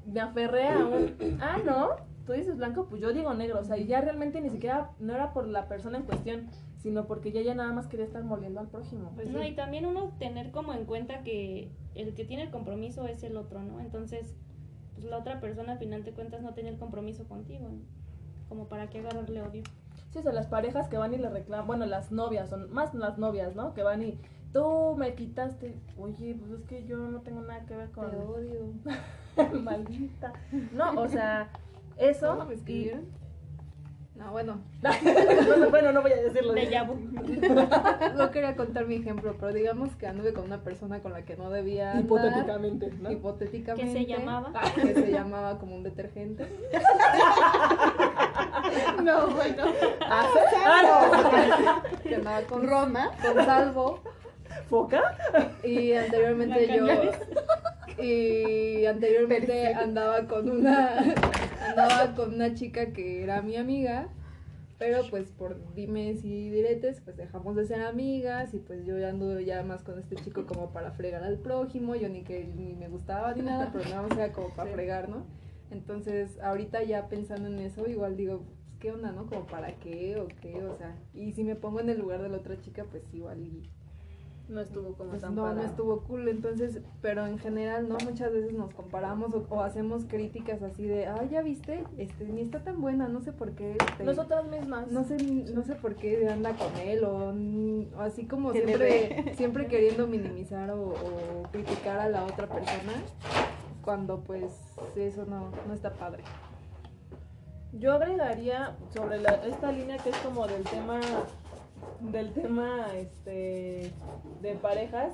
me 0.06 0.20
aferré 0.20 0.68
a 0.70 0.86
un, 0.86 1.16
ah, 1.42 1.58
no, 1.66 1.96
tú 2.26 2.34
dices 2.34 2.58
blanco, 2.58 2.88
pues 2.90 3.02
yo 3.02 3.14
digo 3.14 3.34
negro, 3.34 3.60
o 3.60 3.64
sea, 3.64 3.78
y 3.78 3.86
ya 3.86 4.02
realmente 4.02 4.42
ni 4.42 4.50
siquiera, 4.50 4.92
no 5.00 5.14
era 5.14 5.34
por 5.34 5.48
la 5.48 5.68
persona 5.68 5.98
en 5.98 6.04
cuestión, 6.04 6.50
sino 6.78 7.06
porque 7.06 7.32
ya 7.32 7.42
ya 7.42 7.56
nada 7.56 7.72
más 7.72 7.88
quería 7.88 8.06
estar 8.06 8.24
moliendo 8.24 8.60
al 8.60 8.68
prójimo. 8.68 9.12
Pues 9.16 9.30
no, 9.30 9.42
sí. 9.42 9.50
y 9.50 9.56
también 9.56 9.86
uno 9.86 10.14
tener 10.20 10.52
como 10.52 10.74
en 10.74 10.86
cuenta 10.86 11.24
que 11.24 11.72
el 11.96 12.14
que 12.14 12.26
tiene 12.26 12.44
el 12.44 12.52
compromiso 12.52 13.08
es 13.08 13.24
el 13.24 13.38
otro, 13.38 13.62
¿no? 13.62 13.80
Entonces, 13.80 14.36
pues 14.94 15.06
la 15.06 15.18
otra 15.18 15.40
persona 15.40 15.74
al 15.74 15.80
final 15.80 16.04
de 16.04 16.12
cuentas 16.12 16.42
no 16.42 16.54
tenía 16.54 16.72
el 16.72 16.78
compromiso 16.78 17.26
contigo, 17.28 17.68
¿no? 17.70 18.04
como 18.54 18.68
para 18.68 18.88
qué 18.90 19.00
agarrarle 19.00 19.42
odio. 19.42 19.64
Sí, 20.12 20.20
o 20.20 20.22
sea, 20.22 20.32
las 20.32 20.46
parejas 20.46 20.88
que 20.88 20.98
van 20.98 21.14
y 21.14 21.18
le 21.18 21.28
reclaman, 21.28 21.66
bueno, 21.66 21.86
las 21.88 22.12
novias, 22.12 22.50
son 22.50 22.72
más 22.72 22.94
las 22.94 23.18
novias, 23.18 23.56
¿no? 23.56 23.74
Que 23.74 23.82
van 23.82 24.04
y 24.04 24.20
tú 24.52 24.96
me 24.96 25.16
quitaste. 25.16 25.76
Oye, 25.98 26.36
pues 26.36 26.52
es 26.52 26.66
que 26.68 26.86
yo 26.86 26.98
no 26.98 27.22
tengo 27.22 27.42
nada 27.42 27.66
que 27.66 27.76
ver 27.76 27.90
con. 27.90 28.12
Te 28.12 28.18
odio. 28.18 28.74
Maldita. 29.64 30.34
No, 30.72 31.02
o 31.02 31.08
sea, 31.08 31.50
eso. 31.98 32.30
¿Cómo 32.30 32.46
me 32.46 32.54
y- 32.54 32.58
escribieron? 32.58 33.24
No, 34.16 34.32
bueno, 34.32 34.62
bueno, 35.48 35.70
bueno, 35.72 35.92
no 35.92 36.04
voy 36.04 36.12
a 36.12 36.18
decirlo. 36.18 36.54
De 36.54 36.70
Yabu. 36.70 36.94
no 38.16 38.32
quería 38.32 38.56
contar 38.56 38.86
mi 38.86 38.98
ejemplo, 38.98 39.36
pero 39.40 39.52
digamos 39.52 39.96
que 39.96 40.06
anduve 40.06 40.34
con 40.34 40.46
una 40.46 40.62
persona 40.64 41.02
con 41.02 41.14
la 41.14 41.26
que 41.26 41.36
no 41.36 41.50
debía 41.50 41.94
andar. 41.94 42.06
Hipotéticamente, 42.06 42.92
¿no? 43.02 43.12
Hipotéticamente. 43.12 43.92
Que 43.92 44.00
se 44.00 44.06
llamaba. 44.06 44.54
Que 44.76 44.94
se 44.94 45.12
llamaba 45.12 45.58
como 45.58 45.76
un 45.76 45.82
detergente. 45.84 46.46
no, 49.04 49.28
bueno. 49.32 49.64
Ah, 50.02 51.82
Que 52.04 52.16
andaba 52.16 52.42
con 52.42 52.68
Roma, 52.68 53.10
con 53.20 53.46
Salvo. 53.46 54.00
¿Foca? 54.70 55.18
Y 55.64 55.94
anteriormente 55.94 56.68
yo. 56.78 56.86
Y 58.04 58.86
anteriormente 58.86 59.74
andaba 59.74 60.28
con 60.28 60.50
una. 60.50 61.04
Andaba 61.68 62.16
con 62.16 62.34
una 62.34 62.54
chica 62.54 62.94
que 62.94 63.24
era 63.24 63.42
mi 63.42 63.56
amiga. 63.56 64.10
Pero 64.80 65.04
pues 65.10 65.30
por 65.30 65.74
dimes 65.76 66.26
y 66.26 66.50
diretes, 66.50 67.00
pues 67.02 67.16
dejamos 67.16 67.56
de 67.56 67.66
ser 67.66 67.82
amigas. 67.82 68.54
Y 68.54 68.60
pues 68.60 68.86
yo 68.86 68.98
ya 68.98 69.10
ando 69.10 69.40
ya 69.40 69.64
más 69.64 69.84
con 69.84 70.00
este 70.00 70.16
chico 70.16 70.46
como 70.46 70.72
para 70.72 70.92
fregar 70.92 71.24
al 71.24 71.38
prójimo. 71.40 71.96
Yo 71.96 72.10
ni 72.10 72.24
que 72.24 72.46
ni 72.46 72.74
me 72.76 72.90
gustaba 72.90 73.34
ni 73.34 73.42
nada, 73.44 73.70
pero 73.72 73.86
nada 73.90 74.02
más 74.02 74.18
era 74.18 74.32
como 74.32 74.50
para 74.50 74.72
fregar, 74.72 75.10
¿no? 75.10 75.26
Entonces, 75.72 76.40
ahorita 76.40 76.84
ya 76.84 77.08
pensando 77.08 77.48
en 77.48 77.60
eso, 77.60 77.88
igual 77.88 78.16
digo, 78.16 78.44
pues, 78.46 78.58
¿qué 78.80 78.92
onda, 78.92 79.12
no? 79.12 79.26
Como 79.26 79.48
para 79.48 79.74
qué 79.80 80.18
o 80.18 80.28
qué, 80.28 80.64
o 80.64 80.78
sea. 80.78 80.96
Y 81.14 81.32
si 81.32 81.44
me 81.44 81.56
pongo 81.56 81.80
en 81.80 81.90
el 81.90 82.00
lugar 82.00 82.22
de 82.22 82.30
la 82.30 82.38
otra 82.38 82.60
chica, 82.60 82.86
pues 82.92 83.04
igual 83.14 83.40
y 83.42 83.70
No 84.50 84.60
estuvo 84.60 84.94
como 84.96 85.12
pues 85.12 85.22
tan 85.22 85.36
no, 85.36 85.54
no 85.54 85.62
estuvo 85.62 86.02
cool, 86.02 86.28
entonces, 86.28 86.82
pero 87.02 87.26
en 87.26 87.40
general, 87.40 87.88
¿no? 87.88 87.98
Muchas 88.04 88.32
veces 88.34 88.52
nos 88.54 88.74
comparamos 88.74 89.34
o, 89.34 89.46
o 89.50 89.62
hacemos 89.62 90.04
críticas 90.04 90.62
así 90.62 90.86
de, 90.86 91.08
ay, 91.08 91.30
ya 91.30 91.42
viste, 91.42 91.86
este, 91.98 92.26
ni 92.26 92.42
está 92.42 92.60
tan 92.60 92.82
buena, 92.82 93.08
no 93.08 93.22
sé 93.22 93.32
por 93.32 93.54
qué, 93.54 93.78
este, 93.80 94.04
Nosotras 94.04 94.46
mismas. 94.48 94.92
no 94.92 95.06
sé, 95.06 95.16
no 95.18 95.64
sé 95.64 95.76
por 95.76 95.96
qué 95.96 96.28
anda 96.28 96.52
con 96.58 96.76
él, 96.78 97.06
o, 97.06 97.34
o 97.98 98.02
así 98.02 98.26
como 98.26 98.52
Que 98.52 98.66
siempre, 98.66 99.34
siempre 99.38 99.68
queriendo 99.68 100.08
minimizar 100.08 100.70
o, 100.72 100.90
o 100.90 101.44
criticar 101.52 102.00
a 102.00 102.10
la 102.10 102.26
otra 102.26 102.48
persona, 102.48 102.94
cuando 103.82 104.20
pues 104.26 104.52
eso 104.98 105.26
no, 105.26 105.52
no 105.68 105.74
está 105.74 105.94
padre. 105.94 106.24
Yo 107.72 107.94
agregaría 107.94 108.76
sobre 108.94 109.20
la, 109.22 109.32
esta 109.48 109.72
línea 109.72 109.98
que 109.98 110.10
es 110.10 110.18
como 110.18 110.46
del 110.48 110.64
tema 110.64 111.00
del 112.00 112.34
tema 112.34 112.88
este 112.96 113.94
de 114.42 114.56
parejas. 114.62 115.14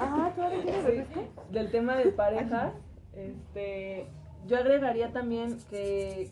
Ah, 0.00 0.32
¿todavía 0.34 0.62
quieres 0.62 0.84
refresco? 0.84 1.20
del 1.50 1.70
tema 1.70 1.96
de 1.96 2.10
parejas 2.10 2.72
este 3.12 4.06
yo 4.46 4.56
agregaría 4.56 5.12
también 5.12 5.58
que 5.68 6.30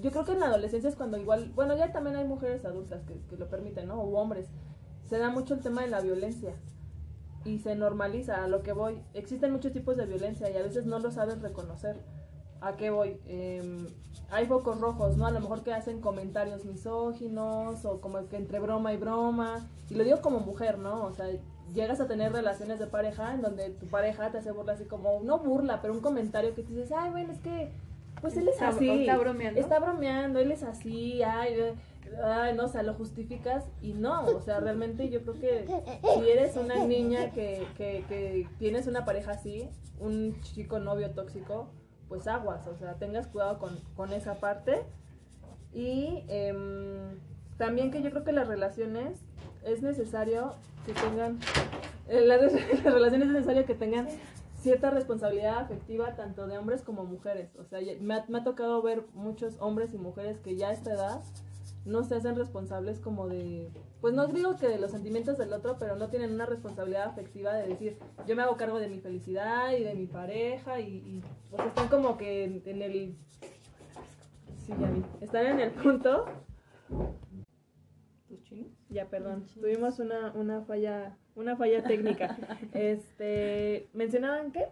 yo 0.00 0.10
creo 0.10 0.24
que 0.24 0.32
en 0.32 0.40
la 0.40 0.46
adolescencia 0.46 0.88
es 0.88 0.96
cuando 0.96 1.18
igual 1.18 1.52
bueno 1.54 1.76
ya 1.76 1.92
también 1.92 2.16
hay 2.16 2.24
mujeres 2.24 2.64
adultas 2.64 3.02
que, 3.04 3.14
que 3.28 3.36
lo 3.36 3.48
permiten 3.48 3.88
no 3.88 4.00
o 4.00 4.18
hombres. 4.18 4.48
Se 5.08 5.18
da 5.18 5.30
mucho 5.30 5.54
el 5.54 5.60
tema 5.60 5.82
de 5.82 5.88
la 5.88 6.00
violencia 6.00 6.54
y 7.44 7.58
se 7.58 7.74
normaliza 7.74 8.44
a 8.44 8.48
lo 8.48 8.62
que 8.62 8.72
voy. 8.72 9.00
Existen 9.14 9.52
muchos 9.52 9.72
tipos 9.72 9.96
de 9.96 10.06
violencia 10.06 10.50
y 10.50 10.56
a 10.56 10.62
veces 10.62 10.86
no 10.86 10.98
lo 10.98 11.10
sabes 11.10 11.40
reconocer. 11.40 11.96
¿A 12.60 12.76
qué 12.76 12.90
voy? 12.90 13.20
Em, 13.26 13.86
hay 14.30 14.46
focos 14.46 14.80
rojos, 14.80 15.16
¿no? 15.16 15.26
A 15.26 15.30
lo 15.30 15.40
mejor 15.40 15.62
que 15.62 15.72
hacen 15.72 16.00
comentarios 16.00 16.64
misóginos 16.64 17.84
o 17.84 18.00
como 18.00 18.28
que 18.28 18.36
entre 18.36 18.58
broma 18.58 18.92
y 18.92 18.96
broma. 18.96 19.66
Y 19.88 19.94
lo 19.94 20.04
digo 20.04 20.20
como 20.20 20.40
mujer, 20.40 20.78
¿no? 20.78 21.04
O 21.04 21.14
sea, 21.14 21.26
llegas 21.74 22.00
a 22.00 22.06
tener 22.06 22.32
relaciones 22.32 22.78
de 22.78 22.86
pareja 22.86 23.34
en 23.34 23.42
donde 23.42 23.70
tu 23.70 23.86
pareja 23.86 24.30
te 24.30 24.38
hace 24.38 24.52
burla 24.52 24.74
así 24.74 24.84
como, 24.84 25.20
no 25.22 25.38
burla, 25.38 25.80
pero 25.80 25.94
un 25.94 26.00
comentario 26.00 26.54
que 26.54 26.62
te 26.62 26.74
dices, 26.74 26.92
ay, 26.92 27.10
bueno, 27.10 27.32
es 27.32 27.40
que, 27.40 27.70
pues 28.20 28.36
él 28.36 28.48
es 28.48 28.60
así. 28.60 28.88
está 28.88 29.16
bromeando. 29.16 29.60
Está 29.60 29.78
bromeando, 29.78 30.38
él 30.38 30.52
es 30.52 30.62
así, 30.62 31.22
ay, 31.22 31.54
eh, 31.54 31.74
ay, 32.22 32.54
no, 32.54 32.64
o 32.64 32.68
sea, 32.68 32.82
lo 32.82 32.94
justificas 32.94 33.64
y 33.80 33.92
no, 33.92 34.24
o 34.26 34.40
sea, 34.40 34.60
realmente 34.60 35.08
yo 35.08 35.22
creo 35.22 35.34
que 35.34 35.66
si 36.14 36.28
eres 36.28 36.56
una 36.56 36.84
niña 36.84 37.30
que, 37.32 37.66
que, 37.76 38.04
que 38.08 38.48
tienes 38.58 38.86
una 38.86 39.04
pareja 39.04 39.32
así, 39.32 39.68
un 40.00 40.40
chico 40.40 40.78
novio 40.80 41.10
tóxico, 41.10 41.68
pues 42.08 42.26
aguas, 42.26 42.66
o 42.66 42.76
sea, 42.76 42.94
tengas 42.94 43.26
cuidado 43.26 43.58
con, 43.58 43.78
con 43.96 44.12
esa 44.12 44.34
parte. 44.34 44.82
Y 45.72 46.24
em, 46.28 47.18
también 47.58 47.90
que 47.90 48.02
yo 48.02 48.10
creo 48.10 48.24
que 48.24 48.32
las 48.32 48.48
relaciones 48.48 49.20
es 49.64 49.82
necesario 49.82 50.54
que 50.86 50.92
tengan, 50.94 51.38
eh, 52.08 52.20
las, 52.20 52.40
relaciones 52.84 53.28
es 53.28 53.34
necesario 53.34 53.66
que 53.66 53.74
tengan 53.74 54.08
cierta 54.60 54.90
responsabilidad 54.90 55.58
afectiva 55.58 56.16
tanto 56.16 56.46
de 56.46 56.58
hombres 56.58 56.82
como 56.82 57.04
mujeres. 57.04 57.54
O 57.56 57.64
sea, 57.64 57.80
me 58.00 58.14
ha, 58.14 58.24
me 58.28 58.38
ha 58.38 58.44
tocado 58.44 58.82
ver 58.82 59.04
muchos 59.14 59.56
hombres 59.60 59.92
y 59.94 59.98
mujeres 59.98 60.38
que 60.38 60.56
ya 60.56 60.68
a 60.68 60.72
esta 60.72 60.92
edad 60.92 61.20
no 61.88 62.04
se 62.04 62.14
hacen 62.14 62.36
responsables 62.36 63.00
como 63.00 63.28
de, 63.28 63.68
pues 64.00 64.14
no 64.14 64.26
digo 64.28 64.56
que 64.56 64.68
de 64.68 64.78
los 64.78 64.90
sentimientos 64.90 65.38
del 65.38 65.52
otro, 65.52 65.76
pero 65.78 65.96
no 65.96 66.08
tienen 66.08 66.32
una 66.32 66.46
responsabilidad 66.46 67.08
afectiva 67.08 67.54
de 67.54 67.68
decir, 67.68 67.96
yo 68.26 68.36
me 68.36 68.42
hago 68.42 68.56
cargo 68.56 68.78
de 68.78 68.88
mi 68.88 69.00
felicidad 69.00 69.72
y 69.72 69.82
de 69.82 69.94
mi 69.94 70.06
pareja 70.06 70.80
y, 70.80 70.96
y 70.96 71.22
sea, 71.50 71.64
están 71.66 71.88
como 71.88 72.16
que 72.18 72.44
en, 72.44 72.62
en 72.66 72.82
el... 72.82 73.16
Sí, 74.66 74.74
ya 74.78 74.90
vi. 74.90 75.02
Están 75.20 75.46
en 75.46 75.60
el 75.60 75.70
punto... 75.70 76.26
¿Tus 78.28 78.42
chinos? 78.44 78.70
Ya, 78.90 79.06
perdón. 79.06 79.46
Tuvimos 79.54 79.98
una, 79.98 80.32
una 80.32 80.60
falla, 80.62 81.16
una 81.34 81.56
falla 81.56 81.82
técnica. 81.82 82.36
Este, 82.74 83.88
¿mencionaban 83.94 84.52
qué? 84.52 84.68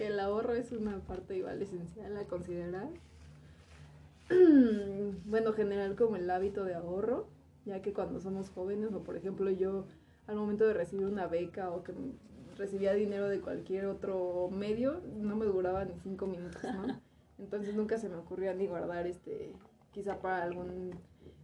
que 0.00 0.06
el 0.06 0.18
ahorro 0.18 0.54
es 0.54 0.72
una 0.72 0.98
parte 1.00 1.36
igual 1.36 1.60
esencial 1.60 2.16
a 2.16 2.24
considerar. 2.24 2.88
Bueno, 5.24 5.52
generar 5.52 5.94
como 5.96 6.16
el 6.16 6.30
hábito 6.30 6.64
de 6.64 6.74
ahorro, 6.74 7.28
ya 7.64 7.82
que 7.82 7.92
cuando 7.92 8.20
somos 8.20 8.50
jóvenes, 8.50 8.92
o 8.92 9.02
por 9.02 9.16
ejemplo 9.16 9.50
yo 9.50 9.86
al 10.26 10.36
momento 10.36 10.66
de 10.66 10.74
recibir 10.74 11.06
una 11.06 11.26
beca 11.26 11.70
o 11.70 11.82
que 11.82 11.92
recibía 12.56 12.94
dinero 12.94 13.28
de 13.28 13.40
cualquier 13.40 13.86
otro 13.86 14.48
medio, 14.50 15.02
no 15.20 15.36
me 15.36 15.46
duraba 15.46 15.84
ni 15.84 15.98
cinco 16.02 16.26
minutos, 16.26 16.62
¿no? 16.62 17.00
Entonces 17.38 17.74
nunca 17.74 17.98
se 17.98 18.08
me 18.08 18.16
ocurría 18.16 18.52
ni 18.52 18.66
guardar 18.66 19.06
este, 19.06 19.54
quizá 19.92 20.20
para 20.20 20.42
algún 20.42 20.92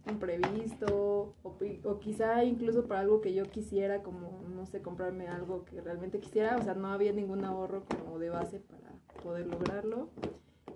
imprevisto 0.09 1.35
o, 1.43 1.57
o 1.83 1.99
quizá 1.99 2.43
incluso 2.43 2.87
para 2.87 3.01
algo 3.01 3.19
que 3.19 3.33
yo 3.33 3.43
quisiera 3.49 4.03
como 4.03 4.41
no 4.47 4.65
sé 4.65 4.81
comprarme 4.81 5.27
algo 5.27 5.65
que 5.65 5.81
realmente 5.81 6.19
quisiera 6.19 6.55
o 6.55 6.63
sea 6.63 6.75
no 6.75 6.87
había 6.87 7.11
ningún 7.11 7.43
ahorro 7.43 7.83
como 7.85 8.17
de 8.17 8.29
base 8.29 8.59
para 8.59 8.89
poder 9.21 9.47
lograrlo 9.47 10.09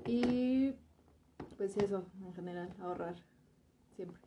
y 0.06 0.74
pues 1.62 1.78
eso 1.78 2.04
en 2.26 2.34
general 2.34 2.70
ahorrar 2.80 3.14
siempre. 3.96 4.20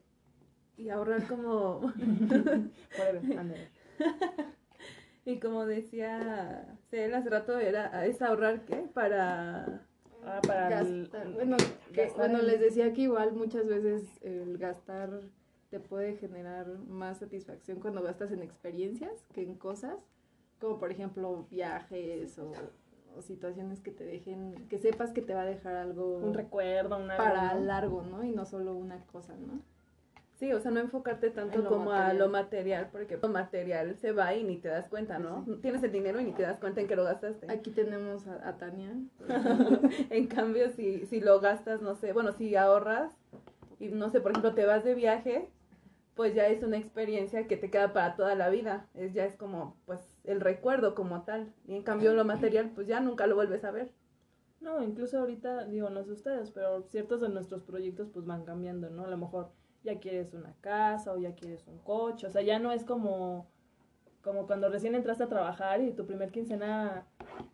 Y 0.76 0.88
ahorrar 0.88 1.26
como... 1.26 1.80
Y 5.26 5.40
como 5.40 5.66
decía 5.66 6.78
Cel 6.90 7.12
hace 7.12 7.30
rato, 7.30 7.58
era, 7.58 8.06
es 8.06 8.22
ahorrar, 8.22 8.64
¿qué? 8.66 8.76
Para... 8.94 9.82
Ah, 10.24 10.40
para 10.46 10.80
el- 10.80 11.10
bueno 11.34 11.56
que- 11.92 12.12
bueno 12.16 12.38
les 12.40 12.60
decía 12.60 12.92
que 12.92 13.02
igual 13.02 13.32
muchas 13.32 13.66
veces 13.66 14.04
el 14.22 14.56
gastar 14.56 15.20
te 15.70 15.80
puede 15.80 16.16
generar 16.16 16.68
más 16.86 17.18
satisfacción 17.18 17.80
cuando 17.80 18.00
gastas 18.00 18.30
en 18.30 18.42
experiencias 18.42 19.26
que 19.32 19.42
en 19.42 19.56
cosas 19.56 19.96
como 20.60 20.78
por 20.78 20.92
ejemplo 20.92 21.46
viajes 21.50 22.38
o, 22.38 22.52
o 23.16 23.22
situaciones 23.22 23.80
que 23.80 23.90
te 23.90 24.04
dejen 24.04 24.66
que 24.68 24.78
sepas 24.78 25.12
que 25.12 25.22
te 25.22 25.34
va 25.34 25.42
a 25.42 25.46
dejar 25.46 25.76
algo 25.76 26.18
un 26.18 26.34
recuerdo, 26.34 26.98
una 26.98 27.16
para 27.16 27.54
largo, 27.54 28.02
¿no? 28.02 28.24
Y 28.24 28.30
no 28.30 28.44
solo 28.44 28.74
una 28.74 29.04
cosa, 29.06 29.34
¿no? 29.36 29.60
Sí, 30.36 30.52
o 30.52 30.60
sea, 30.60 30.72
no 30.72 30.80
enfocarte 30.80 31.30
tanto 31.30 31.60
En 31.60 31.64
como 31.64 31.92
a 31.92 32.12
lo 32.12 32.28
material, 32.28 32.88
porque 32.90 33.18
lo 33.22 33.28
material 33.28 33.96
se 33.96 34.10
va 34.10 34.34
y 34.34 34.42
ni 34.42 34.56
te 34.56 34.68
das 34.68 34.88
cuenta, 34.88 35.18
¿no? 35.20 35.44
Tienes 35.62 35.82
el 35.84 35.92
dinero 35.92 36.20
y 36.20 36.24
ni 36.24 36.32
te 36.32 36.42
das 36.42 36.58
cuenta 36.58 36.80
en 36.80 36.88
que 36.88 36.96
lo 36.96 37.04
gastaste. 37.04 37.50
Aquí 37.50 37.70
tenemos 37.70 38.26
a, 38.26 38.48
a 38.48 38.58
Tania. 38.58 38.94
en 40.10 40.26
cambio, 40.26 40.70
si, 40.70 41.06
si 41.06 41.20
lo 41.20 41.38
gastas, 41.40 41.82
no 41.82 41.94
sé, 41.94 42.12
bueno, 42.12 42.32
si 42.32 42.56
ahorras 42.56 43.12
y 43.78 43.88
no 43.88 44.10
sé, 44.10 44.20
por 44.20 44.32
ejemplo, 44.32 44.54
te 44.54 44.66
vas 44.66 44.82
de 44.82 44.94
viaje, 44.94 45.48
pues 46.14 46.34
ya 46.34 46.48
es 46.48 46.62
una 46.62 46.78
experiencia 46.78 47.46
que 47.46 47.56
te 47.56 47.70
queda 47.70 47.92
para 47.92 48.16
toda 48.16 48.34
la 48.34 48.48
vida. 48.48 48.86
Es, 48.94 49.12
ya 49.12 49.24
es 49.24 49.36
como, 49.36 49.76
pues, 49.86 50.00
el 50.24 50.40
recuerdo 50.40 50.94
como 50.94 51.22
tal. 51.22 51.52
Y 51.66 51.74
en 51.76 51.82
cambio, 51.82 52.12
lo 52.14 52.24
material, 52.24 52.70
pues 52.74 52.86
ya 52.86 53.00
nunca 53.00 53.26
lo 53.26 53.34
vuelves 53.36 53.64
a 53.64 53.70
ver. 53.70 53.92
No, 54.60 54.82
incluso 54.82 55.18
ahorita, 55.18 55.64
digo, 55.66 55.90
no 55.90 56.02
sé 56.04 56.12
ustedes, 56.12 56.50
pero 56.50 56.82
ciertos 56.84 57.20
de 57.20 57.28
nuestros 57.28 57.62
proyectos 57.62 58.08
pues 58.08 58.24
van 58.24 58.44
cambiando, 58.44 58.88
¿no? 58.88 59.04
A 59.04 59.08
lo 59.10 59.18
mejor 59.18 59.50
ya 59.82 59.98
quieres 59.98 60.32
una 60.32 60.54
casa 60.62 61.12
o 61.12 61.18
ya 61.18 61.34
quieres 61.34 61.66
un 61.68 61.78
coche, 61.80 62.26
o 62.26 62.30
sea, 62.30 62.40
ya 62.40 62.58
no 62.58 62.72
es 62.72 62.84
como, 62.84 63.46
como 64.22 64.46
cuando 64.46 64.70
recién 64.70 64.94
entraste 64.94 65.24
a 65.24 65.28
trabajar 65.28 65.82
y 65.82 65.92
tu 65.92 66.06
primer 66.06 66.30
quincena 66.30 67.06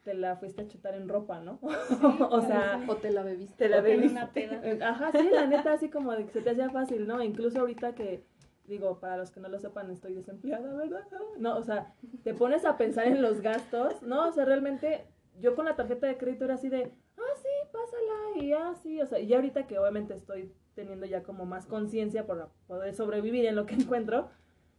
te 0.05 0.15
la 0.15 0.37
fuiste 0.37 0.63
a 0.63 0.69
chutar 0.69 0.95
en 0.95 1.09
ropa, 1.09 1.41
¿no? 1.41 1.59
o 2.31 2.41
sea, 2.43 2.85
O 2.87 2.95
te 2.95 3.11
la 3.11 3.25
bebiste. 3.25 3.57
Te 3.57 3.69
la 3.69 3.79
En 3.79 3.83
bebiste. 3.83 4.13
una 4.13 4.31
peda. 4.31 4.89
ajá, 4.89 5.11
sí, 5.11 5.29
la 5.33 5.47
neta, 5.49 5.73
así 5.73 5.91
como 5.91 6.13
de 6.13 6.27
que 6.27 6.31
se 6.31 6.43
te 6.43 6.51
hacía 6.51 6.71
fácil, 6.71 7.09
¿no? 7.09 7.21
Incluso 7.25 7.59
ahorita 7.59 7.97
que, 7.97 8.23
digo, 8.71 9.01
para 9.01 9.17
los 9.17 9.31
que 9.31 9.41
no 9.41 9.49
lo 9.49 9.59
sepan, 9.59 9.91
estoy 9.91 10.15
desempleada, 10.15 10.73
¿verdad? 10.75 11.05
No, 11.39 11.59
o 11.59 11.63
sea, 11.63 11.93
te 12.23 12.33
pones 12.33 12.65
a 12.65 12.79
pensar 12.79 13.07
en 13.09 13.21
los 13.21 13.41
gastos, 13.43 14.01
¿no? 14.03 14.29
O 14.29 14.33
sea, 14.33 14.45
realmente 14.45 15.07
yo 15.41 15.55
con 15.55 15.67
la 15.67 15.77
tarjeta 15.77 16.07
de 16.07 16.17
crédito 16.17 16.45
era 16.45 16.55
así 16.55 16.69
de, 16.69 16.93
ah, 17.19 17.35
sí, 17.37 17.49
pásala, 17.73 18.45
y 18.45 18.53
ah, 18.53 18.75
sí, 18.81 19.03
o 19.03 19.07
sea, 19.07 19.19
y 19.19 19.35
ahorita 19.35 19.67
que 19.67 19.79
obviamente 19.79 20.15
estoy 20.15 20.55
teniendo 20.75 21.05
ya 21.05 21.23
como 21.23 21.45
más 21.45 21.67
conciencia 21.67 22.27
por 22.27 22.49
poder 22.67 22.95
sobrevivir 22.95 23.45
en 23.45 23.57
lo 23.57 23.67
que 23.67 23.75
encuentro, 23.75 24.31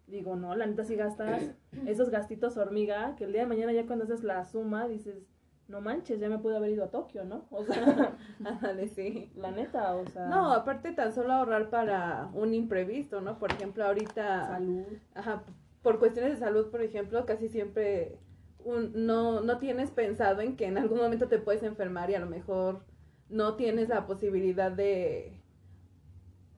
digo, 0.08 0.36
no, 0.36 0.56
la 0.56 0.66
neta 0.66 0.86
sí 0.86 0.96
gastas 0.96 1.54
esos 1.86 2.10
gastitos 2.10 2.58
hormiga, 2.58 3.16
que 3.18 3.26
el 3.26 3.34
día 3.34 3.42
de 3.42 3.48
mañana 3.48 3.74
ya 3.74 3.86
cuando 3.86 4.06
haces 4.06 4.24
la 4.24 4.46
suma 4.46 4.88
dices, 4.88 5.28
no 5.72 5.82
manches, 5.82 6.20
ya 6.20 6.30
me 6.30 6.38
pude 6.40 6.58
haber 6.58 6.72
ido 6.72 6.84
a 6.84 6.92
Tokio, 6.92 7.24
¿no? 7.26 7.46
O 7.50 7.64
sea, 7.64 8.18
Ándale, 8.46 8.88
sí. 8.90 9.32
la 9.36 9.52
neta, 9.52 9.96
o 9.96 10.06
sea, 10.08 10.28
No, 10.28 10.52
aparte 10.54 10.92
tan 10.92 11.14
solo 11.14 11.34
ahorrar 11.34 11.70
para 11.70 12.30
un 12.34 12.54
imprevisto, 12.54 13.22
¿no? 13.22 13.40
Por 13.40 13.52
ejemplo, 13.52 13.84
ahorita... 13.86 14.48
salud. 14.48 14.84
Ajá, 15.16 15.44
por 15.82 16.00
cuestiones 16.00 16.34
de 16.34 16.46
salud, 16.46 16.70
por 16.70 16.82
ejemplo, 16.82 17.26
casi 17.26 17.48
siempre 17.50 18.20
un- 18.64 18.92
no, 19.08 19.42
no 19.42 19.58
tienes 19.58 19.90
pensado 19.92 20.42
en 20.42 20.56
que 20.56 20.66
en 20.68 20.78
algún 20.78 21.00
momento 21.00 21.28
te 21.28 21.40
puedes 21.40 21.64
enfermar 21.64 22.10
y 22.12 22.16
a 22.16 22.20
lo 22.20 22.28
mejor 22.28 22.84
no 23.30 23.56
tienes 23.56 23.90
la 23.90 24.06
posibilidad 24.06 24.72
de, 24.72 25.42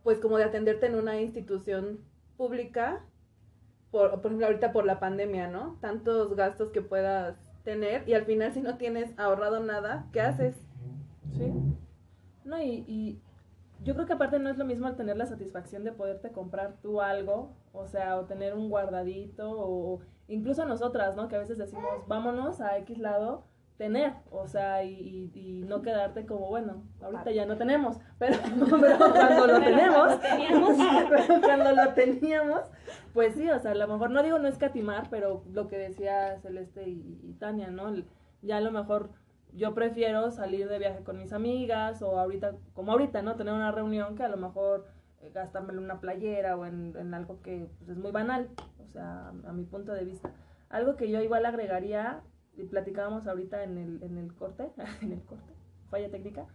pues 0.03 0.20
como 0.20 0.38
de 0.38 0.43
atenderte 0.43 0.88
en 0.88 0.95
una 0.95 1.22
institución 1.22 1.99
pública, 2.36 3.05
por, 3.91 4.11
por 4.22 4.26
ejemplo, 4.26 4.47
ahorita 4.47 4.74
por 4.74 4.86
la 4.86 4.99
pandemia, 4.99 5.47
¿no? 5.47 5.78
Tantos 5.82 6.36
gastos 6.36 6.72
que 6.72 6.82
puedas 6.82 7.43
tener 7.64 8.07
y 8.07 8.14
al 8.14 8.26
final 8.26 8.53
si 8.53 8.61
no 8.61 8.78
tienes 8.78 9.18
ahorrado 9.18 9.59
nada, 9.59 10.07
¿qué 10.11 10.22
haces? 10.22 10.55
Sí. 11.38 11.51
No, 12.43 12.61
y, 12.61 12.86
y 12.88 13.22
yo 13.84 13.93
creo 13.95 14.05
que 14.05 14.14
aparte 14.14 14.39
no 14.39 14.49
es 14.49 14.57
lo 14.57 14.66
mismo 14.66 14.88
al 14.88 14.95
tener 14.95 15.18
la 15.18 15.26
satisfacción 15.26 15.84
de 15.84 15.91
poderte 15.91 16.32
comprar 16.32 16.78
tú 16.82 17.01
algo, 17.01 17.53
o 17.74 17.88
sea, 17.88 18.18
o 18.18 18.26
tener 18.26 18.53
un 18.53 18.70
guardadito, 18.70 19.51
o 19.51 20.01
incluso 20.28 20.66
nosotras, 20.66 21.16
¿no? 21.16 21.28
Que 21.28 21.36
a 21.36 21.39
veces 21.39 21.57
decimos, 21.57 21.91
vámonos 22.07 22.61
a 22.61 22.78
X 22.80 22.97
lado, 22.97 23.45
tener, 23.78 24.13
o 24.32 24.47
sea, 24.47 24.84
y, 24.84 25.63
no 25.67 25.82
quedarte 25.82 26.26
como, 26.26 26.47
bueno, 26.47 26.84
ahorita 27.01 27.32
ya 27.32 27.45
no 27.45 27.57
tenemos, 27.57 27.97
pero, 28.19 28.38
pero 28.82 28.97
cuando 28.97 29.47
lo 29.47 29.59
tenemos, 29.59 30.13
pero 31.09 31.41
cuando 31.41 31.71
lo 31.71 31.93
teníamos, 31.93 32.61
pues 33.13 33.36
sí, 33.36 33.49
o 33.49 33.59
sea, 33.59 33.71
a 33.71 33.76
lo 33.76 33.88
mejor, 33.88 34.11
no 34.11 34.24
digo 34.24 34.39
no 34.39 34.47
escatimar, 34.47 35.07
pero 35.09 35.43
lo 35.51 35.67
que 35.67 35.78
decía 35.78 36.39
Celeste 36.41 36.88
y, 36.88 37.19
y 37.24 37.34
Tania, 37.34 37.71
¿no? 37.71 37.93
Ya 38.41 38.57
a 38.57 38.61
lo 38.61 38.71
mejor 38.71 39.09
yo 39.55 39.74
prefiero 39.74 40.32
salir 40.32 40.67
de 40.67 40.80
viaje 40.80 41.03
con 41.03 41.17
mis 41.17 41.34
amigas 41.34 42.01
o 42.01 42.19
ahorita, 42.19 42.55
como 42.74 42.91
ahorita, 42.91 43.21
¿no? 43.21 43.36
Tener 43.36 43.53
una 43.53 43.71
reunión 43.71 44.15
que 44.15 44.24
a 44.24 44.30
lo 44.30 44.38
mejor 44.38 44.88
eh, 45.21 45.32
gastármelo 45.34 45.80
en 45.80 45.86
una 45.86 45.99
playera 45.99 46.57
o 46.57 46.65
en, 46.65 46.95
en 46.97 47.13
algo 47.13 47.41
que 47.41 47.69
pues, 47.78 47.89
es 47.89 47.97
muy 47.97 48.11
banal, 48.11 48.49
o 48.84 48.91
sea, 48.91 49.30
a, 49.30 49.53
mi 49.53 49.63
punto 49.63 49.93
de 49.93 50.05
vista. 50.05 50.32
Algo 50.69 50.95
que 50.95 51.09
yo 51.09 51.21
igual 51.21 51.45
agregaría, 51.45 52.21
platicábamos 52.70 53.28
ahorita 53.28 53.64
en 53.64 53.78
el, 53.78 54.04
en 54.04 54.18
el 54.18 54.34
corte, 54.34 54.70
en 55.01 55.14
el 55.14 55.22
corte, 55.22 55.54
falla 55.89 56.10
técnica, 56.10 56.45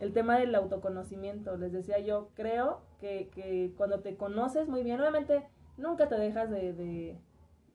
el 0.00 0.12
tema 0.12 0.38
del 0.38 0.54
autoconocimiento. 0.54 1.56
Les 1.56 1.72
decía 1.72 1.98
yo, 2.00 2.30
creo 2.34 2.82
que, 3.00 3.30
que 3.34 3.72
cuando 3.76 4.00
te 4.00 4.16
conoces 4.16 4.68
muy 4.68 4.82
bien, 4.82 5.00
obviamente 5.00 5.44
nunca 5.76 6.08
te 6.08 6.16
dejas 6.16 6.50
de, 6.50 6.72
de, 6.72 7.16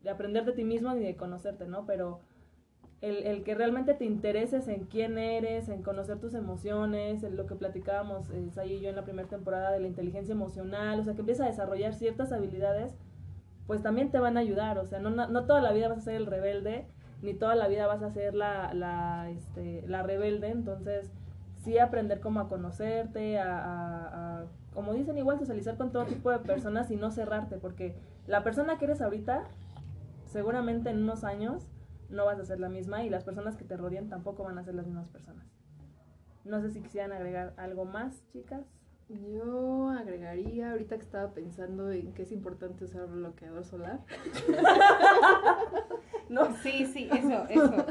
de 0.04 0.10
aprender 0.10 0.46
de 0.46 0.54
ti 0.54 0.64
mismo 0.64 0.94
ni 0.94 1.04
de 1.04 1.16
conocerte, 1.16 1.66
¿no? 1.66 1.86
Pero 1.86 2.20
el, 3.02 3.24
el 3.28 3.44
que 3.44 3.54
realmente 3.54 3.94
te 3.94 4.06
intereses 4.06 4.68
en 4.70 4.86
quién 4.86 5.18
eres, 5.18 5.68
en 5.68 5.84
conocer 5.84 6.20
tus 6.20 6.34
emociones, 6.34 7.24
en 7.24 7.36
lo 7.36 7.46
que 7.48 7.56
platicábamos 7.56 8.30
eh, 8.30 8.50
y 8.66 8.80
yo 8.80 8.90
en 8.90 8.96
la 8.96 9.04
primera 9.04 9.28
temporada 9.28 9.72
de 9.72 9.82
la 9.82 9.88
inteligencia 9.88 10.32
emocional, 10.32 11.02
o 11.02 11.04
sea, 11.04 11.14
que 11.14 11.20
empiezas 11.20 11.48
a 11.48 11.50
desarrollar 11.50 11.94
ciertas 11.94 12.32
habilidades, 12.32 12.96
pues 13.68 13.82
también 13.84 14.10
te 14.12 14.20
van 14.20 14.38
a 14.38 14.42
ayudar, 14.42 14.78
o 14.80 14.86
sea, 14.86 15.00
no, 15.00 15.10
no, 15.10 15.28
no 15.28 15.46
toda 15.46 15.62
la 15.62 15.74
vida 15.74 15.90
vas 15.90 15.98
a 16.00 16.02
ser 16.02 16.16
el 16.16 16.26
rebelde, 16.26 16.86
ni 17.24 17.34
toda 17.34 17.56
la 17.56 17.68
vida 17.68 17.88
vas 17.88 18.04
a 18.04 18.12
ser 18.12 18.36
la, 18.36 18.74
la, 18.74 19.30
este, 19.32 19.84
la 19.88 20.04
rebelde, 20.04 20.50
entonces 20.50 21.10
sí 21.64 21.80
aprender 21.80 22.20
cómo 22.20 22.42
a 22.42 22.50
conocerte, 22.50 23.40
a, 23.40 23.58
a- 23.58 24.40
a, 24.42 24.46
como 24.74 24.94
dicen 24.94 25.18
igual, 25.18 25.40
socializar 25.40 25.78
con 25.78 25.92
todo 25.92 26.06
tipo 26.06 26.30
de 26.30 26.40
personas 26.40 26.92
y 26.92 26.96
no 26.98 27.10
cerrarte, 27.12 27.58
porque 27.58 27.96
la 28.28 28.44
persona 28.44 28.78
que 28.78 28.86
eres 28.86 29.02
ahorita, 29.02 29.46
seguramente 30.26 30.90
en 30.90 31.02
unos 31.04 31.24
años 31.24 31.70
no 32.10 32.26
vas 32.26 32.40
a 32.40 32.46
ser 32.46 32.60
la 32.60 32.70
misma 32.70 33.04
y 33.04 33.10
las 33.10 33.24
personas 33.24 33.56
que 33.56 33.64
te 33.64 33.78
rodean 33.78 34.10
tampoco 34.10 34.44
van 34.44 34.58
a 34.58 34.64
ser 34.64 34.76
las 34.76 34.86
mismas 34.86 35.08
personas. 35.10 35.46
No 36.44 36.62
sé 36.62 36.72
si 36.72 36.82
quisieran 36.82 37.12
agregar 37.14 37.54
algo 37.58 37.86
más, 37.86 38.22
chicas. 38.34 38.66
Yo 39.10 39.90
agregaría, 39.90 40.72
ahorita 40.72 40.96
que 40.98 41.04
estaba 41.04 41.34
pensando 41.34 41.92
en 41.92 42.14
que 42.14 42.24
es 42.24 42.32
importante 42.32 42.86
usar 42.86 43.08
bloqueador 43.08 43.64
solar. 43.66 44.00
No, 46.30 46.56
Sí, 46.64 46.86
sí, 46.92 47.10
eso, 47.16 47.46
eso. 47.50 47.86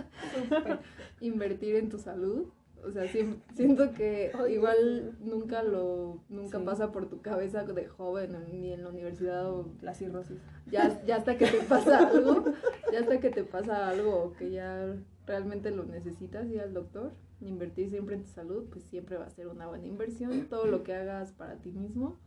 invertir 1.20 1.76
en 1.76 1.88
tu 1.90 1.98
salud. 1.98 2.46
O 2.84 2.90
sea, 2.90 3.06
siento 3.54 3.92
que 3.92 4.32
igual 4.50 5.16
nunca 5.20 5.62
lo, 5.62 6.18
nunca 6.28 6.58
Sí. 6.58 6.64
pasa 6.64 6.90
por 6.90 7.08
tu 7.08 7.20
cabeza 7.22 7.62
de 7.62 7.86
joven 7.86 8.36
ni 8.50 8.72
en 8.72 8.82
la 8.82 8.88
universidad 8.88 9.48
o 9.48 9.68
la 9.80 9.94
cirrosis. 9.94 10.38
ya, 10.66 11.00
ya 11.06 11.16
hasta 11.16 11.38
que 11.38 11.46
te 11.46 11.58
pasa 11.68 12.08
algo, 12.08 12.44
ya 12.92 12.98
hasta 13.00 13.20
que 13.20 13.30
te 13.30 13.44
pasa 13.44 13.88
algo 13.88 14.32
que 14.36 14.50
ya 14.50 14.96
realmente 15.26 15.70
lo 15.70 15.84
necesitas 15.84 16.48
ir 16.48 16.60
al 16.60 16.74
doctor, 16.74 17.12
invertir 17.49 17.90
siempre 17.90 18.16
en 18.16 18.22
tu 18.22 18.28
salud, 18.30 18.68
pues 18.70 18.84
siempre 18.84 19.16
va 19.16 19.26
a 19.26 19.30
ser 19.30 19.49
una 19.49 19.66
buena 19.66 19.86
inversión, 19.86 20.47
todo 20.49 20.66
lo 20.66 20.82
que 20.82 20.95
hagas 20.95 21.32
para 21.32 21.57
ti 21.57 21.70
mismo 21.72 22.18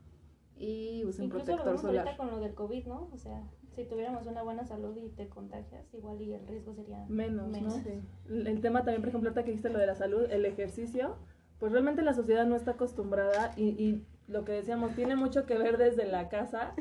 y 0.57 1.03
usa 1.05 1.23
un 1.23 1.27
Incluso 1.27 1.51
lo 1.51 1.57
protector 1.57 1.65
vemos 1.65 1.81
solar. 1.81 2.05
ahorita 2.07 2.17
con 2.17 2.31
lo 2.31 2.39
del 2.39 2.53
COVID, 2.53 2.85
¿no? 2.87 3.09
O 3.11 3.17
sea, 3.17 3.43
si 3.75 3.83
tuviéramos 3.85 4.25
una 4.25 4.41
buena 4.41 4.63
salud 4.65 4.95
y 4.95 5.09
te 5.09 5.27
contagias, 5.27 5.93
igual 5.93 6.21
y 6.21 6.33
el 6.33 6.47
riesgo 6.47 6.73
sería 6.73 7.05
Menos, 7.09 7.49
menos. 7.49 7.75
¿no? 7.77 7.83
El, 8.29 8.47
el 8.47 8.61
tema 8.61 8.79
también, 8.83 9.01
por 9.01 9.09
ejemplo, 9.09 9.29
ahorita 9.29 9.43
que 9.43 9.51
dijiste 9.51 9.69
lo 9.69 9.79
de 9.79 9.87
la 9.87 9.95
salud, 9.95 10.25
el 10.31 10.45
ejercicio, 10.45 11.17
pues 11.59 11.71
realmente 11.73 12.01
la 12.03 12.13
sociedad 12.13 12.45
no 12.45 12.55
está 12.55 12.71
acostumbrada 12.71 13.53
y, 13.57 13.69
y 13.83 14.05
lo 14.27 14.45
que 14.45 14.53
decíamos, 14.53 14.95
tiene 14.95 15.15
mucho 15.15 15.45
que 15.45 15.57
ver 15.57 15.77
desde 15.77 16.05
la 16.05 16.29
casa. 16.29 16.73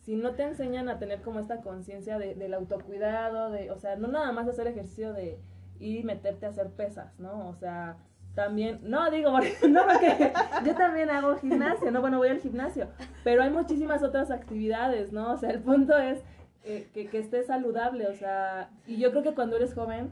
Si 0.00 0.16
no 0.16 0.34
te 0.36 0.42
enseñan 0.44 0.88
a 0.88 0.98
tener 0.98 1.20
como 1.20 1.38
esta 1.38 1.60
conciencia 1.60 2.18
de, 2.18 2.34
del 2.34 2.54
autocuidado, 2.54 3.50
de, 3.50 3.70
o 3.70 3.76
sea, 3.78 3.96
no 3.96 4.08
nada 4.08 4.32
más 4.32 4.48
hacer 4.48 4.66
ejercicio 4.66 5.12
de 5.12 5.38
y 5.80 6.02
meterte 6.02 6.46
a 6.46 6.50
hacer 6.50 6.68
pesas, 6.70 7.18
¿no? 7.18 7.48
O 7.48 7.54
sea, 7.54 7.96
también, 8.34 8.80
no 8.82 9.10
digo, 9.10 9.30
porque- 9.36 9.56
no 9.68 9.82
porque 9.84 10.32
yo 10.64 10.74
también 10.74 11.10
hago 11.10 11.36
gimnasio, 11.36 11.90
no, 11.90 12.00
bueno, 12.00 12.18
voy 12.18 12.28
al 12.28 12.40
gimnasio, 12.40 12.88
pero 13.24 13.42
hay 13.42 13.50
muchísimas 13.50 14.02
otras 14.02 14.30
actividades, 14.30 15.12
¿no? 15.12 15.32
O 15.32 15.36
sea, 15.36 15.50
el 15.50 15.60
punto 15.60 15.96
es 15.98 16.20
eh, 16.64 16.88
que, 16.92 17.06
que 17.08 17.18
estés 17.18 17.46
saludable, 17.46 18.06
o 18.08 18.14
sea, 18.14 18.70
y 18.86 18.98
yo 18.98 19.10
creo 19.10 19.22
que 19.22 19.34
cuando 19.34 19.56
eres 19.56 19.74
joven, 19.74 20.10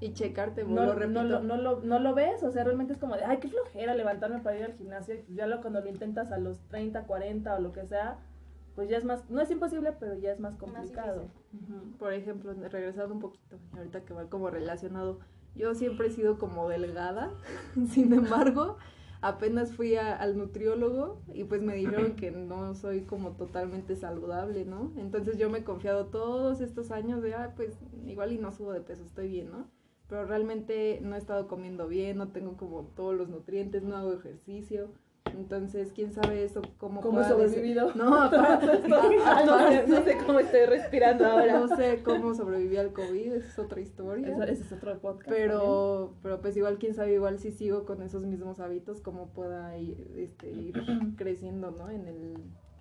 Y 0.00 0.14
checarte, 0.14 0.64
no, 0.64 0.86
lo 0.86 0.94
repito. 0.94 1.22
no, 1.22 1.28
lo, 1.28 1.40
no, 1.40 1.56
lo, 1.58 1.80
no 1.80 1.98
lo 1.98 2.14
ves, 2.14 2.42
o 2.42 2.50
sea, 2.50 2.64
realmente 2.64 2.94
es 2.94 2.98
como 2.98 3.16
de, 3.16 3.24
ay, 3.24 3.36
qué 3.38 3.48
flojera 3.48 3.94
levantarme 3.94 4.38
para 4.40 4.56
ir 4.58 4.64
al 4.64 4.72
gimnasio, 4.72 5.16
ya 5.28 5.46
lo, 5.46 5.60
cuando 5.60 5.80
lo 5.82 5.88
intentas 5.90 6.32
a 6.32 6.38
los 6.38 6.58
30, 6.68 7.02
40 7.02 7.54
o 7.54 7.60
lo 7.60 7.72
que 7.72 7.84
sea, 7.86 8.16
pues 8.80 8.88
ya 8.88 8.96
es 8.96 9.04
más, 9.04 9.28
no 9.28 9.42
es 9.42 9.50
imposible, 9.50 9.92
pero 10.00 10.14
ya 10.14 10.32
es 10.32 10.40
más 10.40 10.56
complicado. 10.56 11.28
Por 11.98 12.14
ejemplo, 12.14 12.54
regresando 12.54 13.12
un 13.12 13.20
poquito, 13.20 13.58
ahorita 13.76 14.06
que 14.06 14.14
va 14.14 14.24
como 14.30 14.48
relacionado, 14.48 15.18
yo 15.54 15.74
siempre 15.74 16.06
he 16.06 16.10
sido 16.10 16.38
como 16.38 16.66
delgada, 16.66 17.30
sin 17.90 18.10
embargo, 18.14 18.78
apenas 19.20 19.74
fui 19.74 19.96
a- 19.96 20.16
al 20.16 20.38
nutriólogo 20.38 21.20
y 21.34 21.44
pues 21.44 21.60
me 21.60 21.74
dijeron 21.76 22.16
que 22.16 22.30
no 22.30 22.74
soy 22.74 23.02
como 23.02 23.32
totalmente 23.32 23.96
saludable, 23.96 24.64
¿no? 24.64 24.92
Entonces 24.96 25.36
yo 25.36 25.50
me 25.50 25.58
he 25.58 25.64
confiado 25.64 26.06
todos 26.06 26.62
estos 26.62 26.90
años 26.90 27.20
de, 27.20 27.34
ah, 27.34 27.52
pues 27.54 27.78
igual 28.06 28.32
y 28.32 28.38
no 28.38 28.50
subo 28.50 28.72
de 28.72 28.80
peso, 28.80 29.04
estoy 29.04 29.28
bien, 29.28 29.50
¿no? 29.50 29.66
Pero 30.08 30.24
realmente 30.24 31.00
no 31.02 31.16
he 31.16 31.18
estado 31.18 31.48
comiendo 31.48 31.86
bien, 31.86 32.16
no 32.16 32.28
tengo 32.28 32.56
como 32.56 32.84
todos 32.96 33.14
los 33.14 33.28
nutrientes, 33.28 33.82
no 33.82 33.94
hago 33.98 34.14
ejercicio, 34.14 34.88
Entonces, 35.36 35.92
quién 35.94 36.12
sabe 36.12 36.44
eso, 36.44 36.62
cómo 36.78 37.00
¿Cómo 37.00 37.22
sobrevivido? 37.24 37.92
No, 37.94 38.14
aparte, 38.22 38.80
Ah, 39.24 39.82
no, 39.86 40.02
sé, 40.02 40.18
cómo 40.26 40.38
estoy 40.40 40.66
respirando 40.66 41.24
ahora. 41.26 41.58
no 41.60 41.76
sé 41.76 42.02
cómo 42.04 42.34
sobreviví 42.34 42.76
al 42.76 42.92
COVID, 42.92 43.32
esa 43.34 43.48
es 43.48 43.58
otra 43.58 43.80
historia. 43.80 44.28
Eso- 44.28 44.42
ese 44.42 44.62
es 44.62 44.72
otro 44.72 44.98
podcast. 44.98 45.28
también. 45.28 45.48
Pero, 45.48 46.14
pero 46.22 46.40
pues 46.40 46.56
igual 46.56 46.78
quién 46.78 46.94
sabe, 46.94 47.14
igual 47.14 47.38
si 47.38 47.50
sigo 47.52 47.84
con 47.84 48.02
esos 48.02 48.24
mismos 48.26 48.60
hábitos, 48.60 49.00
cómo 49.00 49.28
pueda 49.28 49.76
ir, 49.78 50.10
este, 50.16 50.50
ir 50.50 50.72
creciendo, 51.16 51.70
¿no? 51.70 51.90
En 51.90 52.06
el 52.08 52.34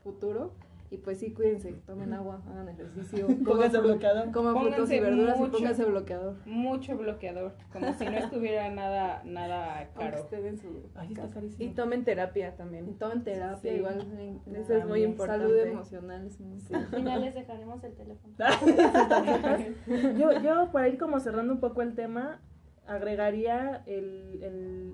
futuro. 0.04 0.52
Y 0.92 0.98
pues 0.98 1.20
sí, 1.20 1.34
cuídense, 1.34 1.72
tomen 1.86 2.14
agua, 2.14 2.42
hagan 2.50 2.68
ejercicio, 2.70 3.28
Pónganse 3.46 3.80
bloqueador. 3.80 4.32
coman 4.32 4.58
frutas 4.60 4.92
y 4.92 5.00
verduras 5.00 5.38
mucho. 5.38 5.50
y 5.50 5.52
pónganse 5.60 5.86
bloqueador. 5.86 6.36
Mucho 6.48 6.98
bloqueador, 6.98 7.56
como 7.72 7.94
si 7.94 8.06
no 8.06 8.12
estuviera 8.18 8.72
nada, 8.72 9.22
nada 9.24 9.88
caro. 9.96 10.18
estén 10.18 10.48
en 10.48 10.58
su 10.58 10.90
Ay, 10.96 11.10
está 11.14 11.30
carísimo. 11.30 11.64
Y 11.64 11.74
tomen 11.76 12.04
terapia 12.06 12.50
Y 12.50 12.58
también. 12.58 12.98
tomen 12.98 13.24
terapia, 13.24 13.72
Sí. 13.72 13.78
igual. 13.78 14.42
Eso 14.56 14.74
es 14.74 14.86
muy 14.88 15.04
importante. 15.04 15.46
Salud 15.46 15.60
emocional 15.60 16.26
es 16.26 16.40
muy 16.40 16.60
Al 16.74 16.88
final 16.88 17.22
les 17.22 17.36
dejaremos 17.36 17.84
el 17.84 17.94
teléfono. 17.94 18.34
yo, 20.18 20.42
yo, 20.42 20.72
para 20.72 20.88
ir 20.88 20.98
como 20.98 21.20
cerrando 21.20 21.54
un 21.54 21.60
poco 21.60 21.82
el 21.84 21.94
tema, 21.94 22.42
agregaría 22.88 23.84
el, 23.86 24.40
el- 24.44 24.94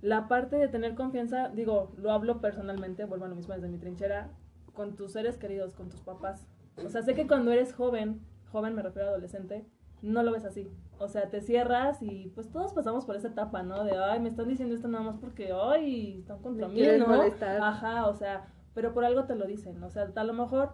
la 0.00 0.26
parte 0.26 0.56
de 0.56 0.66
tener 0.66 0.94
confianza, 0.96 1.48
digo, 1.50 1.92
lo 1.96 2.10
hablo 2.10 2.40
personalmente, 2.40 3.04
vuelvo 3.04 3.26
a 3.26 3.28
lo 3.28 3.36
mismo 3.36 3.54
desde 3.54 3.68
mi 3.68 3.78
trinchera, 3.78 4.30
con 4.72 4.96
tus 4.96 5.12
seres 5.12 5.36
queridos, 5.36 5.74
con 5.74 5.88
tus 5.88 6.00
papás. 6.00 6.46
O 6.84 6.88
sea, 6.88 7.02
sé 7.02 7.14
que 7.14 7.26
cuando 7.26 7.52
eres 7.52 7.74
joven, 7.74 8.20
joven 8.50 8.74
me 8.74 8.82
refiero 8.82 9.08
a 9.08 9.10
adolescente, 9.10 9.66
no 10.02 10.22
lo 10.22 10.32
ves 10.32 10.44
así. 10.44 10.70
O 10.98 11.08
sea, 11.08 11.30
te 11.30 11.40
cierras 11.40 12.02
y 12.02 12.30
pues 12.34 12.50
todos 12.50 12.72
pasamos 12.72 13.04
por 13.04 13.16
esa 13.16 13.28
etapa, 13.28 13.62
¿no? 13.62 13.84
De, 13.84 13.96
ay, 13.96 14.20
me 14.20 14.28
están 14.28 14.48
diciendo 14.48 14.74
esto 14.74 14.88
nada 14.88 15.04
más 15.04 15.16
porque, 15.16 15.52
ay, 15.52 16.18
están 16.20 16.40
contra 16.40 16.68
Me 16.68 16.74
mí, 16.74 16.98
¿no? 16.98 17.06
molestar. 17.06 17.60
Ajá, 17.60 18.06
o 18.06 18.14
sea, 18.14 18.46
pero 18.74 18.92
por 18.92 19.04
algo 19.04 19.24
te 19.24 19.34
lo 19.34 19.46
dicen. 19.46 19.82
O 19.82 19.90
sea, 19.90 20.10
a 20.14 20.24
lo 20.24 20.32
mejor 20.32 20.70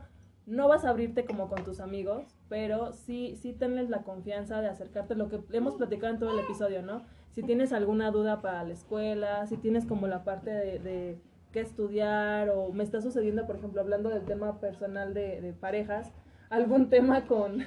no 0.46 0.66
vas 0.66 0.84
a 0.84 0.90
abrirte 0.90 1.26
como 1.26 1.48
con 1.48 1.62
tus 1.62 1.78
amigos, 1.78 2.24
pero 2.48 2.92
sí, 2.92 3.36
sí 3.36 3.52
tenles 3.52 3.90
la 3.90 4.02
confianza 4.02 4.62
de 4.62 4.68
acercarte, 4.68 5.14
lo 5.14 5.28
que 5.28 5.40
hemos 5.52 5.74
platicado 5.74 6.12
en 6.12 6.18
todo 6.18 6.32
el 6.32 6.40
episodio, 6.40 6.82
¿no? 6.82 7.02
Si 7.32 7.42
tienes 7.42 7.72
alguna 7.74 8.10
duda 8.10 8.40
para 8.40 8.64
la 8.64 8.72
escuela, 8.72 9.46
si 9.46 9.58
tienes 9.58 9.84
como 9.84 10.06
la 10.06 10.24
parte 10.24 10.50
de, 10.50 10.78
de 10.78 11.20
qué 11.52 11.60
estudiar, 11.60 12.50
o 12.50 12.72
me 12.72 12.84
está 12.84 13.00
sucediendo, 13.00 13.46
por 13.46 13.56
ejemplo, 13.56 13.80
hablando 13.80 14.08
del 14.10 14.24
tema 14.24 14.60
personal 14.60 15.14
de, 15.14 15.40
de 15.40 15.52
parejas, 15.52 16.12
algún 16.50 16.90
tema 16.90 17.26
con 17.26 17.64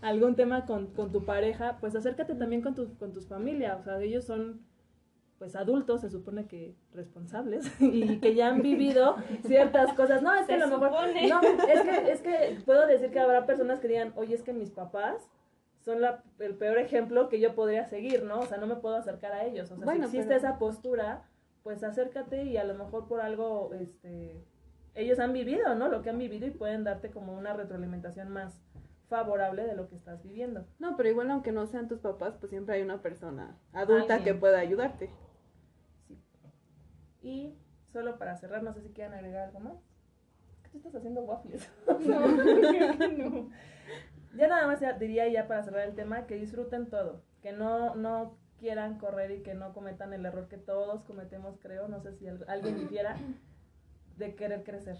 algún 0.00 0.34
tema 0.34 0.66
con, 0.66 0.88
con 0.88 1.12
tu 1.12 1.24
pareja, 1.24 1.76
pues 1.80 1.94
acércate 1.94 2.34
también 2.34 2.60
con 2.60 2.74
tu, 2.74 2.96
con 2.98 3.12
tus 3.12 3.28
familias, 3.28 3.78
o 3.80 3.84
sea, 3.84 4.00
ellos 4.00 4.24
son 4.24 4.60
pues 5.38 5.54
adultos, 5.56 6.00
se 6.00 6.10
supone 6.10 6.46
que 6.46 6.74
responsables 6.92 7.64
y 7.80 8.18
que 8.18 8.34
ya 8.34 8.48
han 8.48 8.62
vivido 8.62 9.16
ciertas 9.46 9.92
cosas. 9.94 10.22
No, 10.22 10.32
es 10.34 10.46
que 10.46 10.56
Se 10.56 10.62
a 10.62 10.66
lo 10.66 10.78
mejor 10.78 10.98
supone. 11.08 11.28
no, 11.28 11.40
es 11.40 11.80
que 11.82 12.12
es 12.12 12.20
que 12.20 12.58
puedo 12.64 12.86
decir 12.86 13.10
que 13.10 13.18
habrá 13.20 13.44
personas 13.46 13.80
que 13.80 13.88
digan, 13.88 14.12
"Oye, 14.16 14.34
es 14.34 14.42
que 14.42 14.52
mis 14.52 14.70
papás 14.70 15.28
son 15.80 16.00
la- 16.00 16.22
el 16.38 16.54
peor 16.56 16.78
ejemplo 16.78 17.28
que 17.28 17.40
yo 17.40 17.56
podría 17.56 17.86
seguir, 17.86 18.22
¿no? 18.24 18.38
O 18.40 18.46
sea, 18.46 18.58
no 18.58 18.68
me 18.68 18.76
puedo 18.76 18.94
acercar 18.94 19.32
a 19.32 19.44
ellos. 19.44 19.70
O 19.72 19.76
sea, 19.76 19.84
Bueno, 19.84 20.06
si 20.06 20.16
existe 20.18 20.34
pero- 20.36 20.48
esa 20.48 20.58
postura, 20.60 21.24
pues 21.62 21.82
acércate 21.84 22.44
y 22.44 22.56
a 22.56 22.64
lo 22.64 22.74
mejor 22.74 23.06
por 23.08 23.20
algo 23.20 23.72
este 23.74 24.44
ellos 24.94 25.18
han 25.20 25.32
vivido, 25.32 25.74
¿no? 25.74 25.88
Lo 25.88 26.02
que 26.02 26.10
han 26.10 26.18
vivido 26.18 26.46
y 26.46 26.50
pueden 26.50 26.84
darte 26.84 27.10
como 27.10 27.32
una 27.36 27.54
retroalimentación 27.54 28.28
más 28.30 28.60
favorable 29.08 29.64
de 29.64 29.74
lo 29.74 29.88
que 29.88 29.96
estás 29.96 30.22
viviendo. 30.22 30.66
No, 30.78 30.96
pero 30.96 31.08
igual 31.08 31.30
aunque 31.30 31.52
no 31.52 31.66
sean 31.66 31.88
tus 31.88 32.00
papás, 32.00 32.34
pues 32.38 32.50
siempre 32.50 32.74
hay 32.76 32.82
una 32.82 33.00
persona 33.00 33.56
adulta 33.72 34.14
Alguien. 34.16 34.34
que 34.34 34.40
pueda 34.40 34.58
ayudarte. 34.58 35.10
Y 37.22 37.54
solo 37.92 38.18
para 38.18 38.36
cerrar, 38.36 38.62
no 38.62 38.72
sé 38.72 38.82
si 38.82 38.90
quieran 38.90 39.14
agregar 39.14 39.48
algo 39.48 39.60
más. 39.60 39.74
¿Qué 40.62 40.68
tú 40.70 40.78
estás 40.78 40.94
haciendo 40.96 41.22
waffles? 41.22 41.70
No, 41.86 42.36
creo 42.36 42.98
que 42.98 43.08
no. 43.16 43.50
Ya 44.34 44.48
nada 44.48 44.66
más 44.66 44.80
ya- 44.80 44.94
diría 44.94 45.28
ya 45.28 45.46
para 45.46 45.62
cerrar 45.62 45.86
el 45.88 45.94
tema 45.94 46.26
que 46.26 46.36
disfruten 46.36 46.88
todo, 46.88 47.22
que 47.42 47.52
no, 47.52 47.94
no 47.94 48.38
quieran 48.62 48.96
correr 48.96 49.32
y 49.32 49.42
que 49.42 49.54
no 49.54 49.72
cometan 49.72 50.12
el 50.12 50.24
error 50.24 50.46
que 50.46 50.56
todos 50.56 51.02
cometemos, 51.02 51.58
creo, 51.60 51.88
no 51.88 52.00
sé 52.00 52.12
si 52.14 52.28
al- 52.28 52.44
alguien 52.46 52.78
difiera, 52.78 53.16
de 54.18 54.36
querer 54.36 54.62
crecer. 54.62 54.98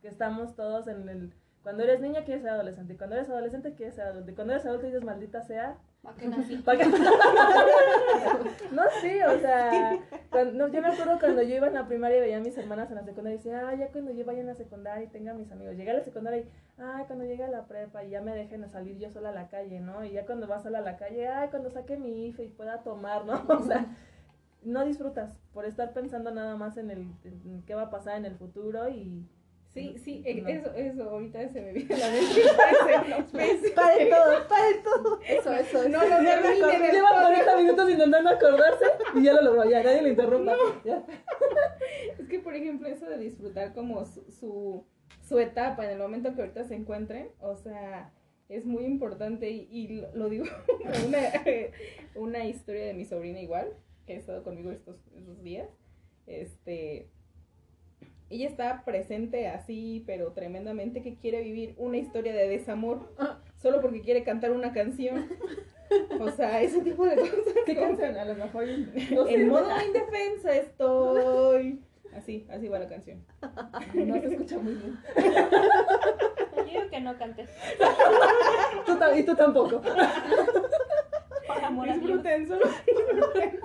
Que 0.00 0.06
estamos 0.06 0.54
todos 0.54 0.86
en 0.86 1.08
el... 1.08 1.34
Cuando 1.64 1.82
eres 1.82 2.00
niña 2.00 2.22
quieres 2.24 2.44
ser 2.44 2.52
adolescente, 2.52 2.96
cuando 2.96 3.16
eres 3.16 3.28
adolescente 3.28 3.74
quieres 3.74 3.96
ser 3.96 4.06
adulto, 4.06 4.32
cuando 4.36 4.52
eres 4.52 4.64
adulto 4.64 4.86
dices 4.86 5.02
maldita 5.02 5.42
sea, 5.42 5.76
No, 8.72 8.82
sí, 9.02 9.20
o 9.22 9.38
sea, 9.40 9.98
no, 10.54 10.68
yo 10.68 10.80
me 10.80 10.88
acuerdo 10.88 11.18
cuando 11.18 11.42
yo 11.42 11.56
iba 11.56 11.66
en 11.66 11.74
la 11.74 11.88
primaria 11.88 12.18
y 12.18 12.20
veía 12.20 12.36
a 12.36 12.40
mis 12.40 12.56
hermanas 12.56 12.88
en 12.90 12.96
la 12.96 13.04
secundaria 13.04 13.34
y 13.34 13.38
decía, 13.38 13.68
ah, 13.68 13.74
ya 13.74 13.88
cuando 13.88 14.12
yo 14.12 14.24
vaya 14.24 14.40
en 14.40 14.46
la 14.46 14.54
secundaria 14.54 15.04
y 15.04 15.08
tenga 15.08 15.34
mis 15.34 15.50
amigos. 15.50 15.76
Llegué 15.76 15.90
a 15.90 15.94
la 15.94 16.04
secundaria 16.04 16.40
y, 16.40 16.48
ay, 16.78 17.04
cuando 17.06 17.24
llegue 17.24 17.44
a 17.44 17.48
la 17.48 17.66
prepa 17.66 18.04
y 18.04 18.10
ya 18.10 18.20
me 18.22 18.34
dejen 18.34 18.68
salir 18.70 18.96
yo 18.98 19.10
sola 19.10 19.30
a 19.30 19.32
la 19.32 19.48
calle, 19.48 19.80
¿no? 19.80 20.04
Y 20.04 20.12
ya 20.12 20.24
cuando 20.24 20.46
vas 20.46 20.62
sola 20.62 20.78
a 20.78 20.82
la 20.82 20.96
calle, 20.96 21.28
ay, 21.28 21.48
cuando 21.50 21.70
saque 21.70 21.96
mi 21.96 22.26
IFE 22.28 22.44
y 22.44 22.48
pueda 22.48 22.82
tomar, 22.82 23.24
¿no? 23.24 23.44
O 23.48 23.64
sea, 23.64 23.86
no 24.62 24.84
disfrutas 24.84 25.36
por 25.52 25.64
estar 25.64 25.92
pensando 25.92 26.30
nada 26.30 26.56
más 26.56 26.76
en 26.76 26.90
el 26.90 27.08
en 27.24 27.62
qué 27.66 27.74
va 27.74 27.82
a 27.82 27.90
pasar 27.90 28.16
en 28.16 28.24
el 28.24 28.36
futuro 28.36 28.88
y... 28.88 29.26
Sí, 29.72 29.96
sí, 30.02 30.22
e- 30.26 30.40
No. 30.42 30.48
eso, 30.48 30.74
eso, 30.74 31.10
ahorita 31.10 31.48
se 31.48 31.60
me 31.60 31.72
viene 31.72 31.96
la 31.96 32.10
mente. 32.10 33.72
¡Paren 33.74 34.10
todo, 34.10 34.48
paren 34.48 34.82
todo! 34.82 35.20
Eso, 35.22 35.52
eso, 35.52 35.88
No, 35.88 36.08
no, 36.08 36.18
el 36.18 36.24
Lleva 36.24 37.08
podcast. 37.10 37.22
40 37.22 37.56
minutos 37.56 37.90
intentando 37.90 38.30
acordarse 38.30 38.84
y 39.14 39.22
ya 39.22 39.34
lo 39.34 39.42
logró, 39.42 39.70
ya 39.70 39.82
nadie 39.84 40.02
le 40.02 40.08
interrumpa. 40.10 40.56
Ya. 40.84 41.04
Es 42.18 42.28
que, 42.28 42.40
por 42.40 42.54
ejemplo, 42.56 42.88
eso 42.88 43.08
de 43.08 43.18
disfrutar 43.18 43.72
como 43.72 44.04
su, 44.06 44.24
su, 44.32 44.84
su 45.22 45.38
etapa 45.38 45.84
en 45.84 45.92
el 45.92 45.98
momento 45.98 46.34
que 46.34 46.40
ahorita 46.40 46.64
se 46.64 46.74
encuentren, 46.74 47.30
o 47.38 47.54
sea, 47.54 48.12
es 48.48 48.64
muy 48.66 48.84
importante 48.84 49.50
y, 49.50 49.68
y 49.70 50.02
lo, 50.14 50.28
digo 50.28 50.46
una, 51.06 51.18
una 52.16 52.44
historia 52.44 52.86
de 52.86 52.94
mi 52.94 53.04
sobrina 53.04 53.40
igual, 53.40 53.72
que 54.04 54.14
ha 54.14 54.16
estado 54.16 54.42
conmigo 54.42 54.72
estos, 54.72 54.96
estos 55.14 55.40
días. 55.44 55.68
Este, 56.26 57.08
ella 58.30 58.46
está 58.48 58.82
presente 58.84 59.48
así, 59.48 60.02
pero 60.06 60.32
tremendamente 60.32 61.02
que 61.02 61.16
quiere 61.16 61.42
vivir 61.42 61.74
una 61.76 61.96
historia 61.98 62.32
de 62.32 62.48
desamor 62.48 63.08
solo 63.56 63.80
porque 63.80 64.00
quiere 64.02 64.22
cantar 64.24 64.52
una 64.52 64.72
canción. 64.72 65.28
O 66.20 66.30
sea, 66.30 66.62
ese 66.62 66.82
tipo 66.82 67.04
de 67.04 67.16
cosas. 67.16 67.34
¿Qué 67.66 67.74
como- 67.74 67.88
canción? 67.88 68.16
A 68.16 68.24
lo 68.24 68.34
mejor 68.36 68.64
no 69.10 69.24
sé, 69.26 69.34
en 69.34 69.48
modo 69.48 69.68
indefensa 69.84 70.54
estoy. 70.54 71.80
Así, 72.14 72.46
así 72.50 72.68
va 72.68 72.78
la 72.78 72.88
canción. 72.88 73.24
no 73.94 74.14
se 74.20 74.26
escucha 74.28 74.58
muy 74.58 74.74
bien. 74.74 74.98
Yo 76.56 76.64
digo 76.64 76.80
que 76.90 77.00
no. 77.00 77.14
Tú, 78.86 78.96
ta- 78.98 79.18
y 79.18 79.24
tú 79.24 79.34
tampoco. 79.34 79.80
Por 79.80 81.64
amor 81.64 81.88
a 81.88 81.94
Dios. 81.94 82.04
Disfruten, 82.06 82.46
solo 82.48 82.66
disfruten. 82.86 83.60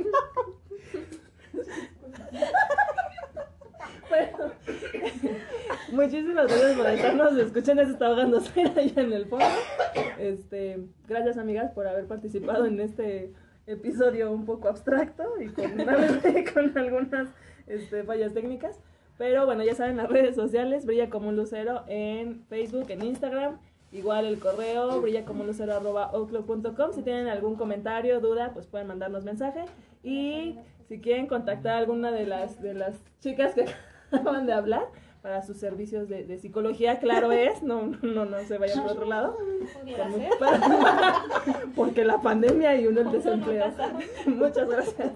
Muchísimas 5.92 6.48
gracias 6.48 6.78
por 6.78 6.88
estarnos 6.88 7.38
escuchando. 7.38 7.86
Se 7.86 7.92
está 7.92 8.08
ahogando 8.08 8.38
allá 8.38 9.02
en 9.02 9.14
el 9.14 9.26
fondo. 9.26 9.46
Este, 10.20 10.80
gracias, 11.08 11.38
amigas, 11.38 11.72
por 11.72 11.88
haber 11.88 12.08
participado 12.08 12.66
en 12.66 12.80
este 12.80 13.34
episodio 13.68 14.32
un 14.32 14.46
poco 14.46 14.68
abstracto 14.68 15.24
y 15.42 15.48
con, 16.54 16.78
algunas 16.78 17.30
este, 17.68 18.04
fallas 18.04 18.34
técnicas. 18.34 18.80
Pero 19.18 19.46
bueno, 19.46 19.64
ya 19.64 19.76
saben, 19.76 19.98
las 19.98 20.10
redes 20.10 20.36
sociales, 20.36 20.86
brilla 20.86 21.10
como 21.10 21.30
un 21.30 21.36
lucero 21.36 21.84
en 21.88 22.44
Facebook, 22.46 22.86
en 22.90 23.04
Instagram. 23.04 23.60
Igual 23.92 24.26
el 24.26 24.40
correo, 24.40 25.00
brilla 25.02 25.24
como 25.24 25.42
un 25.42 25.48
lucero 25.48 25.74
arroba 25.74 26.06
outlook.com. 26.12 26.92
Si 26.92 27.02
tienen 27.02 27.28
algún 27.28 27.56
comentario, 27.56 28.20
duda, 28.20 28.52
pues 28.54 28.68
pueden 28.68 28.88
mandarnos 28.88 29.24
mensaje. 29.24 29.64
Y 30.04 30.60
si 30.90 31.00
quieren 31.00 31.28
contactar 31.28 31.76
a 31.76 31.78
alguna 31.78 32.12
de 32.12 32.26
las, 32.26 32.62
de 32.62 32.74
las 32.74 32.96
chicas 33.22 33.54
que 33.54 33.66
acaban 34.16 34.46
de 34.46 34.54
hablar 34.54 34.88
para 35.22 35.42
sus 35.42 35.58
servicios 35.58 36.08
de, 36.08 36.24
de 36.24 36.38
psicología, 36.38 37.00
claro 37.00 37.32
es, 37.32 37.64
no, 37.64 37.88
no, 38.04 38.26
no 38.26 38.40
se 38.48 38.60
vayan 38.60 38.84
por 38.84 38.92
otro 38.92 39.06
lado. 39.06 39.36
Porque 41.76 42.06
la 42.06 42.22
pandemia 42.22 42.76
y 42.76 42.86
uno 42.86 43.02
el 43.02 43.12
desempleo. 43.12 43.74
Muchas 44.28 44.70
gracias. 44.70 45.14